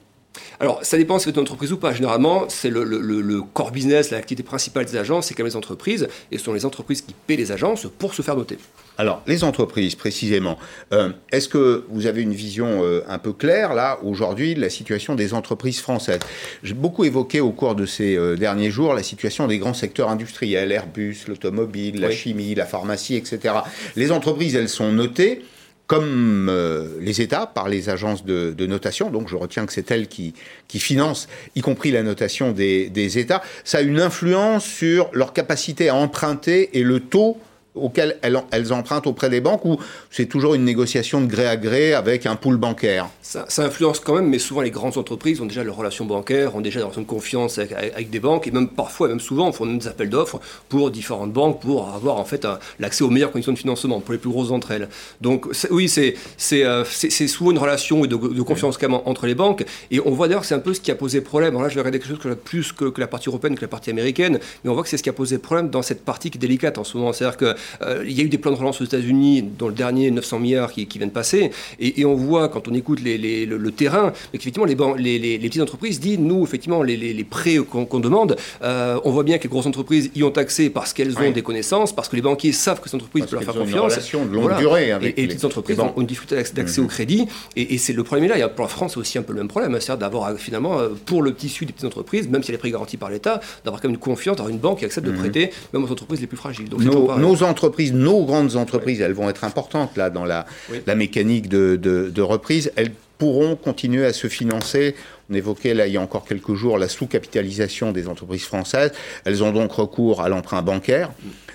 Alors, 0.59 0.79
ça 0.83 0.97
dépend 0.97 1.19
si 1.19 1.25
c'est 1.25 1.35
une 1.35 1.41
entreprise 1.41 1.71
ou 1.71 1.77
pas. 1.77 1.93
Généralement, 1.93 2.45
c'est 2.49 2.69
le, 2.69 3.41
core 3.53 3.71
business, 3.71 4.11
l'activité 4.11 4.43
principale 4.43 4.85
des 4.85 4.95
agences, 4.95 5.27
c'est 5.27 5.33
quand 5.33 5.43
même 5.43 5.51
les 5.51 5.55
entreprises, 5.55 6.07
et 6.31 6.37
ce 6.37 6.43
sont 6.43 6.53
les 6.53 6.65
entreprises 6.65 7.01
qui 7.01 7.13
paient 7.27 7.35
les 7.35 7.51
agences 7.51 7.87
pour 7.99 8.13
se 8.13 8.21
faire 8.21 8.35
noter. 8.35 8.57
Alors, 8.97 9.23
les 9.27 9.43
entreprises, 9.43 9.95
précisément, 9.95 10.57
euh, 10.91 11.09
est-ce 11.31 11.49
que 11.49 11.85
vous 11.89 12.05
avez 12.05 12.21
une 12.21 12.33
vision 12.33 12.83
euh, 12.83 13.01
un 13.07 13.17
peu 13.17 13.33
claire, 13.33 13.73
là, 13.73 13.99
aujourd'hui, 14.03 14.53
de 14.55 14.61
la 14.61 14.69
situation 14.69 15.15
des 15.15 15.33
entreprises 15.33 15.81
françaises? 15.81 16.19
J'ai 16.61 16.75
beaucoup 16.75 17.03
évoqué 17.03 17.41
au 17.41 17.51
cours 17.51 17.75
de 17.75 17.85
ces 17.85 18.15
euh, 18.15 18.35
derniers 18.35 18.69
jours 18.69 18.93
la 18.93 19.03
situation 19.03 19.47
des 19.47 19.57
grands 19.57 19.73
secteurs 19.73 20.09
industriels, 20.09 20.71
Airbus, 20.71 21.25
l'automobile, 21.27 21.99
la 21.99 22.11
chimie, 22.11 22.53
la 22.55 22.65
pharmacie, 22.65 23.15
etc. 23.15 23.55
Les 23.95 24.11
entreprises, 24.11 24.55
elles 24.55 24.69
sont 24.69 24.91
notées 24.91 25.43
comme 25.87 26.47
euh, 26.49 26.97
les 27.01 27.21
États 27.21 27.45
par 27.45 27.67
les 27.67 27.89
agences 27.89 28.23
de, 28.23 28.65
notation, 28.65 29.09
donc 29.09 29.27
je 29.27 29.35
retiens 29.35 29.65
que 29.65 29.73
c'est 29.73 29.91
elles 29.91 30.07
qui, 30.07 30.33
financent, 30.69 31.27
y 31.55 31.61
compris 31.61 31.91
la 31.91 32.03
notation 32.03 32.51
des, 32.51 32.89
des 32.89 33.19
États, 33.19 33.41
ça 33.63 33.79
a 33.79 33.81
une 33.81 33.99
influence 33.99 34.65
sur 34.65 35.09
leur 35.13 35.33
capacité 35.33 35.89
à 35.89 35.95
emprunter 35.95 36.77
et 36.77 36.83
le 36.83 36.99
taux 36.99 37.37
auxquelles 37.75 38.17
elles, 38.21 38.73
empruntent 38.73 39.07
auprès 39.07 39.29
des 39.29 39.41
banques 39.41 39.65
ou 39.65 39.77
c'est 40.12 40.27
toujours 40.27 40.53
une 40.53 40.63
négociation 40.63 41.21
de 41.21 41.27
gré 41.27 41.47
à 41.47 41.57
gré 41.57 41.93
avec 41.93 42.25
un 42.25 42.36
pool 42.36 42.57
bancaire? 42.57 43.09
Ça, 43.21 43.45
influence 43.57 43.99
quand 43.99 44.15
même, 44.15 44.27
mais 44.27 44.39
souvent 44.39 44.62
les 44.62 44.71
grandes 44.71 44.97
entreprises 44.97 45.41
ont 45.41 45.45
déjà 45.45 45.63
leurs 45.63 45.75
relations 45.75 46.05
bancaires, 46.05 46.55
ont 46.55 46.62
déjà 46.62 46.79
des 46.79 46.83
relations 46.83 47.01
de 47.01 47.07
confiance 47.07 47.57
avec, 47.57 48.09
des 48.09 48.19
banques 48.19 48.47
et 48.47 48.51
même 48.51 48.67
parfois, 48.67 49.07
même 49.07 49.19
souvent, 49.19 49.51
font 49.51 49.65
des 49.65 49.88
appels 49.88 50.09
d'offres 50.09 50.39
pour 50.69 50.91
différentes 50.91 51.33
banques 51.33 51.62
pour 51.62 51.89
avoir 51.89 52.17
en 52.17 52.25
fait 52.25 52.47
l'accès 52.79 53.03
aux 53.03 53.09
meilleures 53.09 53.31
conditions 53.31 53.53
de 53.53 53.57
financement 53.57 53.99
pour 54.01 54.12
les 54.12 54.19
plus 54.19 54.29
grosses 54.29 54.49
d'entre 54.49 54.71
elles. 54.71 54.89
Donc 55.21 55.47
oui, 55.71 55.89
c'est 55.89 56.15
euh, 56.51 56.83
c'est 56.86 57.27
souvent 57.27 57.51
une 57.51 57.57
relation 57.57 58.01
de, 58.01 58.41
confiance 58.43 58.77
quand 58.77 58.89
même 58.89 59.01
entre 59.05 59.25
les 59.25 59.36
banques 59.36 59.65
et 59.89 59.99
on 60.05 60.12
voit 60.12 60.27
d'ailleurs 60.27 60.41
que 60.41 60.47
c'est 60.47 60.55
un 60.55 60.59
peu 60.59 60.73
ce 60.73 60.81
qui 60.81 60.91
a 60.91 60.95
posé 60.95 61.21
problème. 61.21 61.51
Alors 61.51 61.63
là, 61.63 61.69
je 61.69 61.75
vais 61.75 61.81
regarder 61.81 61.99
quelque 61.99 62.09
chose 62.09 62.19
que 62.19 62.33
plus 62.33 62.71
que, 62.71 62.86
que, 62.86 62.99
la 62.99 63.07
partie 63.07 63.29
européenne 63.29 63.55
que 63.55 63.62
la 63.62 63.67
partie 63.67 63.89
américaine, 63.89 64.39
mais 64.63 64.69
on 64.69 64.73
voit 64.73 64.83
que 64.83 64.89
c'est 64.89 64.97
ce 64.97 65.03
qui 65.03 65.09
a 65.09 65.13
posé 65.13 65.38
problème 65.38 65.69
dans 65.69 65.81
cette 65.81 66.03
partie 66.03 66.29
qui 66.29 66.38
est 66.38 66.41
délicate 66.41 66.77
en 66.77 66.83
ce 66.83 66.97
moment. 66.97 67.13
C'est-à-dire 67.13 67.38
que 67.38 67.55
il 67.82 68.12
y 68.12 68.21
a 68.21 68.23
eu 68.23 68.30
des 68.30 68.38
plans 68.38 68.52
de 68.52 68.58
relance 68.58 68.82
aux 68.82 68.86
États-Unis, 68.86 69.43
dans 69.58 69.67
le 69.67 69.73
dernier 69.73 70.12
900 70.12 70.39
milliards 70.39 70.71
qui, 70.71 70.86
viennent 70.86 71.12
passer, 71.12 71.52
et, 71.80 72.06
on 72.06 72.15
voit 72.15 72.49
quand 72.49 72.67
on 72.67 72.73
écoute 72.73 72.99
le, 73.04 73.69
terrain, 73.71 74.13
qu'effectivement 74.32 74.65
les, 74.65 75.19
les, 75.19 75.39
petites 75.39 75.62
entreprises 75.62 75.99
disent, 75.99 76.19
nous, 76.19 76.43
effectivement, 76.43 76.84
les, 76.84 77.23
prêts 77.23 77.58
qu'on 77.58 77.99
demande, 77.99 78.36
euh, 78.63 78.99
on 79.04 79.12
voit 79.12 79.23
bien 79.23 79.38
que 79.38 79.43
les 79.43 79.49
grosses 79.49 79.65
entreprises 79.65 80.12
y 80.15 80.23
ont 80.23 80.30
accès 80.32 80.69
parce 80.69 80.93
qu'elles 80.93 81.17
ont 81.17 81.32
des 81.32 81.41
connaissances, 81.41 81.93
parce 81.93 82.10
que 82.10 82.15
les 82.15 82.21
banquiers 82.21 82.52
savent 82.52 82.82
que 82.82 82.89
ces 82.89 82.95
entreprises 82.95 83.26
peuvent 83.26 83.34
leur 83.34 83.43
faire 83.43 83.54
confiance. 83.54 84.13
Une 84.13 84.30
de 84.30 84.34
longue 84.34 84.58
durée 84.58 84.91
avec 84.91 85.17
et, 85.17 85.21
les, 85.21 85.28
petites 85.28 85.45
entreprises 85.45 85.80
ont 85.80 85.93
une 85.97 86.06
difficulté 86.06 86.36
d'accès 86.54 86.80
au 86.80 86.84
mhm. 86.84 86.89
crédit, 86.89 87.28
et, 87.56 87.78
c'est 87.78 87.93
le 87.93 88.04
problème 88.04 88.30
là. 88.30 88.49
pour 88.49 88.63
la 88.63 88.69
France, 88.69 88.93
c'est 88.93 88.99
aussi 88.99 89.17
un 89.17 89.23
peu 89.23 89.34
le 89.34 89.39
même 89.39 89.47
problème, 89.47 89.71
c'est-à-dire 89.73 89.97
d'avoir 89.97 90.30
euh, 90.30 90.36
finalement, 90.36 90.78
pour 91.06 91.21
le 91.21 91.34
tissu 91.34 91.65
des 91.65 91.73
petites 91.73 91.88
entreprises, 91.88 92.30
même 92.30 92.43
si 92.43 92.52
elle 92.52 92.56
est 92.56 92.60
prêts 92.60 92.71
garantie 92.71 92.97
par 92.97 93.10
l'État, 93.10 93.41
d'avoir 93.63 93.82
quand 93.82 93.88
même 93.88 93.95
une 93.95 93.99
confiance 93.99 94.38
dans 94.38 94.47
une 94.47 94.58
banque 94.58 94.80
qui 94.80 94.86
accepte 94.86 95.06
de 95.08 95.12
mhm. 95.12 95.19
prêter, 95.19 95.52
même 95.73 95.84
aux 95.84 95.91
entreprises 95.91 96.21
les 96.21 96.28
plus 96.28 96.38
fragiles. 96.38 96.69
Donc, 96.69 96.82
nos, 96.82 97.17
nos 97.17 97.43
entreprises 97.53 97.93
nos 97.93 98.25
grandes 98.25 98.55
entreprises, 98.55 98.99
elles 98.99 99.13
vont 99.13 99.29
être 99.29 99.43
importantes 99.43 99.95
là 99.95 100.09
dans 100.09 100.25
la, 100.25 100.45
la 100.87 100.95
mécanique 100.95 101.47
de, 101.47 101.75
de, 101.77 102.21
reprise. 102.21 102.71
Elles 102.75 102.91
pourront 103.19 103.55
continuer 103.55 104.05
à 104.05 104.13
se 104.13 104.27
financer. 104.27 104.95
On 105.29 105.35
évoquait 105.35 105.75
là 105.75 105.85
il 105.85 105.93
y 105.93 105.97
a 105.97 106.01
encore 106.01 106.25
quelques 106.25 106.55
jours 106.55 106.79
la 106.79 106.89
sous-capitalisation 106.89 107.91
des 107.91 108.07
entreprises 108.07 108.45
françaises. 108.45 108.91
Elles 109.25 109.43
ont 109.43 109.51
donc 109.51 109.71
recours 109.71 110.21
à 110.21 110.29
l'emprunt 110.29 110.63
bancaire. 110.63 111.11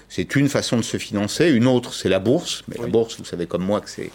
C'est 0.09 0.37
une 0.37 0.49
façon 0.49 0.77
de 0.77 0.83
se 0.83 0.99
financer. 0.99 1.51
Une 1.51 1.67
autre, 1.67 1.93
c'est 1.93 2.09
la 2.09 2.21
bourse. 2.21 2.63
Mais 2.69 2.77
la 2.81 2.87
bourse, 2.87 3.19
vous 3.19 3.25
savez 3.25 3.47
comme 3.47 3.65
moi 3.65 3.81
que 3.81 3.91
c'est 3.91 4.11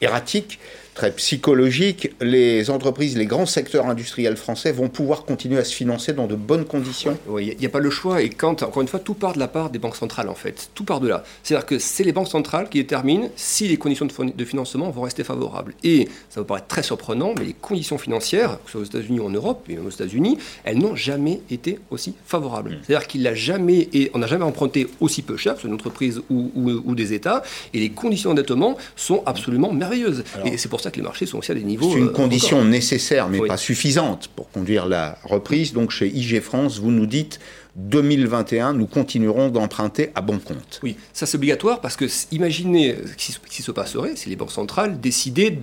erratique 0.00 0.58
très 0.94 1.12
psychologique, 1.12 2.10
les 2.20 2.70
entreprises, 2.70 3.16
les 3.16 3.26
grands 3.26 3.46
secteurs 3.46 3.86
industriels 3.86 4.36
français 4.36 4.72
vont 4.72 4.88
pouvoir 4.88 5.24
continuer 5.24 5.58
à 5.58 5.64
se 5.64 5.74
financer 5.74 6.12
dans 6.12 6.26
de 6.26 6.34
bonnes 6.34 6.64
conditions 6.64 7.16
Oui, 7.26 7.52
il 7.52 7.58
n'y 7.58 7.66
a 7.66 7.70
pas 7.70 7.78
le 7.78 7.90
choix. 7.90 8.22
Et 8.22 8.28
quand, 8.28 8.62
encore 8.62 8.82
une 8.82 8.88
fois, 8.88 9.00
tout 9.00 9.14
part 9.14 9.34
de 9.34 9.38
la 9.38 9.48
part 9.48 9.70
des 9.70 9.78
banques 9.78 9.96
centrales, 9.96 10.28
en 10.28 10.34
fait. 10.34 10.70
Tout 10.74 10.84
part 10.84 11.00
de 11.00 11.08
là. 11.08 11.22
C'est-à-dire 11.42 11.66
que 11.66 11.78
c'est 11.78 12.04
les 12.04 12.12
banques 12.12 12.28
centrales 12.28 12.68
qui 12.68 12.78
déterminent 12.78 13.28
si 13.36 13.68
les 13.68 13.76
conditions 13.76 14.06
de 14.06 14.44
financement 14.44 14.90
vont 14.90 15.02
rester 15.02 15.24
favorables. 15.24 15.74
Et 15.84 16.08
ça 16.28 16.40
va 16.40 16.44
paraître 16.44 16.66
très 16.66 16.82
surprenant, 16.82 17.34
mais 17.38 17.44
les 17.44 17.52
conditions 17.54 17.98
financières, 17.98 18.58
que 18.64 18.66
ce 18.66 18.72
soit 18.72 18.80
aux 18.80 18.84
États-Unis 18.84 19.20
ou 19.20 19.26
en 19.26 19.30
Europe, 19.30 19.64
et 19.68 19.78
aux 19.78 19.90
États-Unis, 19.90 20.38
elles 20.64 20.78
n'ont 20.78 20.96
jamais 20.96 21.40
été 21.50 21.78
aussi 21.90 22.14
favorables. 22.26 22.70
Mm. 22.70 22.78
C'est-à-dire 22.82 23.06
qu'il 23.06 23.22
n'a 23.22 23.34
jamais, 23.34 23.88
et 23.92 24.10
on 24.14 24.18
n'a 24.18 24.26
jamais 24.26 24.44
emprunté 24.44 24.88
aussi 25.00 25.22
peu 25.22 25.36
cher, 25.36 25.54
que 25.54 25.58
ce 25.58 25.62
soit 25.62 25.68
une 25.68 25.74
entreprise 25.74 26.20
ou, 26.30 26.50
ou, 26.54 26.94
des 26.94 27.12
États, 27.12 27.42
et 27.72 27.80
les 27.80 27.90
conditions 27.90 28.30
d'endettement 28.30 28.76
sont 28.96 29.22
absolument 29.26 29.72
merveilleuses. 29.72 30.24
et 30.44 30.58
c'est 30.58 30.68
pour 30.68 30.79
ça 30.80 30.90
que 30.90 30.96
les 30.96 31.02
marchés 31.02 31.26
sont 31.26 31.38
aussi 31.38 31.52
à 31.52 31.54
des 31.54 31.62
niveaux. 31.62 31.90
C'est 31.92 31.98
une 31.98 32.08
euh, 32.08 32.12
condition 32.12 32.64
nécessaire, 32.64 33.28
mais 33.28 33.38
pas 33.46 33.56
suffisante 33.56 34.28
pour 34.34 34.50
conduire 34.50 34.86
la 34.86 35.18
reprise. 35.24 35.72
Donc 35.72 35.90
chez 35.90 36.08
IG 36.08 36.40
France, 36.40 36.78
vous 36.78 36.90
nous 36.90 37.06
dites 37.06 37.40
2021, 37.76 38.72
nous 38.72 38.86
continuerons 38.86 39.48
d'emprunter 39.48 40.10
à 40.14 40.20
bon 40.20 40.38
compte. 40.38 40.80
Oui, 40.82 40.96
ça 41.12 41.26
c'est 41.26 41.36
obligatoire 41.36 41.80
parce 41.80 41.96
que 41.96 42.06
imaginez 42.32 42.96
ce 43.16 43.38
qui 43.48 43.62
se 43.62 43.70
passerait 43.70 44.16
si 44.16 44.28
les 44.28 44.36
banques 44.36 44.50
centrales 44.50 45.00
décidaient 45.00 45.56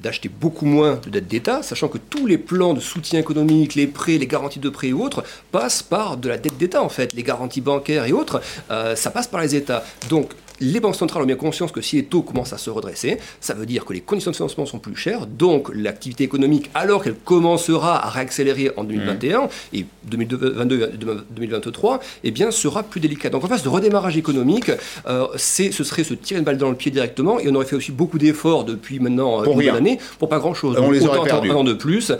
d'acheter 0.00 0.28
beaucoup 0.28 0.66
moins 0.66 1.00
de 1.04 1.10
dettes 1.10 1.26
d'État, 1.26 1.62
sachant 1.62 1.88
que 1.88 1.98
tous 1.98 2.26
les 2.26 2.38
plans 2.38 2.74
de 2.74 2.80
soutien 2.80 3.18
économique, 3.18 3.74
les 3.74 3.86
prêts, 3.86 4.18
les 4.18 4.26
garanties 4.26 4.60
de 4.60 4.68
prêts 4.68 4.88
et 4.88 4.92
autres, 4.92 5.24
passent 5.50 5.82
par 5.82 6.16
de 6.16 6.28
la 6.28 6.38
dette 6.38 6.56
d'État 6.58 6.82
en 6.82 6.88
fait, 6.88 7.12
les 7.14 7.22
garanties 7.22 7.60
bancaires 7.60 8.04
et 8.04 8.12
autres, 8.12 8.40
euh, 8.70 8.94
ça 8.94 9.10
passe 9.10 9.26
par 9.26 9.40
les 9.40 9.56
États. 9.56 9.84
Donc 10.08 10.30
les 10.60 10.80
banques 10.80 10.96
centrales 10.96 11.22
ont 11.22 11.26
bien 11.26 11.36
conscience 11.36 11.72
que 11.72 11.80
si 11.80 11.96
les 11.96 12.04
taux 12.04 12.22
commencent 12.22 12.52
à 12.52 12.58
se 12.58 12.70
redresser, 12.70 13.18
ça 13.40 13.54
veut 13.54 13.66
dire 13.66 13.84
que 13.84 13.92
les 13.92 14.00
conditions 14.00 14.30
de 14.30 14.36
financement 14.36 14.66
sont 14.66 14.78
plus 14.78 14.96
chères, 14.96 15.26
donc 15.26 15.70
l'activité 15.74 16.24
économique, 16.24 16.70
alors 16.74 17.02
qu'elle 17.02 17.14
commencera 17.14 18.04
à 18.04 18.10
réaccélérer 18.10 18.72
en 18.76 18.84
2021 18.84 19.42
mmh. 19.42 19.48
et 19.74 19.86
2022-2023, 20.10 22.00
eh 22.24 22.30
bien, 22.30 22.50
sera 22.50 22.82
plus 22.82 23.00
délicate. 23.00 23.32
Donc 23.32 23.44
en 23.44 23.48
face 23.48 23.62
de 23.62 23.68
redémarrage 23.68 24.16
économique, 24.16 24.70
euh, 25.06 25.26
ce 25.36 25.70
serait 25.70 26.04
se 26.04 26.14
tirer 26.14 26.38
une 26.38 26.44
balle 26.44 26.58
dans 26.58 26.70
le 26.70 26.76
pied 26.76 26.90
directement, 26.90 27.38
et 27.38 27.48
on 27.48 27.54
aurait 27.54 27.66
fait 27.66 27.76
aussi 27.76 27.92
beaucoup 27.92 28.18
d'efforts 28.18 28.64
depuis 28.64 29.00
maintenant 29.00 29.42
pour 29.42 29.60
une 29.60 29.68
année 29.68 29.98
pour 30.18 30.28
pas 30.28 30.38
grand-chose. 30.38 30.76
On 30.78 30.90
les 30.90 31.06
aurait 31.06 31.28
perdus. 31.28 31.48
de 31.48 31.72
plus. 31.74 32.12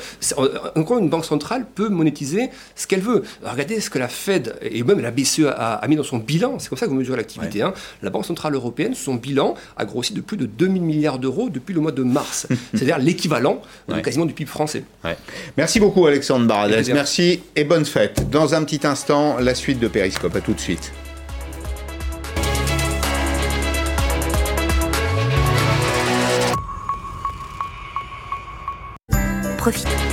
Encore 0.76 0.98
une 0.98 1.08
banque 1.08 1.24
centrale 1.24 1.66
peut 1.74 1.88
monétiser 1.88 2.50
ce 2.74 2.86
qu'elle 2.86 3.00
veut. 3.00 3.22
regardez 3.42 3.80
ce 3.80 3.90
que 3.90 3.98
la 3.98 4.08
Fed 4.08 4.56
et 4.62 4.82
même 4.82 5.00
la 5.00 5.10
BCE 5.10 5.46
a, 5.46 5.86
mis 5.88 5.96
dans 5.96 6.02
son 6.02 6.18
bilan. 6.18 6.58
C'est 6.58 6.68
comme 6.68 6.78
ça 6.78 6.86
que 6.86 6.90
vous 6.90 6.96
mesurez 6.96 7.16
l'activité. 7.16 7.62
Hein. 7.62 7.72
La 8.02 8.10
Banque 8.10 8.24
centrale 8.28 8.54
européenne, 8.54 8.94
son 8.94 9.14
bilan 9.14 9.54
a 9.76 9.84
grossi 9.84 10.12
de 10.14 10.20
plus 10.20 10.36
de 10.36 10.46
2000 10.46 10.82
milliards 10.82 11.18
d'euros 11.18 11.48
depuis 11.50 11.74
le 11.74 11.80
mois 11.80 11.92
de 11.92 12.02
mars. 12.02 12.46
C'est-à-dire 12.74 12.98
l'équivalent 12.98 13.60
quasiment 14.02 14.26
du 14.26 14.34
PIB 14.34 14.48
français. 14.48 14.84
Merci 15.56 15.80
beaucoup 15.80 16.06
Alexandre 16.06 16.46
Baradès. 16.46 16.92
Merci 16.92 17.40
et 17.56 17.64
bonne 17.64 17.84
fête. 17.84 18.30
Dans 18.30 18.54
un 18.54 18.64
petit 18.64 18.86
instant, 18.86 19.38
la 19.38 19.54
suite 19.54 19.80
de 19.80 19.88
Périscope. 19.88 20.36
À 20.36 20.40
tout 20.40 20.52
de 20.52 20.60
suite. 20.60 20.92
Profite. 29.56 30.07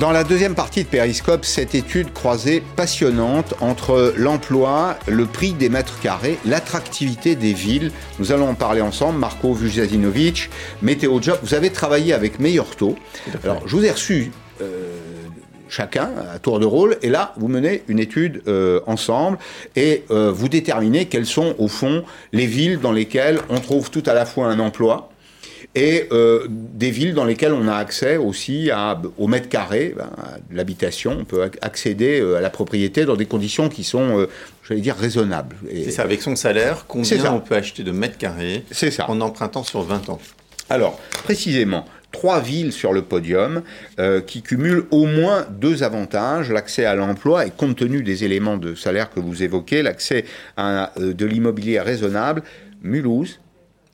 Dans 0.00 0.12
la 0.12 0.24
deuxième 0.24 0.54
partie 0.54 0.84
de 0.84 0.88
Périscope, 0.88 1.44
cette 1.44 1.74
étude 1.74 2.14
croisée 2.14 2.62
passionnante 2.74 3.52
entre 3.60 4.14
l'emploi, 4.16 4.96
le 5.06 5.26
prix 5.26 5.52
des 5.52 5.68
mètres 5.68 6.00
carrés, 6.00 6.38
l'attractivité 6.46 7.36
des 7.36 7.52
villes. 7.52 7.92
Nous 8.18 8.32
allons 8.32 8.48
en 8.48 8.54
parler 8.54 8.80
ensemble. 8.80 9.18
Marco 9.18 9.52
Vujazinovic, 9.52 10.48
Météo 10.80 11.20
Job. 11.20 11.38
Vous 11.42 11.52
avez 11.52 11.68
travaillé 11.68 12.14
avec 12.14 12.40
Meilleur 12.40 12.76
Taux. 12.76 12.96
Alors, 13.44 13.68
je 13.68 13.76
vous 13.76 13.84
ai 13.84 13.90
reçu 13.90 14.32
euh, 14.62 14.96
chacun 15.68 16.08
à 16.34 16.38
tour 16.38 16.60
de 16.60 16.64
rôle, 16.64 16.96
et 17.02 17.10
là, 17.10 17.34
vous 17.36 17.48
menez 17.48 17.82
une 17.88 17.98
étude 17.98 18.40
euh, 18.48 18.80
ensemble 18.86 19.36
et 19.76 20.04
euh, 20.10 20.32
vous 20.32 20.48
déterminez 20.48 21.08
quelles 21.08 21.26
sont, 21.26 21.54
au 21.58 21.68
fond, 21.68 22.04
les 22.32 22.46
villes 22.46 22.80
dans 22.80 22.92
lesquelles 22.92 23.38
on 23.50 23.60
trouve 23.60 23.90
tout 23.90 24.02
à 24.06 24.14
la 24.14 24.24
fois 24.24 24.46
un 24.46 24.60
emploi, 24.60 25.09
et 25.74 26.08
euh, 26.10 26.46
des 26.48 26.90
villes 26.90 27.14
dans 27.14 27.24
lesquelles 27.24 27.52
on 27.52 27.68
a 27.68 27.74
accès 27.74 28.16
aussi 28.16 28.70
à, 28.72 29.00
au 29.18 29.28
mètre 29.28 29.48
carré, 29.48 29.94
ben, 29.96 30.10
à 30.18 30.38
l'habitation, 30.50 31.16
on 31.20 31.24
peut 31.24 31.48
accéder 31.62 32.20
euh, 32.20 32.36
à 32.36 32.40
la 32.40 32.50
propriété 32.50 33.04
dans 33.04 33.14
des 33.14 33.26
conditions 33.26 33.68
qui 33.68 33.84
sont, 33.84 34.18
euh, 34.18 34.28
j'allais 34.68 34.80
dire, 34.80 34.96
raisonnables. 34.96 35.56
C'est 35.72 35.92
ça, 35.92 36.02
avec 36.02 36.22
son 36.22 36.34
salaire, 36.34 36.86
combien 36.88 37.32
on 37.32 37.40
peut 37.40 37.54
acheter 37.54 37.84
de 37.84 37.92
mètres 37.92 38.18
carrés 38.18 38.64
en 39.06 39.20
empruntant 39.20 39.62
sur 39.62 39.82
20 39.82 40.08
ans? 40.08 40.18
Alors, 40.70 40.98
précisément, 41.22 41.84
trois 42.10 42.40
villes 42.40 42.72
sur 42.72 42.92
le 42.92 43.02
podium 43.02 43.62
qui 44.26 44.42
cumulent 44.42 44.84
au 44.92 45.06
moins 45.06 45.46
deux 45.50 45.82
avantages, 45.82 46.50
l'accès 46.50 46.84
à 46.84 46.94
l'emploi 46.94 47.46
et 47.46 47.50
compte 47.50 47.76
tenu 47.76 48.04
des 48.04 48.22
éléments 48.22 48.56
de 48.56 48.76
salaire 48.76 49.10
que 49.10 49.18
vous 49.18 49.42
évoquez, 49.42 49.82
l'accès 49.82 50.24
à 50.56 50.92
de 50.96 51.26
l'immobilier 51.26 51.80
raisonnable, 51.80 52.44
Mulhouse, 52.82 53.40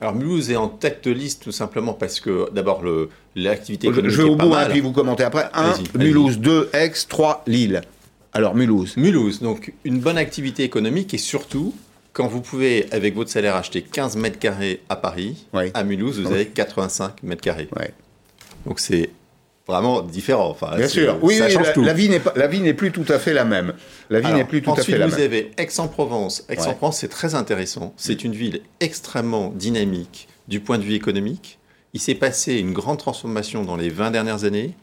alors 0.01 0.15
Mulhouse 0.15 0.51
est 0.51 0.57
en 0.57 0.69
tête 0.69 1.05
de 1.05 1.11
liste 1.11 1.43
tout 1.43 1.53
simplement 1.53 1.95
parce 1.95 2.21
que 2.21 2.51
d'abord 2.53 2.83
l'activité 3.35 3.89
économique 3.89 4.11
Je 4.11 4.23
vais 4.23 4.29
au 4.29 4.37
bout, 4.37 4.55
hein, 4.55 4.67
puis 4.69 4.81
vous 4.81 4.93
commentez 4.93 5.25
après. 5.25 5.49
1, 5.55 5.75
Mulhouse, 5.99 6.39
2, 6.39 6.71
Aix, 6.75 6.93
3, 7.09 7.45
Lille. 7.47 7.81
Alors 8.35 8.55
Mulhouse. 8.55 8.97
Mulhouse, 8.99 9.41
donc 9.41 9.73
une 9.85 9.99
bonne 9.99 10.19
activité 10.19 10.65
économique 10.65 11.15
et 11.15 11.19
surtout, 11.19 11.75
quand 12.13 12.27
vous 12.27 12.43
pouvez, 12.43 12.87
avec 12.93 13.15
votre 13.15 13.31
salaire, 13.31 13.57
acheter 13.57 13.81
15 13.81 14.17
mètres 14.17 14.39
carrés 14.39 14.83
à 14.91 14.97
Paris, 14.97 15.47
à 15.73 15.85
Mulhouse, 15.85 16.21
vous 16.21 16.33
avez 16.33 16.47
85 16.47 17.23
mètres 17.23 17.43
carrés. 17.43 17.69
Donc 18.67 18.81
c'est 18.81 19.11
vraiment 19.67 20.03
différent. 20.03 20.51
Enfin, 20.51 20.77
Bien 20.77 20.89
sûr, 20.89 21.19
oui, 21.23 21.37
ça 21.37 21.49
change 21.49 21.67
la, 21.67 21.73
tout. 21.73 21.83
La 21.83 21.93
vie 21.93 22.09
n'est 22.09 22.21
pas, 22.21 22.33
la 22.37 22.47
vie 22.47 22.61
n'est 22.61 22.75
plus 22.75 22.93
tout 22.93 23.05
à 23.09 23.19
fait 23.19 23.33
la 23.33 23.45
même. 23.45 23.75
La 24.11 24.21
vie 24.21 24.33
n'est 24.33 24.45
plus 24.45 24.63
tout 24.63 24.73
à 24.73 24.77
fait 24.77 24.93
la 24.93 24.99
même. 24.99 25.09
Ensuite, 25.09 25.19
vous 25.19 25.25
avez 25.25 25.51
Aix-en-Provence. 25.57 26.45
Aix-en-Provence, 26.49 26.99
c'est 26.99 27.09
très 27.09 27.35
intéressant. 27.35 27.93
C'est 27.97 28.25
une 28.25 28.33
ville 28.33 28.61
extrêmement 28.81 29.51
dynamique 29.51 30.29
du 30.49 30.61
point 30.61 30.79
de 30.79 30.85
vue 30.85 30.95
économique. 30.95 31.59
Il 31.93 32.01
s'est 32.01 32.15
passé 32.15 32.55
une 32.55 32.73
grande 32.73 32.99
transformation 32.99 33.65
dans 33.65 33.77
les 33.77 33.89
20 33.89 34.11
dernières 34.11 34.45
années 34.45 34.75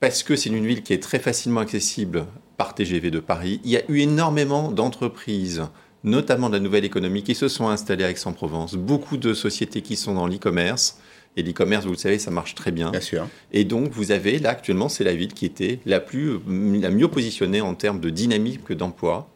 parce 0.00 0.22
que 0.22 0.36
c'est 0.36 0.50
une 0.50 0.66
ville 0.66 0.82
qui 0.82 0.92
est 0.92 1.02
très 1.02 1.18
facilement 1.18 1.60
accessible 1.60 2.26
par 2.56 2.74
TGV 2.74 3.10
de 3.10 3.20
Paris. 3.20 3.60
Il 3.64 3.70
y 3.70 3.76
a 3.76 3.82
eu 3.88 4.00
énormément 4.00 4.70
d'entreprises 4.70 5.62
notamment 6.04 6.48
de 6.48 6.54
la 6.54 6.60
nouvelle 6.60 6.84
économie, 6.84 7.22
qui 7.22 7.34
se 7.34 7.48
sont 7.48 7.68
installées 7.68 8.04
à 8.04 8.10
Aix-en-Provence. 8.10 8.74
Beaucoup 8.74 9.16
de 9.16 9.34
sociétés 9.34 9.82
qui 9.82 9.96
sont 9.96 10.14
dans 10.14 10.26
l'e-commerce. 10.26 10.98
Et 11.36 11.42
l'e-commerce, 11.42 11.84
vous 11.84 11.92
le 11.92 11.96
savez, 11.96 12.18
ça 12.18 12.30
marche 12.30 12.54
très 12.54 12.70
bien. 12.70 12.90
Bien 12.90 13.00
sûr. 13.00 13.26
Et 13.52 13.64
donc, 13.64 13.90
vous 13.92 14.12
avez 14.12 14.38
là, 14.38 14.50
actuellement, 14.50 14.88
c'est 14.88 15.04
la 15.04 15.14
ville 15.14 15.32
qui 15.32 15.46
était 15.46 15.78
la, 15.86 16.00
plus, 16.00 16.38
la 16.46 16.90
mieux 16.90 17.08
positionnée 17.08 17.60
en 17.60 17.74
termes 17.74 18.00
de 18.00 18.10
dynamique 18.10 18.72
d'emploi, 18.72 19.28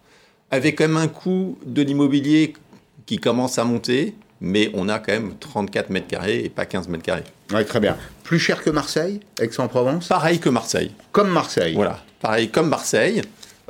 avec 0.51 0.79
quand 0.79 0.89
même 0.89 0.99
un 0.99 1.09
coût 1.09 1.59
de 1.65 1.83
l'immobilier 1.83 2.53
qui 3.07 3.19
commence 3.19 3.59
à 3.59 3.65
monter, 3.65 4.15
mais 4.41 4.71
on 4.75 4.89
a 4.89 4.99
quand 4.99 5.13
même 5.13 5.35
34 5.39 5.91
mètres 5.91 6.09
carrés 6.09 6.45
et 6.45 6.49
pas 6.51 6.67
15 6.67 6.89
mètres 6.89 7.05
carrés. 7.05 7.25
Oui, 7.53 7.65
très 7.65 7.81
bien. 7.81 7.97
Plus 8.25 8.39
cher 8.39 8.63
que 8.63 8.71
Marseille, 8.71 9.21
Aix-en-Provence? 9.41 10.09
Pareil 10.09 10.39
que 10.39 10.49
Marseille. 10.49 10.91
Comme 11.13 11.31
Marseille. 11.31 11.75
Voilà, 11.75 12.03
pareil 12.21 12.51
comme 12.51 12.69
Marseille. 12.69 13.23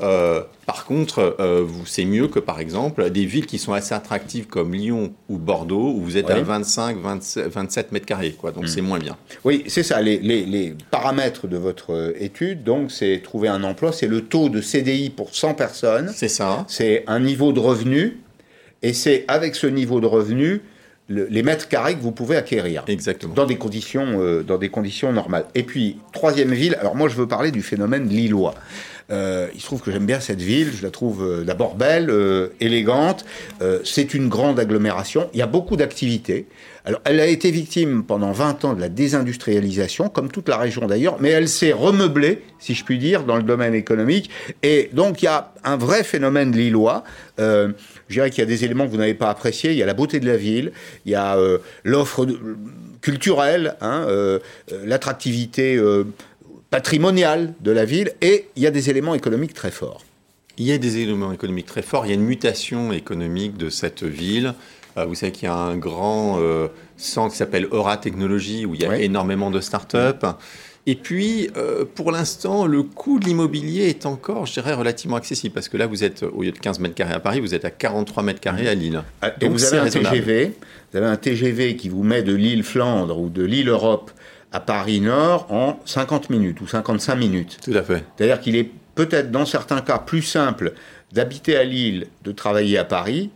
Euh, 0.02 0.42
par 0.66 0.84
contre, 0.84 1.36
euh, 1.40 1.66
c'est 1.86 2.04
mieux 2.04 2.28
que 2.28 2.38
par 2.38 2.60
exemple 2.60 3.08
des 3.10 3.24
villes 3.24 3.46
qui 3.46 3.58
sont 3.58 3.72
assez 3.72 3.94
attractives 3.94 4.46
comme 4.46 4.74
Lyon 4.74 5.14
ou 5.28 5.38
Bordeaux, 5.38 5.92
où 5.94 6.00
vous 6.00 6.18
êtes 6.18 6.28
à 6.28 6.40
25, 6.40 6.98
27, 6.98 7.92
mètres 7.92 8.06
carrés, 8.06 8.32
quoi. 8.32 8.52
Donc 8.52 8.64
hmm. 8.64 8.68
c'est 8.68 8.82
moins 8.82 8.98
bien. 8.98 9.16
Oui, 9.44 9.64
c'est 9.68 9.82
ça. 9.82 10.02
Les, 10.02 10.74
paramètres 10.90 11.46
de 11.46 11.56
votre 11.56 11.92
euh, 11.94 12.12
étude, 12.18 12.62
donc, 12.62 12.90
c'est 12.90 13.20
trouver 13.22 13.48
un 13.48 13.62
emploi, 13.62 13.92
c'est 13.92 14.06
le 14.06 14.22
taux 14.22 14.48
de 14.48 14.60
CDI 14.60 15.10
pour 15.10 15.34
100 15.34 15.54
personnes. 15.54 16.12
C'est 16.14 16.28
ça. 16.28 16.64
C'est 16.68 17.04
un 17.06 17.20
niveau 17.20 17.52
de 17.52 17.60
revenu, 17.60 18.18
et 18.82 18.92
c'est 18.92 19.24
avec 19.28 19.54
ce 19.54 19.66
niveau 19.66 20.00
de 20.00 20.06
revenu 20.06 20.60
les 21.08 21.44
mètres 21.44 21.68
carrés 21.68 21.94
que 21.94 22.00
vous 22.00 22.10
pouvez 22.10 22.36
acquérir. 22.36 22.82
Exactement. 22.88 23.32
Dans 23.32 23.46
des 23.46 23.54
conditions, 23.54 24.42
dans 24.42 24.58
des 24.58 24.70
conditions 24.70 25.12
normales. 25.12 25.44
Et 25.54 25.62
puis, 25.62 25.98
troisième 26.12 26.52
ville, 26.52 26.76
alors 26.80 26.96
moi 26.96 27.08
je 27.08 27.14
veux 27.14 27.28
parler 27.28 27.52
du 27.52 27.62
phénomène 27.62 28.08
lillois. 28.08 28.56
Euh, 29.10 29.48
il 29.54 29.60
se 29.60 29.66
trouve 29.66 29.80
que 29.80 29.92
j'aime 29.92 30.06
bien 30.06 30.18
cette 30.18 30.42
ville, 30.42 30.72
je 30.76 30.82
la 30.82 30.90
trouve 30.90 31.24
euh, 31.24 31.44
d'abord 31.44 31.76
belle, 31.76 32.10
euh, 32.10 32.48
élégante. 32.60 33.24
c'est 33.84 34.14
une 34.14 34.28
grande 34.28 34.58
agglomération, 34.58 35.30
il 35.32 35.38
y 35.38 35.42
a 35.42 35.46
beaucoup 35.46 35.76
d'activités. 35.76 36.46
Alors, 36.84 37.00
elle 37.04 37.18
a 37.18 37.26
été 37.26 37.50
victime 37.50 38.04
pendant 38.04 38.30
20 38.30 38.64
ans 38.64 38.74
de 38.74 38.80
la 38.80 38.88
désindustrialisation, 38.88 40.08
comme 40.08 40.30
toute 40.30 40.48
la 40.48 40.56
région 40.56 40.86
d'ailleurs, 40.86 41.16
mais 41.20 41.30
elle 41.30 41.48
s'est 41.48 41.72
remeublée, 41.72 42.42
si 42.60 42.74
je 42.74 42.84
puis 42.84 42.98
dire, 42.98 43.24
dans 43.24 43.36
le 43.36 43.42
domaine 43.42 43.74
économique. 43.74 44.30
Et 44.62 44.90
donc, 44.92 45.20
il 45.20 45.24
y 45.24 45.28
a 45.28 45.52
un 45.64 45.76
vrai 45.76 46.04
phénomène 46.04 46.52
lillois. 46.52 47.02
je 47.38 47.72
dirais 48.08 48.30
qu'il 48.30 48.38
y 48.38 48.42
a 48.42 48.46
des 48.46 48.64
éléments 48.64 48.86
que 48.86 48.92
vous 48.92 48.98
n'avez 48.98 49.14
pas 49.14 49.30
appréciés. 49.30 49.72
Il 49.72 49.78
y 49.78 49.82
a 49.82 49.86
la 49.86 49.94
beauté 49.94 50.20
de 50.20 50.26
la 50.26 50.36
ville, 50.36 50.70
il 51.06 51.12
y 51.12 51.16
a 51.16 51.36
l'offre 51.82 52.24
culturelle, 53.00 53.74
hein, 53.80 54.06
l'attractivité 54.84 55.80
patrimonial 56.76 57.54
de 57.62 57.70
la 57.70 57.86
ville 57.86 58.12
et 58.20 58.48
il 58.54 58.62
y 58.62 58.66
a 58.66 58.70
des 58.70 58.90
éléments 58.90 59.14
économiques 59.14 59.54
très 59.54 59.70
forts. 59.70 60.04
Il 60.58 60.66
y 60.66 60.72
a 60.72 60.78
des 60.78 60.98
éléments 60.98 61.32
économiques 61.32 61.64
très 61.64 61.80
forts. 61.80 62.04
Il 62.04 62.10
y 62.10 62.12
a 62.12 62.16
une 62.16 62.20
mutation 62.26 62.92
économique 62.92 63.56
de 63.56 63.70
cette 63.70 64.04
ville. 64.04 64.52
Euh, 64.98 65.06
vous 65.06 65.14
savez 65.14 65.32
qu'il 65.32 65.44
y 65.44 65.50
a 65.50 65.54
un 65.54 65.78
grand 65.78 66.38
euh, 66.38 66.68
centre 66.98 67.32
qui 67.32 67.38
s'appelle 67.38 67.66
Aura 67.70 67.96
Technologies 67.96 68.66
où 68.66 68.74
il 68.74 68.82
y 68.82 68.84
a 68.84 68.98
énormément 68.98 69.50
de 69.50 69.60
start-up. 69.60 70.26
Et 70.84 70.96
puis, 70.96 71.48
euh, 71.56 71.86
pour 71.94 72.12
l'instant, 72.12 72.66
le 72.66 72.82
coût 72.82 73.18
de 73.20 73.24
l'immobilier 73.24 73.88
est 73.88 74.04
encore, 74.04 74.44
je 74.44 74.52
dirais, 74.52 74.74
relativement 74.74 75.16
accessible. 75.16 75.54
Parce 75.54 75.70
que 75.70 75.78
là, 75.78 75.86
vous 75.86 76.04
êtes, 76.04 76.24
au 76.24 76.42
lieu 76.42 76.52
de 76.52 76.58
15 76.58 76.78
mètres 76.80 76.94
carrés 76.94 77.14
à 77.14 77.20
Paris, 77.20 77.40
vous 77.40 77.54
êtes 77.54 77.64
à 77.64 77.70
43 77.70 78.22
mètres 78.22 78.40
carrés 78.40 78.68
à 78.68 78.74
Lille. 78.74 79.02
Ah, 79.22 79.32
et 79.40 79.48
vous 79.48 79.64
avez 79.64 79.78
un 79.78 79.88
TGV. 79.88 80.52
Vous 80.92 80.98
avez 80.98 81.06
un 81.06 81.16
TGV 81.16 81.76
qui 81.76 81.88
vous 81.88 82.02
met 82.02 82.22
de 82.22 82.34
l'île 82.34 82.64
Flandre 82.64 83.18
ou 83.18 83.30
de 83.30 83.42
l'île 83.42 83.70
Europe 83.70 84.10
à 84.56 84.60
Paris-Nord 84.60 85.46
en 85.50 85.78
50 85.84 86.30
minutes 86.30 86.62
ou 86.62 86.66
55 86.66 87.14
minutes. 87.14 87.58
Tout 87.62 87.74
à 87.74 87.82
fait. 87.82 88.02
C'est-à-dire 88.16 88.40
qu'il 88.40 88.56
est 88.56 88.70
peut-être 88.94 89.30
dans 89.30 89.44
certains 89.44 89.82
cas 89.82 89.98
plus 89.98 90.22
simple 90.22 90.72
d'habiter 91.12 91.56
à 91.56 91.64
Lille, 91.64 92.06
de 92.24 92.32
travailler 92.32 92.78
à 92.78 92.84
Paris, 92.84 93.30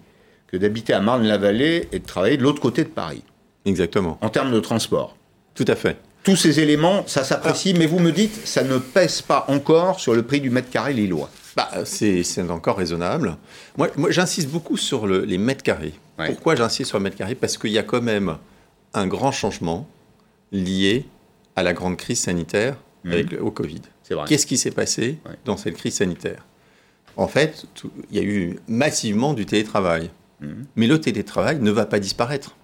que 0.49 0.57
d'habiter 0.57 0.95
à 0.95 1.01
Marne-la-Vallée 1.01 1.89
et 1.93 1.99
de 1.99 2.07
travailler 2.07 2.39
de 2.39 2.43
l'autre 2.43 2.61
côté 2.62 2.85
de 2.85 2.89
Paris. 2.89 3.23
Exactement. 3.66 4.16
En 4.23 4.31
termes 4.31 4.51
de 4.51 4.61
transport. 4.61 5.14
Tout 5.55 5.66
à 5.68 5.77
fait. 5.77 5.99
Tous 6.23 6.37
ces 6.37 6.59
éléments, 6.61 7.05
ça 7.07 7.23
s'apprécie, 7.23 7.75
mais 7.75 7.87
vous 7.87 7.99
me 7.99 8.12
dites, 8.12 8.47
ça 8.47 8.62
ne 8.62 8.79
pèse 8.79 9.21
pas 9.21 9.45
encore 9.49 10.01
sur 10.01 10.14
le 10.14 10.23
prix 10.23 10.41
du 10.41 10.49
mètre 10.49 10.71
carré 10.71 10.95
lillois. 10.95 11.29
Bah, 11.55 11.68
c'est 11.85 12.25
encore 12.49 12.79
raisonnable. 12.79 13.37
Moi, 13.77 13.89
moi 13.97 14.11
j'insiste 14.11 14.49
beaucoup 14.49 14.79
sur 14.79 15.07
le, 15.07 15.25
les 15.27 15.37
mètres 15.37 15.62
carrés. 15.62 15.93
Pourquoi 16.16 16.55
j'insiste 16.57 16.89
sur 16.89 16.99
le 16.99 17.05
mètre 17.05 17.16
carré 17.16 17.35
Parce 17.35 17.59
qu'il 17.59 17.73
y 17.73 17.79
a 17.79 17.83
quand 17.83 18.01
même 18.01 18.37
un 18.95 19.07
grand 19.07 19.33
changement 19.33 19.87
lié 20.53 21.07
à 21.57 21.62
la 21.62 21.72
grande 21.72 21.96
crise 21.96 22.20
sanitaire 22.20 22.76
avec, 23.05 23.32
au 23.40 23.51
Covid. 23.51 23.82
Qu'est-ce 24.26 24.46
qui 24.46 24.59
s'est 24.59 24.70
passé 24.70 25.18
dans 25.44 25.57
cette 25.57 25.76
crise 25.76 25.94
sanitaire? 25.94 26.46
En 27.16 27.28
fait, 27.28 27.66
il 28.11 28.16
y 28.16 28.20
a 28.20 28.22
eu 28.22 28.59
massivement 28.68 29.34
du 29.34 29.46
télétravail. 29.46 30.11
Mmh. 30.40 30.46
Mais 30.76 30.86
le 30.86 31.01
télétravail 31.01 31.59
ne 31.61 31.70
va 31.70 31.86
pas 31.86 31.98
disparaître. 31.98 32.57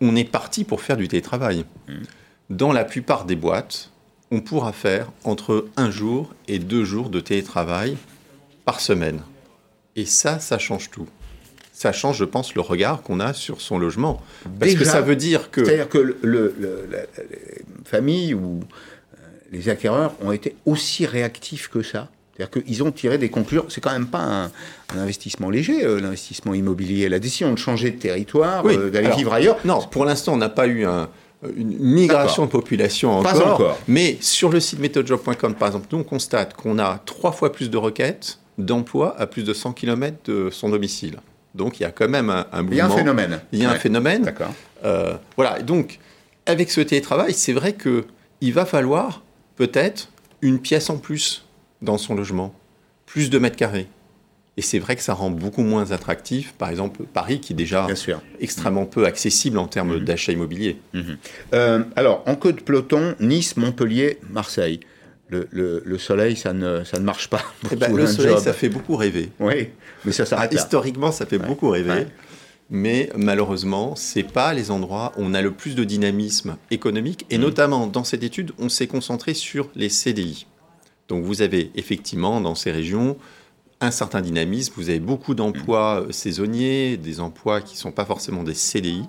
On 0.00 0.14
est 0.16 0.24
parti 0.24 0.64
pour 0.64 0.80
faire 0.80 0.96
du 0.96 1.08
télétravail. 1.08 1.64
Mmh. 1.88 1.92
Dans 2.50 2.72
la 2.72 2.84
plupart 2.84 3.24
des 3.24 3.36
boîtes, 3.36 3.90
on 4.30 4.40
pourra 4.40 4.72
faire 4.72 5.10
entre 5.24 5.66
un 5.76 5.90
jour 5.90 6.34
et 6.48 6.58
deux 6.58 6.84
jours 6.84 7.10
de 7.10 7.20
télétravail 7.20 7.96
par 8.64 8.80
semaine. 8.80 9.20
Et 9.96 10.06
ça, 10.06 10.38
ça 10.38 10.58
change 10.58 10.90
tout. 10.90 11.08
Ça 11.82 11.90
change, 11.90 12.18
je 12.18 12.24
pense, 12.24 12.54
le 12.54 12.60
regard 12.60 13.02
qu'on 13.02 13.18
a 13.18 13.32
sur 13.32 13.60
son 13.60 13.76
logement. 13.76 14.22
Parce 14.60 14.74
que 14.74 14.84
ça 14.84 15.00
veut 15.00 15.16
dire 15.16 15.50
que... 15.50 15.64
C'est-à-dire 15.64 15.88
que 15.88 15.98
le, 15.98 16.54
les 16.56 17.64
familles 17.84 18.34
ou 18.34 18.60
euh, 18.60 19.16
les 19.50 19.68
acquéreurs 19.68 20.14
ont 20.22 20.30
été 20.30 20.54
aussi 20.64 21.06
réactifs 21.06 21.66
que 21.66 21.82
ça 21.82 22.08
c'est-à-dire 22.36 22.62
qu'ils 22.62 22.84
ont 22.84 22.92
tiré 22.92 23.18
des 23.18 23.30
conclusions. 23.30 23.64
C'est 23.68 23.80
quand 23.80 23.90
même 23.90 24.06
pas 24.06 24.22
un, 24.22 24.50
investissement 24.96 25.50
léger, 25.50 25.84
euh, 25.84 26.00
l'investissement 26.00 26.54
immobilier. 26.54 27.08
La 27.08 27.18
décision 27.18 27.50
de 27.50 27.58
changer 27.58 27.90
de 27.90 27.98
territoire, 27.98 28.64
euh, 28.64 28.88
d'aller 28.88 29.10
vivre 29.16 29.32
ailleurs. 29.32 29.56
Non, 29.64 29.80
pour 29.80 30.04
l'instant, 30.04 30.34
on 30.34 30.36
n'a 30.36 30.48
pas 30.48 30.68
eu 30.68 30.86
une 30.86 31.78
migration 31.80 32.44
de 32.44 32.50
population 32.50 33.18
encore, 33.18 33.32
pas 33.32 33.52
encore. 33.52 33.78
Mais 33.88 34.18
sur 34.20 34.50
le 34.50 34.60
site 34.60 34.78
methodjob.com, 34.78 35.56
par 35.56 35.66
exemple, 35.66 35.88
nous, 35.90 35.98
on 35.98 36.04
constate 36.04 36.54
qu'on 36.54 36.78
a 36.78 37.02
trois 37.04 37.32
fois 37.32 37.50
plus 37.50 37.70
de 37.70 37.76
requêtes 37.76 38.38
d'emploi 38.56 39.18
à 39.18 39.26
plus 39.26 39.42
de 39.42 39.52
100 39.52 39.72
km 39.72 40.16
de 40.26 40.48
son 40.50 40.68
domicile. 40.68 41.18
Donc, 41.54 41.80
il 41.80 41.82
y 41.82 41.86
a 41.86 41.90
quand 41.90 42.08
même 42.08 42.30
un, 42.30 42.44
mouvement. 42.62 42.70
Il 42.70 42.76
y 42.76 42.80
a 42.80 42.86
un 42.86 42.90
phénomène. 42.90 43.40
Il 43.52 43.58
y 43.58 43.64
a 43.64 43.70
un 43.70 43.78
phénomène. 43.78 44.22
D'accord. 44.22 44.54
Euh, 44.84 45.14
voilà. 45.36 45.60
Donc, 45.62 45.98
avec 46.46 46.70
ce 46.70 46.80
télétravail, 46.80 47.34
c'est 47.34 47.52
vrai 47.52 47.74
qu'il 47.74 48.52
va 48.52 48.64
falloir 48.64 49.22
peut-être 49.56 50.08
une 50.40 50.58
pièce 50.58 50.90
en 50.90 50.98
plus 50.98 51.46
dans 51.82 51.98
son 51.98 52.14
logement, 52.14 52.54
plus 53.06 53.30
de 53.30 53.38
mètres 53.38 53.56
carrés. 53.56 53.88
Et 54.56 54.62
c'est 54.62 54.78
vrai 54.78 54.96
que 54.96 55.02
ça 55.02 55.14
rend 55.14 55.30
beaucoup 55.30 55.62
moins 55.62 55.92
attractif, 55.92 56.52
par 56.52 56.68
exemple, 56.68 57.04
Paris, 57.04 57.40
qui 57.40 57.54
est 57.54 57.56
déjà 57.56 57.86
extrêmement 58.38 58.84
peu 58.84 59.06
accessible 59.06 59.56
en 59.58 59.66
termes 59.66 59.96
mhm. 59.96 60.04
d'achat 60.04 60.32
immobilier. 60.32 60.78
Mhm. 60.92 61.16
Euh, 61.54 61.84
alors, 61.96 62.22
en 62.26 62.34
queue 62.34 62.52
de 62.52 62.60
peloton, 62.60 63.14
Nice, 63.18 63.56
Montpellier, 63.56 64.18
Marseille. 64.30 64.80
Le, 65.32 65.98
soleil, 65.98 66.36
ça 66.36 66.52
ne, 66.52 66.84
ça 66.84 66.98
ne 66.98 67.04
marche 67.04 67.28
pas. 67.28 67.42
Eh 67.70 67.76
ben, 67.76 67.94
le 67.94 68.06
soleil, 68.06 68.38
ça 68.38 68.52
fait 68.52 68.68
beaucoup 68.68 68.96
rêver. 68.96 69.30
Oui, 69.40 69.70
mais 70.04 70.12
ça 70.12 70.26
s'arrête 70.26 70.52
Historiquement, 70.52 71.12
ça 71.12 71.26
fait 71.26 71.38
beaucoup 71.38 71.70
rêver. 71.70 72.06
Mais 72.70 73.10
malheureusement, 73.16 73.96
ce 73.96 74.18
n'est 74.18 74.24
pas 74.24 74.54
les 74.54 74.70
endroits 74.70 75.12
où 75.18 75.22
on 75.22 75.34
a 75.34 75.42
le 75.42 75.50
plus 75.50 75.74
de 75.74 75.84
dynamisme 75.84 76.56
économique. 76.70 77.26
Et 77.28 77.36
mhm. 77.36 77.44
notamment, 77.44 77.86
dans 77.86 78.04
cette 78.04 78.22
étude, 78.22 78.52
on 78.58 78.70
s'est 78.70 78.86
concentré 78.86 79.34
sur 79.34 79.68
les 79.74 79.90
CDI. 79.90 80.46
Donc 81.08 81.24
vous 81.24 81.42
avez 81.42 81.70
effectivement 81.74 82.40
dans 82.40 82.54
ces 82.54 82.70
régions 82.70 83.18
un 83.82 83.90
certain 83.90 84.20
dynamisme, 84.20 84.72
vous 84.76 84.88
avez 84.88 85.00
beaucoup 85.00 85.34
d'emplois 85.34 86.02
euh, 86.02 86.12
saisonniers, 86.12 86.96
des 86.96 87.20
emplois 87.20 87.60
qui 87.60 87.74
ne 87.74 87.80
sont 87.80 87.92
pas 87.92 88.04
forcément 88.04 88.44
des 88.44 88.54
CDI. 88.54 89.02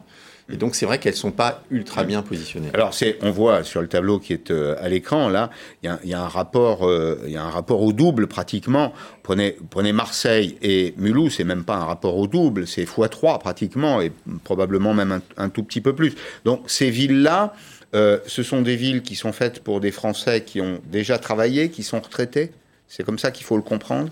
Et 0.52 0.58
donc 0.58 0.76
c'est 0.76 0.86
vrai 0.86 1.00
qu'elles 1.00 1.14
ne 1.14 1.18
sont 1.18 1.32
pas 1.32 1.64
ultra 1.72 2.04
bien 2.04 2.22
positionnées. 2.22 2.70
Alors 2.74 2.94
c'est, 2.94 3.18
on 3.22 3.32
voit 3.32 3.64
sur 3.64 3.82
le 3.82 3.88
tableau 3.88 4.20
qui 4.20 4.34
est 4.34 4.52
euh, 4.52 4.76
à 4.82 4.90
l'écran 4.90 5.30
là, 5.30 5.50
il 5.84 5.98
y, 6.04 6.14
a 6.14 6.22
un 6.22 6.28
rapport, 6.28 6.88
euh, 6.88 7.22
il 7.26 7.32
y 7.32 7.38
a 7.38 7.44
un 7.44 7.50
rapport 7.50 7.82
au 7.82 7.94
double 7.94 8.28
pratiquement. 8.28 8.94
Prenez, 9.24 9.58
prenez 9.70 9.94
Marseille 9.94 10.58
et 10.62 10.94
Mulhouse, 10.98 11.36
c'est 11.38 11.46
même 11.46 11.64
pas 11.64 11.76
un 11.76 11.86
rapport 11.86 12.18
au 12.18 12.28
double, 12.28 12.68
c'est 12.68 12.84
x3 12.84 13.40
pratiquement 13.40 14.02
et 14.02 14.12
probablement 14.44 14.94
même 14.94 15.22
un, 15.38 15.50
tout 15.50 15.64
petit 15.64 15.82
peu 15.82 15.96
plus. 15.96 16.14
Donc 16.44 16.64
ces 16.68 16.90
villes 16.90 17.22
là, 17.22 17.54
euh, 17.96 18.20
ce 18.28 18.44
sont 18.44 18.62
des 18.62 18.76
villes 18.76 19.02
qui 19.02 19.16
sont 19.16 19.32
faites 19.32 19.62
pour 19.62 19.80
des 19.80 19.92
Français 19.92 20.44
qui 20.44 20.60
ont 20.60 20.82
déjà 20.92 21.18
travaillé, 21.20 21.70
qui 21.70 21.84
sont 21.84 22.02
retraités. 22.02 22.52
C'est 22.90 23.04
comme 23.04 23.20
ça 23.20 23.32
qu'il 23.32 23.46
faut 23.46 23.56
le 23.56 23.64
comprendre? 23.64 24.10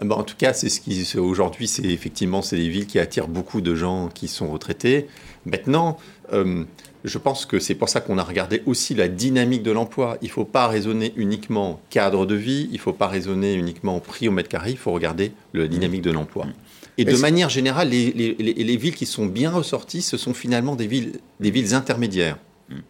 Ben, 0.00 0.16
en 0.16 0.24
tout 0.24 0.34
cas, 0.36 0.52
c'est 0.52 0.68
ce 0.68 0.80
qui 0.80 1.18
aujourd'hui, 1.18 1.68
c'est 1.68 1.84
effectivement 1.84 2.42
c'est 2.42 2.56
des 2.56 2.68
villes 2.68 2.86
qui 2.86 2.98
attirent 2.98 3.28
beaucoup 3.28 3.60
de 3.60 3.74
gens 3.74 4.08
qui 4.08 4.26
sont 4.26 4.50
retraités. 4.50 5.06
Maintenant, 5.46 5.98
euh, 6.32 6.64
je 7.04 7.18
pense 7.18 7.44
que 7.44 7.58
c'est 7.58 7.74
pour 7.74 7.88
ça 7.88 8.00
qu'on 8.00 8.18
a 8.18 8.22
regardé 8.22 8.62
aussi 8.66 8.94
la 8.94 9.08
dynamique 9.08 9.62
de 9.62 9.70
l'emploi. 9.70 10.16
Il 10.22 10.28
ne 10.28 10.32
faut 10.32 10.44
pas 10.44 10.68
raisonner 10.68 11.12
uniquement 11.16 11.80
cadre 11.90 12.26
de 12.26 12.34
vie, 12.34 12.68
il 12.70 12.76
ne 12.76 12.80
faut 12.80 12.92
pas 12.92 13.08
raisonner 13.08 13.54
uniquement 13.54 14.00
prix 14.00 14.28
au 14.28 14.32
mètre 14.32 14.48
carré, 14.48 14.70
il 14.70 14.78
faut 14.78 14.92
regarder 14.92 15.32
la 15.52 15.66
dynamique 15.66 16.02
de 16.02 16.10
l'emploi. 16.10 16.46
Et 16.96 17.04
de 17.04 17.16
manière 17.16 17.48
générale, 17.48 17.88
les, 17.88 18.12
les, 18.12 18.76
villes 18.76 18.94
qui 18.94 19.06
sont 19.06 19.26
bien 19.26 19.50
ressorties, 19.50 20.00
ce 20.00 20.16
sont 20.16 20.32
finalement 20.32 20.76
des 20.76 20.86
villes, 20.86 21.18
des 21.40 21.50
villes 21.50 21.74
intermédiaires. 21.74 22.38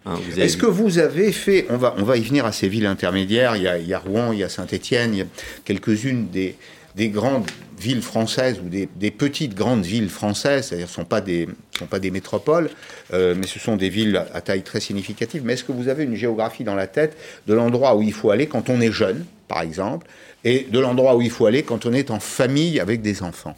Hein, 0.07 0.17
Est-ce 0.37 0.57
que 0.57 0.67
vous 0.67 0.99
avez 0.99 1.33
fait, 1.33 1.67
on 1.71 1.79
va, 1.79 1.95
on 1.99 2.05
va 2.05 2.17
y 2.17 2.21
venir 2.21 2.45
à 2.45 2.53
ces 2.53 2.69
villes 2.69 2.87
intermédiaires, 2.87 3.57
il 3.57 3.63
y 3.63 3.95
a, 3.95 3.99
Rouen, 3.99 4.33
il 4.33 4.39
y 4.39 4.45
a 4.45 4.49
Saint-Étienne, 4.49 5.15
il 5.15 5.19
y 5.19 5.23
a 5.23 5.27
quelques-unes 5.65 6.29
des, 6.29 6.55
des 6.95 7.09
grandes 7.09 7.47
villes 7.79 8.03
françaises 8.03 8.61
ou 8.65 8.69
des, 8.69 9.11
petites 9.11 9.55
grandes 9.55 9.85
villes 9.85 10.09
françaises, 10.09 10.69
c'est-à-dire 10.69 10.89
ce 10.89 11.01
ne 11.01 11.05
sont, 11.05 11.09
pas 11.09 11.21
des, 11.21 12.11
métropoles, 12.11 12.71
euh, 13.13 13.35
mais 13.37 13.47
ce 13.47 13.59
sont 13.59 13.77
des 13.77 13.89
villes 13.89 14.25
à, 14.33 14.41
taille 14.41 14.63
très 14.63 14.81
significative. 14.81 15.43
Mais 15.45 15.55
est-ce 15.55 15.65
que 15.65 15.73
vous 15.73 15.89
avez 15.89 16.05
une 16.05 16.15
géographie 16.15 16.65
dans 16.65 16.77
la 16.77 16.87
tête 16.87 17.17
de 17.47 17.55
l'endroit 17.55 17.97
où 17.97 18.03
il 18.03 18.13
faut 18.13 18.31
aller 18.31 18.47
quand 18.47 18.71
on 18.71 18.81
est 18.81 18.93
jeune, 18.93 19.25
par 19.49 19.63
exemple, 19.63 20.07
et 20.45 20.67
de 20.71 20.79
l'endroit 20.79 21.17
où 21.17 21.23
il 21.23 21.31
faut 21.31 21.47
aller 21.47 21.63
quand 21.63 21.87
on 21.87 21.93
est 21.93 22.11
en 22.11 22.21
famille 22.21 22.81
avec 22.81 23.03
des 23.03 23.23
enfants? 23.23 23.57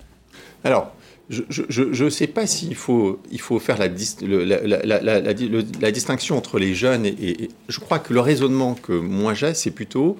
Alors, 0.65 0.93
je 1.29 2.05
ne 2.05 2.11
sais 2.11 2.29
pas 2.29 2.47
s'il 2.47 2.77
faut, 2.77 3.21
faire 3.61 3.79
la, 3.79 3.89
la, 3.89 5.91
distinction 5.91 6.37
entre 6.37 6.59
les 6.59 6.75
jeunes 6.75 7.05
et, 7.05 7.49
Je 7.69 7.81
crois 7.81 7.99
que 7.99 8.15
le 8.15 8.21
raisonnement 8.21 8.75
que 8.75 8.93
moi 8.93 9.35
j'ai, 9.35 9.55
c'est 9.55 9.73
plutôt 9.73 10.17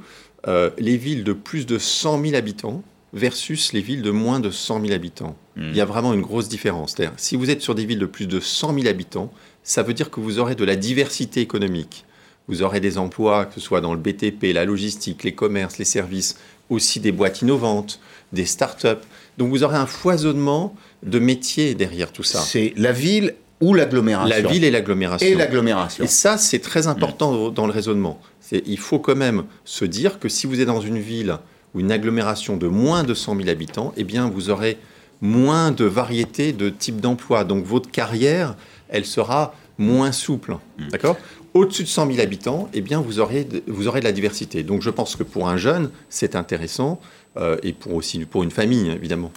euh, 0.49 0.71
les 0.79 0.97
villes 0.97 1.23
de 1.23 1.33
plus 1.33 1.65
de 1.65 1.79
100 1.79 2.23
000 2.23 2.35
habitants 2.35 2.83
versus 3.17 3.73
les 3.73 3.81
villes 3.81 4.03
de 4.03 4.11
moins 4.11 4.41
de 4.41 4.51
100 4.51 4.83
000 4.83 4.93
habitants. 4.93 5.37
Hmm. 5.57 5.71
Il 5.71 5.77
y 5.77 5.81
a 5.81 5.87
vraiment 5.87 6.13
une 6.13 6.21
grosse 6.21 6.49
différence. 6.49 6.95
Si 7.17 7.35
vous 7.35 7.51
êtes 7.51 7.63
sur 7.63 7.75
des 7.75 7.87
villes 7.87 7.99
de 7.99 8.07
plus 8.07 8.27
de 8.27 8.39
100 8.39 8.75
000 8.75 8.87
habitants, 8.87 9.33
ça 9.65 9.83
veut 9.83 9.95
dire 9.95 10.11
que 10.11 10.21
vous 10.21 10.39
aurez 10.39 10.55
de 10.55 10.65
la 10.65 10.77
diversité 10.77 11.41
économique. 11.41 12.05
Vous 12.47 12.63
aurez 12.63 12.79
des 12.79 12.99
emplois, 12.99 13.47
que 13.47 13.55
ce 13.55 13.61
soit 13.61 13.81
dans 13.81 13.95
le 13.95 13.99
BTP, 13.99 14.53
la 14.53 14.65
logistique, 14.65 15.25
les 15.25 15.35
commerces, 15.35 15.79
les 15.79 15.85
services, 15.85 16.37
aussi 16.69 17.01
des 17.01 17.11
boîtes 17.11 17.43
innovantes, 17.43 18.01
des 18.33 18.45
start-up. 18.45 19.03
Donc 19.39 19.49
vous 19.49 19.65
aurez 19.65 19.77
un 19.77 19.87
foisonnement 19.87 20.77
de 21.03 21.19
métiers 21.19 21.75
derrière 21.75 22.13
tout 22.13 22.23
ça. 22.23 22.41
C'est 22.41 22.75
la 22.77 22.93
ville 22.93 23.35
ou 23.61 23.73
l'agglomération. 23.73 24.37
La 24.43 24.47
ville 24.47 24.63
et 24.63 24.71
l'agglomération. 24.71 25.27
Et 25.27 25.35
l'agglomération. 25.35 26.05
Et 26.05 26.07
ça, 26.07 26.37
c'est 26.37 26.59
très 26.59 26.87
important 26.87 27.51
dans 27.51 27.67
le 27.67 27.73
raisonnement. 27.73 28.21
Il 28.53 28.79
faut 28.79 28.99
quand 28.99 29.17
même 29.17 29.45
se 29.65 29.87
dire 29.87 30.21
que 30.21 30.29
si 30.29 30.47
vous 30.47 30.61
êtes 30.61 30.67
dans 30.67 30.81
une 30.81 30.99
ville 30.99 31.39
ou 31.77 31.81
une 31.81 31.93
agglomération 31.93 32.57
de 32.57 32.67
moins 32.67 33.05
de 33.05 33.13
100 33.13 33.37
000 33.37 33.49
habitants, 33.51 33.93
eh 33.99 34.05
bien, 34.05 34.31
vous 34.31 34.49
aurez 34.49 34.79
moins 35.21 35.71
de 35.71 35.85
variété 35.85 36.55
de 36.55 36.71
types 36.71 37.03
d'emploi. 37.03 37.45
Donc, 37.45 37.65
votre 37.65 37.91
carrière, 37.91 38.57
elle 38.89 39.05
sera 39.05 39.55
moins 39.77 40.11
souple. 40.11 40.57
Mm. 40.79 40.89
D'accord? 40.89 41.19
Au-dessus 41.53 41.83
de 41.83 41.89
100 41.89 42.13
000 42.13 42.21
habitants, 42.21 42.71
eh 42.73 42.81
bien, 42.81 43.01
vous 43.01 43.21
aurez, 43.21 43.47
vous 43.67 43.89
aurez 43.89 44.01
de 44.01 44.07
la 44.07 44.13
diversité. 44.13 44.63
Donc, 44.63 44.81
je 44.81 44.89
pense 44.89 45.17
que 45.17 45.23
pour 45.23 45.49
un 45.49 45.59
jeune, 45.59 45.91
c'est 46.09 46.35
intéressant 46.35 46.99
euh, 47.37 47.59
et 47.63 47.75
pour 47.75 47.95
aussi 47.95 48.25
pour 48.25 48.43
une 48.43 48.51
famille, 48.51 48.89
évidemment. 48.91 49.31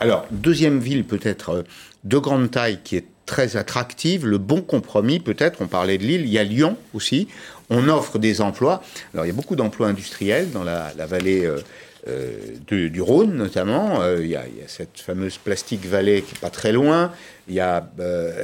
Alors, 0.00 0.26
deuxième 0.32 0.80
ville 0.80 1.04
peut-être 1.04 1.50
euh, 1.50 1.62
de 2.02 2.18
grande 2.18 2.50
taille 2.50 2.80
qui 2.82 2.96
est 2.96 3.06
très 3.26 3.56
attractive, 3.56 4.26
le 4.26 4.38
bon 4.38 4.60
compromis 4.60 5.20
peut-être, 5.20 5.60
on 5.60 5.66
parlait 5.66 5.98
de 5.98 6.04
Lille, 6.04 6.22
il 6.22 6.30
y 6.30 6.38
a 6.38 6.44
Lyon 6.44 6.76
aussi, 6.94 7.28
on 7.70 7.88
offre 7.88 8.18
des 8.18 8.40
emplois. 8.40 8.82
Alors 9.12 9.24
il 9.24 9.28
y 9.28 9.32
a 9.32 9.34
beaucoup 9.34 9.56
d'emplois 9.56 9.88
industriels 9.88 10.50
dans 10.50 10.64
la, 10.64 10.92
vallée 11.06 11.44
euh, 11.44 11.58
euh, 12.08 12.38
du 12.68 13.00
Rhône 13.00 13.34
notamment, 13.34 14.00
il, 14.18 14.26
y 14.26 14.36
a, 14.36 14.44
cette 14.66 14.98
fameuse 14.98 15.38
plastique 15.38 15.86
vallée 15.86 16.22
qui 16.22 16.34
n'est 16.34 16.40
pas 16.40 16.50
très 16.50 16.72
loin, 16.72 17.12
il 17.48 17.54
y 17.54 17.60
a 17.60 17.88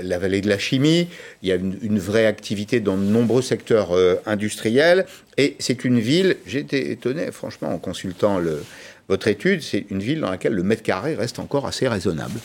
la 0.02 0.18
vallée 0.18 0.40
de 0.40 0.48
la 0.48 0.58
chimie, 0.58 1.08
il 1.42 1.48
y 1.48 1.52
a 1.52 1.56
une, 1.56 1.98
vraie 1.98 2.26
activité 2.26 2.80
dans 2.80 2.96
de 2.96 3.02
nombreux 3.02 3.42
secteurs 3.42 3.90
industriels, 4.26 5.06
et 5.36 5.56
c'est 5.58 5.84
une 5.84 6.00
ville, 6.00 6.36
été 6.46 6.90
étonné 6.90 7.30
franchement 7.32 7.74
en 7.74 7.78
consultant 7.78 8.38
le, 8.38 8.62
votre 9.10 9.26
étude, 9.26 9.60
c'est 9.60 9.86
une 9.90 9.98
ville 9.98 10.20
dans 10.20 10.30
laquelle 10.30 10.52
le 10.52 10.62
mètre 10.62 10.84
carré 10.84 11.16
reste 11.16 11.40
encore 11.40 11.66
assez 11.66 11.88
raisonnable. 11.88 12.38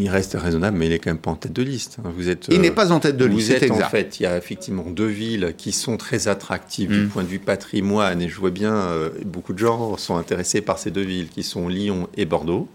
Il 0.00 0.08
reste 0.08 0.36
raisonnable, 0.38 0.78
mais 0.78 0.86
il 0.86 0.90
n'est 0.90 1.00
quand 1.00 1.10
même 1.10 1.18
pas 1.18 1.32
en 1.32 1.36
tête 1.36 1.52
de 1.52 1.62
liste. 1.62 1.98
Vous 2.04 2.28
êtes, 2.28 2.46
il 2.52 2.60
n'est 2.60 2.70
pas 2.70 2.92
en 2.92 3.00
tête 3.00 3.16
de 3.16 3.24
liste. 3.24 3.48
Vous 3.48 3.64
êtes 3.64 3.70
en 3.72 3.88
fait, 3.88 4.20
il 4.20 4.22
y 4.22 4.26
a 4.26 4.38
effectivement 4.38 4.84
deux 4.84 5.06
villes 5.06 5.54
qui 5.58 5.72
sont 5.72 5.96
très 5.96 6.28
attractives 6.28 6.90
du 6.90 7.00
mm. 7.00 7.08
point 7.08 7.24
de 7.24 7.28
vue 7.28 7.40
patrimoine, 7.40 8.22
et 8.22 8.28
je 8.28 8.38
vois 8.38 8.52
bien 8.52 8.74
euh, 8.74 9.10
beaucoup 9.24 9.52
de 9.52 9.58
gens 9.58 9.96
sont 9.96 10.16
intéressés 10.16 10.60
par 10.60 10.78
ces 10.78 10.92
deux 10.92 11.02
villes, 11.02 11.28
qui 11.28 11.42
sont 11.42 11.68
Lyon 11.68 12.08
et 12.16 12.26
Bordeaux. 12.26 12.68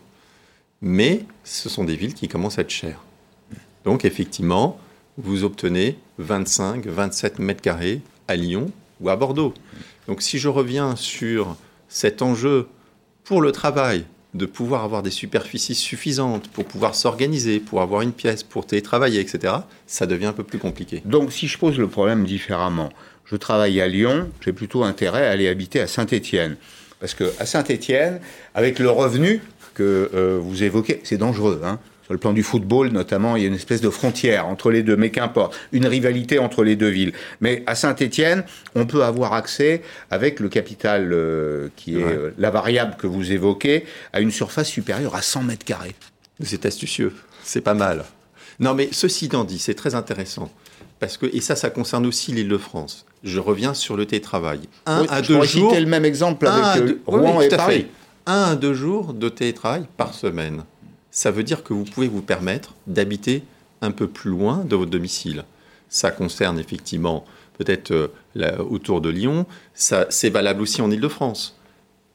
Mais 0.81 1.23
ce 1.45 1.69
sont 1.69 1.85
des 1.85 1.95
villes 1.95 2.13
qui 2.13 2.27
commencent 2.27 2.59
à 2.59 2.63
être 2.63 2.69
chères. 2.69 3.01
Donc 3.85 4.03
effectivement, 4.03 4.77
vous 5.17 5.45
obtenez 5.45 5.97
25, 6.17 6.85
27 6.85 7.39
mètres 7.39 7.61
carrés 7.61 8.01
à 8.27 8.35
Lyon 8.35 8.69
ou 8.99 9.09
à 9.09 9.15
Bordeaux. 9.15 9.53
Donc 10.07 10.21
si 10.21 10.39
je 10.39 10.49
reviens 10.49 10.97
sur 10.97 11.55
cet 11.87 12.21
enjeu 12.21 12.67
pour 13.23 13.41
le 13.41 13.53
travail, 13.53 14.05
de 14.33 14.45
pouvoir 14.45 14.83
avoir 14.83 15.03
des 15.03 15.11
superficies 15.11 15.75
suffisantes 15.75 16.47
pour 16.49 16.65
pouvoir 16.65 16.95
s'organiser, 16.95 17.59
pour 17.59 17.81
avoir 17.81 18.01
une 18.01 18.13
pièce, 18.13 18.43
pour 18.43 18.65
télétravailler, 18.65 19.19
etc., 19.19 19.53
ça 19.85 20.05
devient 20.05 20.25
un 20.25 20.33
peu 20.33 20.43
plus 20.43 20.59
compliqué. 20.59 21.01
Donc 21.05 21.31
si 21.31 21.47
je 21.47 21.57
pose 21.57 21.77
le 21.77 21.87
problème 21.87 22.25
différemment, 22.25 22.89
je 23.25 23.35
travaille 23.35 23.79
à 23.79 23.87
Lyon, 23.87 24.29
j'ai 24.41 24.53
plutôt 24.53 24.83
intérêt 24.83 25.27
à 25.27 25.31
aller 25.31 25.47
habiter 25.47 25.79
à 25.79 25.87
Saint-Étienne. 25.87 26.55
Parce 26.99 27.13
que 27.13 27.31
à 27.39 27.45
Saint-Étienne, 27.45 28.19
avec 28.55 28.79
le 28.79 28.89
revenu 28.89 29.41
que 29.73 30.09
euh, 30.13 30.39
vous 30.41 30.63
évoquez, 30.63 31.01
c'est 31.03 31.17
dangereux. 31.17 31.61
Hein 31.63 31.79
sur 32.03 32.13
le 32.13 32.19
plan 32.19 32.33
du 32.33 32.43
football, 32.43 32.89
notamment, 32.89 33.35
il 33.37 33.43
y 33.43 33.45
a 33.45 33.47
une 33.47 33.55
espèce 33.55 33.79
de 33.79 33.89
frontière 33.89 34.47
entre 34.47 34.71
les 34.71 34.83
deux, 34.83 34.97
mais 34.97 35.09
qu'importe, 35.09 35.57
une 35.71 35.87
rivalité 35.87 36.37
entre 36.37 36.63
les 36.63 36.75
deux 36.75 36.89
villes. 36.89 37.13
Mais 37.39 37.63
à 37.65 37.75
Saint-Étienne, 37.75 38.43
on 38.75 38.85
peut 38.85 39.03
avoir 39.03 39.33
accès, 39.33 39.81
avec 40.11 40.39
le 40.41 40.49
capital 40.49 41.11
euh, 41.13 41.69
qui 41.77 41.97
est 41.97 42.03
euh, 42.03 42.33
la 42.37 42.51
variable 42.51 42.95
que 42.97 43.07
vous 43.07 43.31
évoquez, 43.31 43.85
à 44.11 44.19
une 44.19 44.31
surface 44.31 44.67
supérieure 44.67 45.15
à 45.15 45.21
100 45.21 45.43
mètres 45.43 45.65
carrés. 45.65 45.95
C'est 46.43 46.65
astucieux, 46.65 47.13
c'est 47.43 47.61
pas 47.61 47.73
mal. 47.73 48.03
Non, 48.59 48.73
mais 48.73 48.89
ceci 48.91 49.25
étant 49.25 49.45
dit, 49.45 49.59
c'est 49.59 49.73
très 49.73 49.95
intéressant. 49.95 50.51
Parce 50.99 51.17
que, 51.17 51.25
et 51.33 51.41
ça, 51.41 51.55
ça 51.55 51.69
concerne 51.69 52.05
aussi 52.05 52.33
l'île 52.33 52.49
de 52.49 52.57
France. 52.57 53.05
Je 53.23 53.39
reviens 53.39 53.73
sur 53.73 53.95
le 53.95 54.05
télétravail. 54.05 54.61
Un 54.85 55.05
à 55.09 55.21
deux 55.21 55.41
jours. 55.43 55.73
le 55.73 55.85
même 55.85 56.05
exemple 56.05 56.47
avec 56.47 56.83
euh, 56.83 57.01
Rouen 57.05 57.39
et 57.41 57.47
Paris. 57.47 57.87
Un 58.25 58.43
à 58.43 58.55
deux 58.55 58.73
jours 58.73 59.13
de 59.13 59.29
télétravail 59.29 59.85
par 59.97 60.13
semaine 60.13 60.63
ça 61.13 61.29
veut 61.29 61.43
dire 61.43 61.63
que 61.63 61.73
vous 61.73 61.83
pouvez 61.85 62.07
vous 62.07 62.23
permettre 62.23 62.73
d'habiter 62.87 63.43
un 63.81 63.91
peu 63.91 64.07
plus 64.07 64.31
loin 64.31 64.65
de 64.65 64.75
votre 64.75 64.89
domicile. 64.89 65.45
Ça 65.87 66.09
concerne 66.09 66.59
effectivement 66.59 67.23
peut-être 67.59 67.91
euh, 67.91 68.57
autour 68.57 68.99
de 68.99 69.09
Lyon, 69.09 69.45
ça, 69.75 70.07
c'est 70.09 70.31
valable 70.31 70.63
aussi 70.63 70.81
en 70.81 70.89
Ile-de-France. 70.89 71.55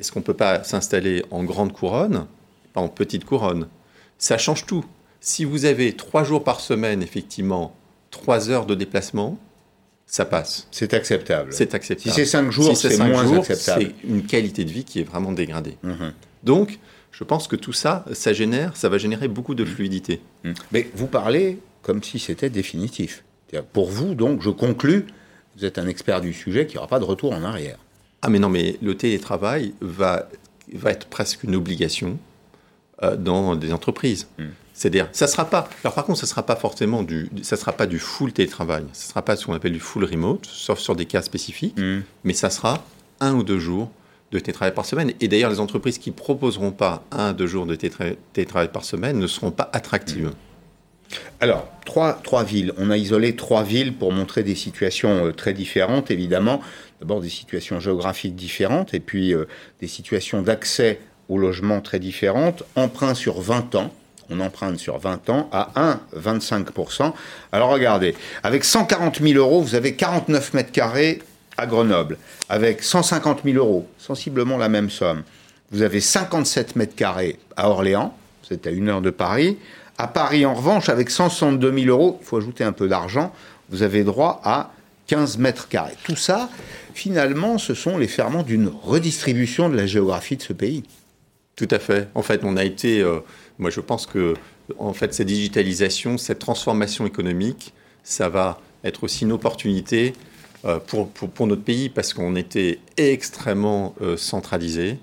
Est-ce 0.00 0.10
qu'on 0.10 0.18
ne 0.18 0.24
peut 0.24 0.34
pas 0.34 0.64
s'installer 0.64 1.24
en 1.30 1.44
grande 1.44 1.72
couronne, 1.72 2.26
pas 2.72 2.80
en 2.80 2.88
petite 2.88 3.24
couronne? 3.24 3.68
Ça 4.18 4.36
change 4.36 4.66
tout. 4.66 4.84
Si 5.20 5.44
vous 5.44 5.64
avez 5.64 5.94
trois 5.94 6.24
jours 6.24 6.42
par 6.42 6.58
semaine, 6.58 7.00
effectivement, 7.00 7.76
trois 8.10 8.50
heures 8.50 8.66
de 8.66 8.74
déplacement, 8.74 9.38
ça 10.06 10.24
passe. 10.24 10.66
C'est 10.72 10.92
acceptable. 10.92 11.52
C'est 11.52 11.72
acceptable. 11.72 12.10
Si 12.10 12.20
c'est 12.20 12.26
cinq 12.26 12.50
jours, 12.50 12.76
c'est 12.76 12.98
moins 12.98 13.38
acceptable. 13.38 13.92
C'est 14.02 14.08
une 14.08 14.24
qualité 14.24 14.64
de 14.64 14.70
vie 14.72 14.82
qui 14.82 14.98
est 14.98 15.04
vraiment 15.04 15.30
dégradée. 15.30 15.76
Mhm. 15.84 16.12
Donc, 16.42 16.80
je 17.18 17.24
pense 17.24 17.48
que 17.48 17.56
tout 17.56 17.72
ça, 17.72 18.04
ça 18.12 18.32
génère, 18.32 18.76
ça 18.76 18.88
va 18.88 18.96
générer 18.96 19.26
beaucoup 19.26 19.56
de 19.56 19.64
fluidité. 19.64 20.20
Mmh. 20.44 20.52
Mais 20.70 20.88
vous 20.94 21.08
parlez 21.08 21.58
comme 21.82 22.00
si 22.00 22.20
c'était 22.20 22.48
définitif. 22.48 23.24
Pour 23.72 23.90
vous, 23.90 24.14
donc, 24.14 24.40
je 24.40 24.50
conclus, 24.50 25.04
vous 25.56 25.64
êtes 25.64 25.78
un 25.78 25.88
expert 25.88 26.20
du 26.20 26.32
sujet, 26.32 26.66
qu'il 26.66 26.74
n'y 26.74 26.78
aura 26.78 26.86
pas 26.86 27.00
de 27.00 27.04
retour 27.04 27.32
en 27.32 27.42
arrière. 27.42 27.78
Ah 28.22 28.30
mais 28.30 28.38
non, 28.38 28.48
mais 28.48 28.76
le 28.82 28.96
télétravail 28.96 29.74
va, 29.80 30.28
va 30.72 30.92
être 30.92 31.08
presque 31.08 31.42
une 31.42 31.56
obligation 31.56 32.18
euh, 33.02 33.16
dans 33.16 33.56
des 33.56 33.72
entreprises. 33.72 34.28
Mmh. 34.38 34.44
C'est-à-dire, 34.72 35.08
ça 35.10 35.26
sera 35.26 35.50
pas. 35.50 35.68
Alors 35.82 35.94
par 35.94 36.04
contre, 36.04 36.20
ça 36.20 36.26
sera 36.26 36.44
pas 36.44 36.54
forcément 36.54 37.02
du, 37.02 37.28
ça 37.42 37.56
sera 37.56 37.72
pas 37.72 37.88
du 37.88 37.98
full 37.98 38.32
télétravail. 38.32 38.84
Ça 38.92 39.08
sera 39.08 39.22
pas 39.22 39.34
ce 39.34 39.44
qu'on 39.44 39.54
appelle 39.54 39.72
du 39.72 39.80
full 39.80 40.04
remote, 40.04 40.46
sauf 40.46 40.78
sur 40.78 40.94
des 40.94 41.06
cas 41.06 41.22
spécifiques. 41.22 41.74
Mais 42.22 42.32
ça 42.32 42.48
sera 42.48 42.84
un 43.18 43.34
ou 43.34 43.42
deux 43.42 43.58
jours 43.58 43.90
de 44.32 44.38
télétravail 44.38 44.74
par 44.74 44.84
semaine. 44.84 45.12
Et 45.20 45.28
d'ailleurs, 45.28 45.50
les 45.50 45.60
entreprises 45.60 45.98
qui 45.98 46.10
proposeront 46.10 46.72
pas 46.72 47.04
un, 47.10 47.32
deux 47.32 47.46
jours 47.46 47.66
de 47.66 47.74
télétravail 47.74 48.68
par 48.72 48.84
semaine 48.84 49.18
ne 49.18 49.26
seront 49.26 49.50
pas 49.50 49.70
attractives. 49.72 50.32
Alors, 51.40 51.68
trois, 51.86 52.12
trois 52.12 52.44
villes. 52.44 52.72
On 52.76 52.90
a 52.90 52.96
isolé 52.96 53.34
trois 53.34 53.62
villes 53.62 53.94
pour 53.94 54.12
montrer 54.12 54.42
des 54.42 54.54
situations 54.54 55.26
euh, 55.26 55.32
très 55.32 55.54
différentes, 55.54 56.10
évidemment. 56.10 56.60
D'abord 57.00 57.20
des 57.20 57.28
situations 57.28 57.80
géographiques 57.80 58.34
différentes 58.34 58.92
et 58.92 59.00
puis 59.00 59.32
euh, 59.32 59.46
des 59.80 59.86
situations 59.86 60.42
d'accès 60.42 61.00
au 61.28 61.38
logement 61.38 61.80
très 61.80 61.98
différentes. 61.98 62.62
Emprunt 62.76 63.14
sur 63.14 63.40
20 63.40 63.74
ans. 63.76 63.92
On 64.30 64.40
emprunte 64.40 64.78
sur 64.78 64.98
20 64.98 65.30
ans 65.30 65.48
à 65.52 65.96
1,25%. 66.14 67.12
Alors 67.52 67.70
regardez, 67.70 68.14
avec 68.42 68.64
140 68.64 69.22
000 69.22 69.38
euros, 69.38 69.62
vous 69.62 69.74
avez 69.74 69.94
49 69.94 70.52
mètres 70.52 70.72
carrés 70.72 71.22
à 71.58 71.66
Grenoble, 71.66 72.16
avec 72.48 72.82
150 72.82 73.40
000 73.44 73.58
euros, 73.58 73.86
sensiblement 73.98 74.56
la 74.56 74.68
même 74.68 74.88
somme, 74.88 75.24
vous 75.70 75.82
avez 75.82 76.00
57 76.00 76.76
mètres 76.76 76.94
carrés 76.94 77.38
à 77.56 77.68
Orléans, 77.68 78.16
c'est 78.48 78.66
à 78.66 78.70
une 78.70 78.88
heure 78.88 79.02
de 79.02 79.10
Paris. 79.10 79.58
À 79.98 80.06
Paris, 80.06 80.46
en 80.46 80.54
revanche, 80.54 80.88
avec 80.88 81.10
162 81.10 81.80
000 81.80 81.86
euros, 81.88 82.18
il 82.22 82.24
faut 82.24 82.38
ajouter 82.38 82.64
un 82.64 82.72
peu 82.72 82.88
d'argent, 82.88 83.34
vous 83.68 83.82
avez 83.82 84.04
droit 84.04 84.40
à 84.44 84.70
15 85.08 85.38
mètres 85.38 85.68
carrés. 85.68 85.96
Tout 86.04 86.16
ça, 86.16 86.48
finalement, 86.94 87.58
ce 87.58 87.74
sont 87.74 87.98
les 87.98 88.08
ferments 88.08 88.42
d'une 88.42 88.68
redistribution 88.68 89.68
de 89.68 89.76
la 89.76 89.86
géographie 89.86 90.36
de 90.36 90.42
ce 90.42 90.52
pays. 90.52 90.84
Tout 91.56 91.68
à 91.70 91.78
fait. 91.78 92.08
En 92.14 92.22
fait, 92.22 92.42
on 92.44 92.56
a 92.56 92.64
été. 92.64 93.00
Euh, 93.00 93.18
moi, 93.58 93.70
je 93.70 93.80
pense 93.80 94.06
que, 94.06 94.34
en 94.78 94.92
fait, 94.92 95.12
cette 95.12 95.26
digitalisation, 95.26 96.18
cette 96.18 96.38
transformation 96.38 97.04
économique, 97.04 97.74
ça 98.04 98.28
va 98.28 98.60
être 98.84 99.02
aussi 99.02 99.24
une 99.24 99.32
opportunité 99.32 100.12
euh, 100.64 100.80
pour, 100.84 101.08
pour, 101.08 101.46
notre 101.46 101.62
pays 101.62 101.88
parce 101.88 102.12
qu'on 102.12 102.34
était 102.34 102.80
extrêmement 102.96 103.94
euh, 104.02 104.16
centralisé, 104.16 104.98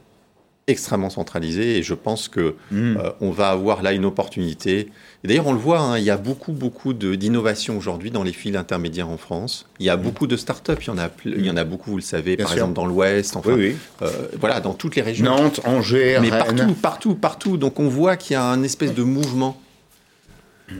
extrêmement 0.68 1.10
centralisé, 1.10 1.78
et 1.78 1.84
je 1.84 1.94
pense 1.94 2.28
que 2.28 2.56
hmm. 2.72 2.98
euh, 2.98 3.12
on 3.22 3.32
va 3.32 3.52
avoir 3.52 3.82
là 3.82 3.94
une 3.94 4.04
opportunité. 4.04 4.90
Et 5.24 5.28
d'ailleurs, 5.30 5.48
on 5.48 5.54
le 5.54 5.60
voit, 5.60 5.80
hein, 5.80 5.98
il 5.98 6.04
y 6.04 6.10
a 6.10 6.18
beaucoup, 6.18 6.52
beaucoup 6.52 6.92
d'innovation 6.94 7.78
aujourd'hui 7.78 8.12
dans 8.12 8.24
les 8.24 8.34
fils 8.34 8.58
intermédiaires 8.58 9.08
en 9.08 9.16
France. 9.16 9.70
Il 9.80 9.86
y 9.86 9.90
a 9.90 9.96
hmm. 9.96 10.02
beaucoup 10.02 10.28
de 10.28 10.36
start-up, 10.36 10.78
il 10.82 10.88
y 10.88 10.90
en 10.90 10.98
a, 10.98 11.10
il 11.24 11.46
y 11.46 11.50
en 11.50 11.56
a 11.56 11.64
beaucoup, 11.64 11.92
vous 11.92 11.98
le 11.98 12.02
savez, 12.02 12.36
par 12.36 12.52
exemple 12.52 12.74
dans 12.74 12.86
l'Ouest, 12.86 13.38
enfin, 13.38 13.54
oui, 13.54 13.78
voilà, 14.38 14.60
dans 14.60 14.74
toutes 14.74 14.98
les 14.98 15.04
régions. 15.04 15.26
Nantes, 15.26 15.62
Angers, 15.64 16.20
mais 16.22 16.32
partout, 16.32 16.74
partout, 16.74 17.16
partout. 17.16 17.58
Donc 17.58 17.80
on 17.80 17.88
voit 17.88 18.18
qu'il 18.18 18.34
y 18.34 18.38
a 18.38 18.44
un 18.44 18.62
espèce 18.62 18.94
de 18.94 19.04
mouvement. 19.04 19.62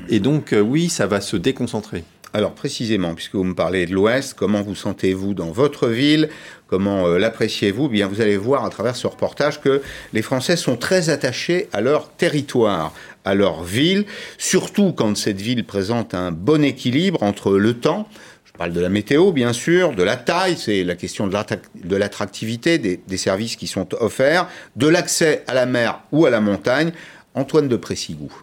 Et 0.10 0.20
donc, 0.20 0.54
oui, 0.60 0.90
ça 0.90 1.06
va 1.08 1.22
se 1.22 1.38
déconcentrer. 1.38 2.04
Alors 2.36 2.52
précisément, 2.52 3.16
puisque 3.16 3.36
vous 3.36 3.46
me 3.46 3.56
parlez 3.56 3.86
de 3.86 3.94
l'Ouest, 3.94 4.34
comment 4.34 4.62
vous 4.62 4.76
sentez-vous 4.76 5.34
dans 5.34 5.52
votre 5.52 5.88
ville? 5.88 6.28
Comment 6.68 7.08
euh, 7.08 7.18
l'appréciez-vous? 7.18 7.88
Bien, 7.88 8.10
vous 8.10 8.20
allez 8.20 8.36
voir 8.36 8.66
à 8.66 8.70
travers 8.70 8.98
ce 8.98 9.08
reportage 9.08 9.62
que 9.62 9.82
les 10.12 10.22
Français 10.22 10.58
sont 10.58 10.76
très 10.76 11.10
attachés 11.10 11.70
à 11.72 11.80
leur 11.80 12.10
territoire, 12.10 12.94
à 13.24 13.36
leur 13.36 13.64
ville, 13.64 14.04
surtout 14.38 14.92
quand 14.92 15.16
cette 15.16 15.40
ville 15.40 15.64
présente 15.64 16.14
un 16.14 16.34
bon 16.34 16.62
équilibre 16.62 17.24
entre 17.24 17.54
le 17.54 17.74
temps, 17.74 18.06
je 18.44 18.52
parle 18.52 18.74
de 18.74 18.82
la 18.82 18.90
météo, 18.90 19.32
bien 19.32 19.54
sûr, 19.54 19.94
de 19.94 20.04
la 20.04 20.18
taille, 20.18 20.58
c'est 20.58 20.84
la 20.84 20.96
question 20.96 21.28
de 21.28 21.96
l'attractivité 21.96 22.78
des, 22.78 23.18
services 23.18 23.56
qui 23.56 23.68
sont 23.68 23.88
offerts, 24.02 24.50
de 24.76 24.90
l'accès 24.90 25.46
à 25.48 25.54
la 25.54 25.66
mer 25.66 26.02
ou 26.12 26.26
à 26.26 26.30
la 26.30 26.42
montagne. 26.42 26.92
Antoine 27.34 27.70
de 27.70 27.78
Précigou. 27.78 28.34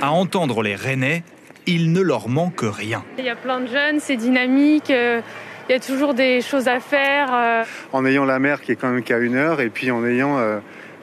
À 0.00 0.12
entendre 0.12 0.62
les 0.62 0.76
Rennais, 0.76 1.24
il 1.66 1.92
ne 1.92 2.00
leur 2.00 2.28
manque 2.28 2.62
rien. 2.62 3.04
Il 3.18 3.24
y 3.24 3.28
a 3.28 3.36
plein 3.36 3.60
de 3.60 3.66
jeunes, 3.66 4.00
c'est 4.00 4.16
dynamique. 4.16 4.90
Euh, 4.90 5.20
il 5.68 5.72
y 5.72 5.76
a 5.76 5.80
toujours 5.80 6.14
des 6.14 6.40
choses 6.40 6.66
à 6.66 6.80
faire. 6.80 7.28
Euh. 7.32 7.64
En 7.92 8.04
ayant 8.04 8.24
la 8.24 8.38
mer 8.38 8.60
qui 8.60 8.72
est 8.72 8.76
quand 8.76 8.90
même 8.90 9.02
qu'à 9.02 9.18
une 9.18 9.36
heure 9.36 9.60
et 9.60 9.70
puis 9.70 9.90
en 9.90 10.04
ayant 10.04 10.38
euh, 10.38 10.58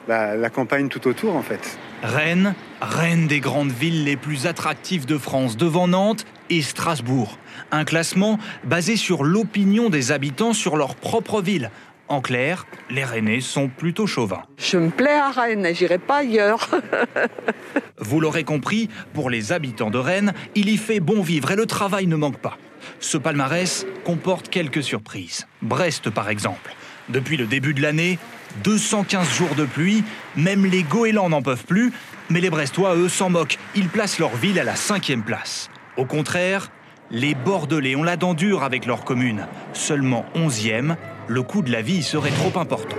la, 0.08 0.50
campagne 0.50 0.88
tout 0.88 1.08
autour 1.08 1.36
en 1.36 1.42
fait. 1.42 1.78
Rennes, 2.02 2.54
Rennes 2.80 3.26
des 3.26 3.40
grandes 3.40 3.72
villes 3.72 4.04
les 4.04 4.16
plus 4.16 4.46
attractives 4.46 5.06
de 5.06 5.18
France, 5.18 5.56
devant 5.56 5.88
Nantes 5.88 6.26
et 6.50 6.62
Strasbourg. 6.62 7.38
Un 7.72 7.84
classement 7.84 8.38
basé 8.64 8.96
sur 8.96 9.24
l'opinion 9.24 9.88
des 9.90 10.12
habitants 10.12 10.52
sur 10.52 10.76
leur 10.76 10.94
propre 10.94 11.40
ville, 11.40 11.70
en 12.08 12.20
clair, 12.20 12.66
les 12.90 13.04
Rennais 13.04 13.40
sont 13.40 13.68
plutôt 13.68 14.06
chauvins. 14.06 14.42
Je 14.56 14.78
me 14.78 14.90
plais 14.90 15.14
à 15.14 15.30
Rennes, 15.30 15.68
j'irai 15.74 15.98
pas 15.98 16.18
ailleurs. 16.18 16.68
Vous 17.98 18.20
l'aurez 18.20 18.44
compris, 18.44 18.88
pour 19.12 19.30
les 19.30 19.52
habitants 19.52 19.90
de 19.90 19.98
Rennes, 19.98 20.32
il 20.54 20.68
y 20.68 20.76
fait 20.76 21.00
bon 21.00 21.22
vivre 21.22 21.50
et 21.50 21.56
le 21.56 21.66
travail 21.66 22.06
ne 22.06 22.16
manque 22.16 22.38
pas. 22.38 22.56
Ce 23.00 23.18
palmarès 23.18 23.86
comporte 24.04 24.48
quelques 24.48 24.82
surprises. 24.82 25.46
Brest, 25.62 26.10
par 26.10 26.28
exemple. 26.28 26.74
Depuis 27.08 27.36
le 27.36 27.46
début 27.46 27.74
de 27.74 27.82
l'année, 27.82 28.18
215 28.64 29.30
jours 29.30 29.54
de 29.54 29.64
pluie, 29.64 30.04
même 30.36 30.66
les 30.66 30.82
goélands 30.82 31.28
n'en 31.28 31.42
peuvent 31.42 31.64
plus, 31.64 31.92
mais 32.30 32.40
les 32.40 32.50
Brestois, 32.50 32.96
eux, 32.96 33.08
s'en 33.08 33.30
moquent. 33.30 33.58
Ils 33.74 33.88
placent 33.88 34.18
leur 34.18 34.34
ville 34.36 34.58
à 34.58 34.64
la 34.64 34.76
cinquième 34.76 35.22
place. 35.22 35.70
Au 35.96 36.04
contraire, 36.04 36.70
les 37.10 37.34
Bordelais 37.34 37.96
ont 37.96 38.02
la 38.02 38.16
dent 38.16 38.34
dure 38.34 38.62
avec 38.62 38.86
leur 38.86 39.04
commune, 39.04 39.46
seulement 39.72 40.26
11e 40.34 40.96
le 41.28 41.42
coût 41.42 41.62
de 41.62 41.70
la 41.70 41.82
vie 41.82 42.02
serait 42.02 42.30
trop 42.30 42.58
important. 42.58 42.96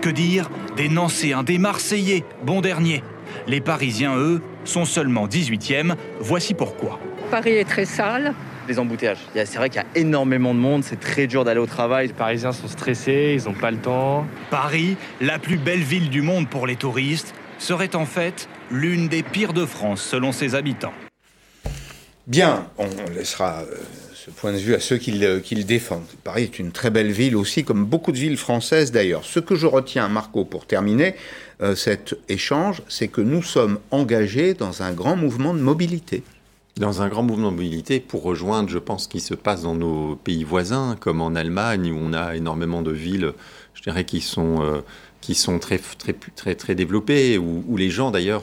Que 0.00 0.08
dire 0.10 0.50
des 0.76 0.88
Nancéens, 0.88 1.42
des 1.42 1.58
Marseillais, 1.58 2.24
bon 2.42 2.60
dernier 2.60 3.02
Les 3.46 3.60
Parisiens, 3.60 4.16
eux, 4.16 4.42
sont 4.64 4.84
seulement 4.84 5.26
18e. 5.26 5.94
Voici 6.20 6.54
pourquoi. 6.54 6.98
Paris 7.30 7.52
est 7.52 7.68
très 7.68 7.84
sale. 7.84 8.34
Les 8.68 8.78
embouteillages. 8.78 9.18
C'est 9.34 9.56
vrai 9.56 9.68
qu'il 9.70 9.80
y 9.80 9.84
a 9.84 10.00
énormément 10.00 10.52
de 10.52 10.58
monde, 10.58 10.82
c'est 10.82 10.98
très 10.98 11.26
dur 11.26 11.44
d'aller 11.44 11.60
au 11.60 11.66
travail. 11.66 12.08
Les 12.08 12.12
Parisiens 12.12 12.52
sont 12.52 12.66
stressés, 12.66 13.36
ils 13.38 13.48
n'ont 13.48 13.56
pas 13.56 13.70
le 13.70 13.76
temps. 13.76 14.26
Paris, 14.50 14.96
la 15.20 15.38
plus 15.38 15.56
belle 15.56 15.82
ville 15.82 16.10
du 16.10 16.22
monde 16.22 16.48
pour 16.48 16.66
les 16.66 16.76
touristes, 16.76 17.34
serait 17.58 17.94
en 17.94 18.06
fait 18.06 18.48
l'une 18.70 19.08
des 19.08 19.22
pires 19.22 19.52
de 19.52 19.64
France 19.64 20.02
selon 20.02 20.32
ses 20.32 20.54
habitants. 20.54 20.92
Bien, 22.26 22.66
on 22.78 22.88
laissera 23.14 23.60
euh, 23.60 23.76
ce 24.26 24.32
point 24.32 24.52
de 24.52 24.58
vue 24.58 24.74
à 24.74 24.80
ceux 24.80 24.96
qui 24.96 25.12
le, 25.12 25.40
défendent. 25.62 26.02
Paris 26.24 26.42
est 26.42 26.58
une 26.58 26.72
très 26.72 26.90
belle 26.90 27.12
ville 27.12 27.36
aussi, 27.36 27.62
comme 27.62 27.84
beaucoup 27.84 28.10
de 28.10 28.16
villes 28.16 28.36
françaises 28.36 28.90
d'ailleurs. 28.90 29.24
Ce 29.24 29.38
que 29.38 29.54
je 29.54 29.68
retiens, 29.68 30.08
Marco, 30.08 30.44
pour 30.44 30.66
terminer 30.66 31.14
euh, 31.62 31.76
cet 31.76 32.16
échange, 32.28 32.82
c'est 32.88 33.06
que 33.06 33.20
nous 33.20 33.44
sommes 33.44 33.78
engagés 33.92 34.54
dans 34.54 34.82
un 34.82 34.92
grand 34.92 35.14
mouvement 35.14 35.54
de 35.54 35.60
mobilité. 35.60 36.24
Dans 36.76 37.02
un 37.02 37.08
grand 37.08 37.22
mouvement 37.22 37.52
de 37.52 37.56
mobilité 37.56 38.00
pour 38.00 38.24
rejoindre, 38.24 38.68
je 38.68 38.78
pense, 38.78 39.04
ce 39.04 39.08
qui 39.08 39.20
se 39.20 39.34
passe 39.34 39.62
dans 39.62 39.76
nos 39.76 40.16
pays 40.16 40.42
voisins, 40.42 40.96
comme 40.98 41.20
en 41.20 41.36
Allemagne, 41.36 41.92
où 41.92 41.96
on 41.96 42.12
a 42.12 42.34
énormément 42.34 42.82
de 42.82 42.90
villes 42.90 43.32
je 43.74 43.82
dirais, 43.82 44.04
qui 44.04 44.20
sont, 44.20 44.60
euh, 44.60 44.80
qui 45.20 45.36
sont 45.36 45.60
très, 45.60 45.78
très, 45.78 46.14
très, 46.14 46.56
très 46.56 46.74
développées, 46.74 47.38
où, 47.38 47.62
où 47.68 47.76
les 47.76 47.90
gens 47.90 48.10
d'ailleurs 48.10 48.42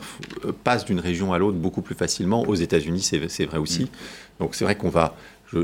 passent 0.63 0.85
d'une 0.85 1.01
région 1.01 1.33
à 1.33 1.39
l'autre 1.39 1.57
beaucoup 1.57 1.81
plus 1.81 1.95
facilement. 1.95 2.43
Aux 2.47 2.55
États-Unis, 2.55 3.01
c'est 3.01 3.45
vrai 3.45 3.57
aussi. 3.57 3.89
Donc 4.39 4.55
c'est 4.55 4.63
vrai 4.63 4.75
qu'on 4.75 4.89
va. 4.89 5.15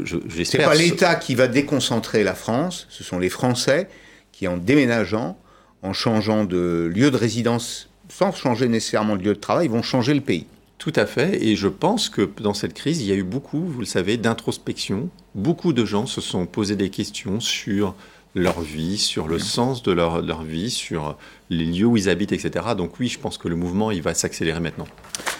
Je, 0.06 0.44
c'est 0.44 0.58
pas 0.58 0.76
l'État 0.76 1.16
qui 1.16 1.36
va 1.36 1.48
déconcentrer 1.48 2.24
la 2.24 2.36
France, 2.36 2.88
ce 2.90 3.04
sont 3.04 3.20
les 3.20 3.30
Français 3.30 3.90
qui, 4.32 4.48
en 4.48 4.58
déménageant, 4.58 5.38
en 5.84 5.94
changeant 5.94 6.46
de 6.46 6.92
lieu 6.94 7.12
de 7.12 7.18
résidence, 7.18 7.90
sans 8.10 8.32
changer 8.32 8.68
nécessairement 8.68 9.16
de 9.16 9.24
lieu 9.24 9.34
de 9.34 9.40
travail, 9.40 9.68
vont 9.68 9.84
changer 9.84 10.14
le 10.14 10.22
pays. 10.22 10.46
Tout 10.78 10.94
à 10.96 11.06
fait, 11.06 11.44
et 11.44 11.58
je 11.58 11.68
pense 11.68 12.08
que 12.08 12.30
dans 12.40 12.54
cette 12.54 12.74
crise, 12.74 13.02
il 13.02 13.08
y 13.08 13.12
a 13.12 13.16
eu 13.16 13.24
beaucoup, 13.24 13.60
vous 13.60 13.82
le 13.82 13.86
savez, 13.86 14.16
d'introspection. 14.16 15.10
Beaucoup 15.36 15.74
de 15.74 15.84
gens 15.84 16.06
se 16.06 16.22
sont 16.22 16.46
posés 16.46 16.78
des 16.78 16.90
questions 16.90 17.42
sur 17.42 17.96
leur 18.34 18.62
vie, 18.62 18.98
sur 18.98 19.28
le 19.28 19.40
sens 19.40 19.84
de 19.84 19.92
leur, 19.92 20.22
leur, 20.22 20.44
vie, 20.44 20.70
sur 20.70 21.18
les 21.50 21.66
lieux 21.66 21.86
où 21.86 21.98
ils 21.98 22.10
habitent, 22.10 22.32
etc. 22.32 22.68
Donc 22.78 23.00
oui, 23.00 23.08
je 23.08 23.20
pense 23.20 23.38
que 23.38 23.48
le 23.48 23.56
mouvement, 23.56 23.92
il 23.92 24.02
va 24.02 24.14
s'accélérer 24.14 24.60
maintenant. 24.60 24.88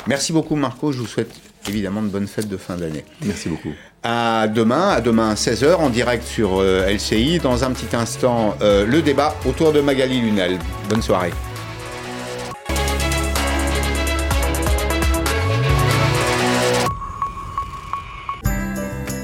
Merci 0.08 0.34
beaucoup 0.34 0.56
Marco, 0.56 0.92
je 0.92 1.00
vous 1.00 1.08
souhaite 1.08 1.32
évidemment 1.68 2.02
de 2.02 2.08
bonnes 2.08 2.28
fêtes 2.28 2.50
de 2.50 2.58
fin 2.58 2.76
d'année. 2.76 3.06
Merci 3.24 3.50
beaucoup. 3.50 3.74
À 4.02 4.48
demain, 4.48 4.90
à 4.90 5.02
demain 5.02 5.34
16h 5.34 5.76
en 5.76 5.90
direct 5.90 6.24
sur 6.24 6.62
euh, 6.62 6.88
LCI. 6.88 7.40
Dans 7.40 7.66
un 7.66 7.72
petit 7.72 7.94
instant, 7.96 8.56
euh, 8.62 8.86
le 8.86 9.02
débat 9.02 9.36
autour 9.46 9.74
de 9.74 9.82
Magali 9.82 10.22
Lunel. 10.22 10.58
Bonne 10.90 11.02
soirée. 11.02 11.32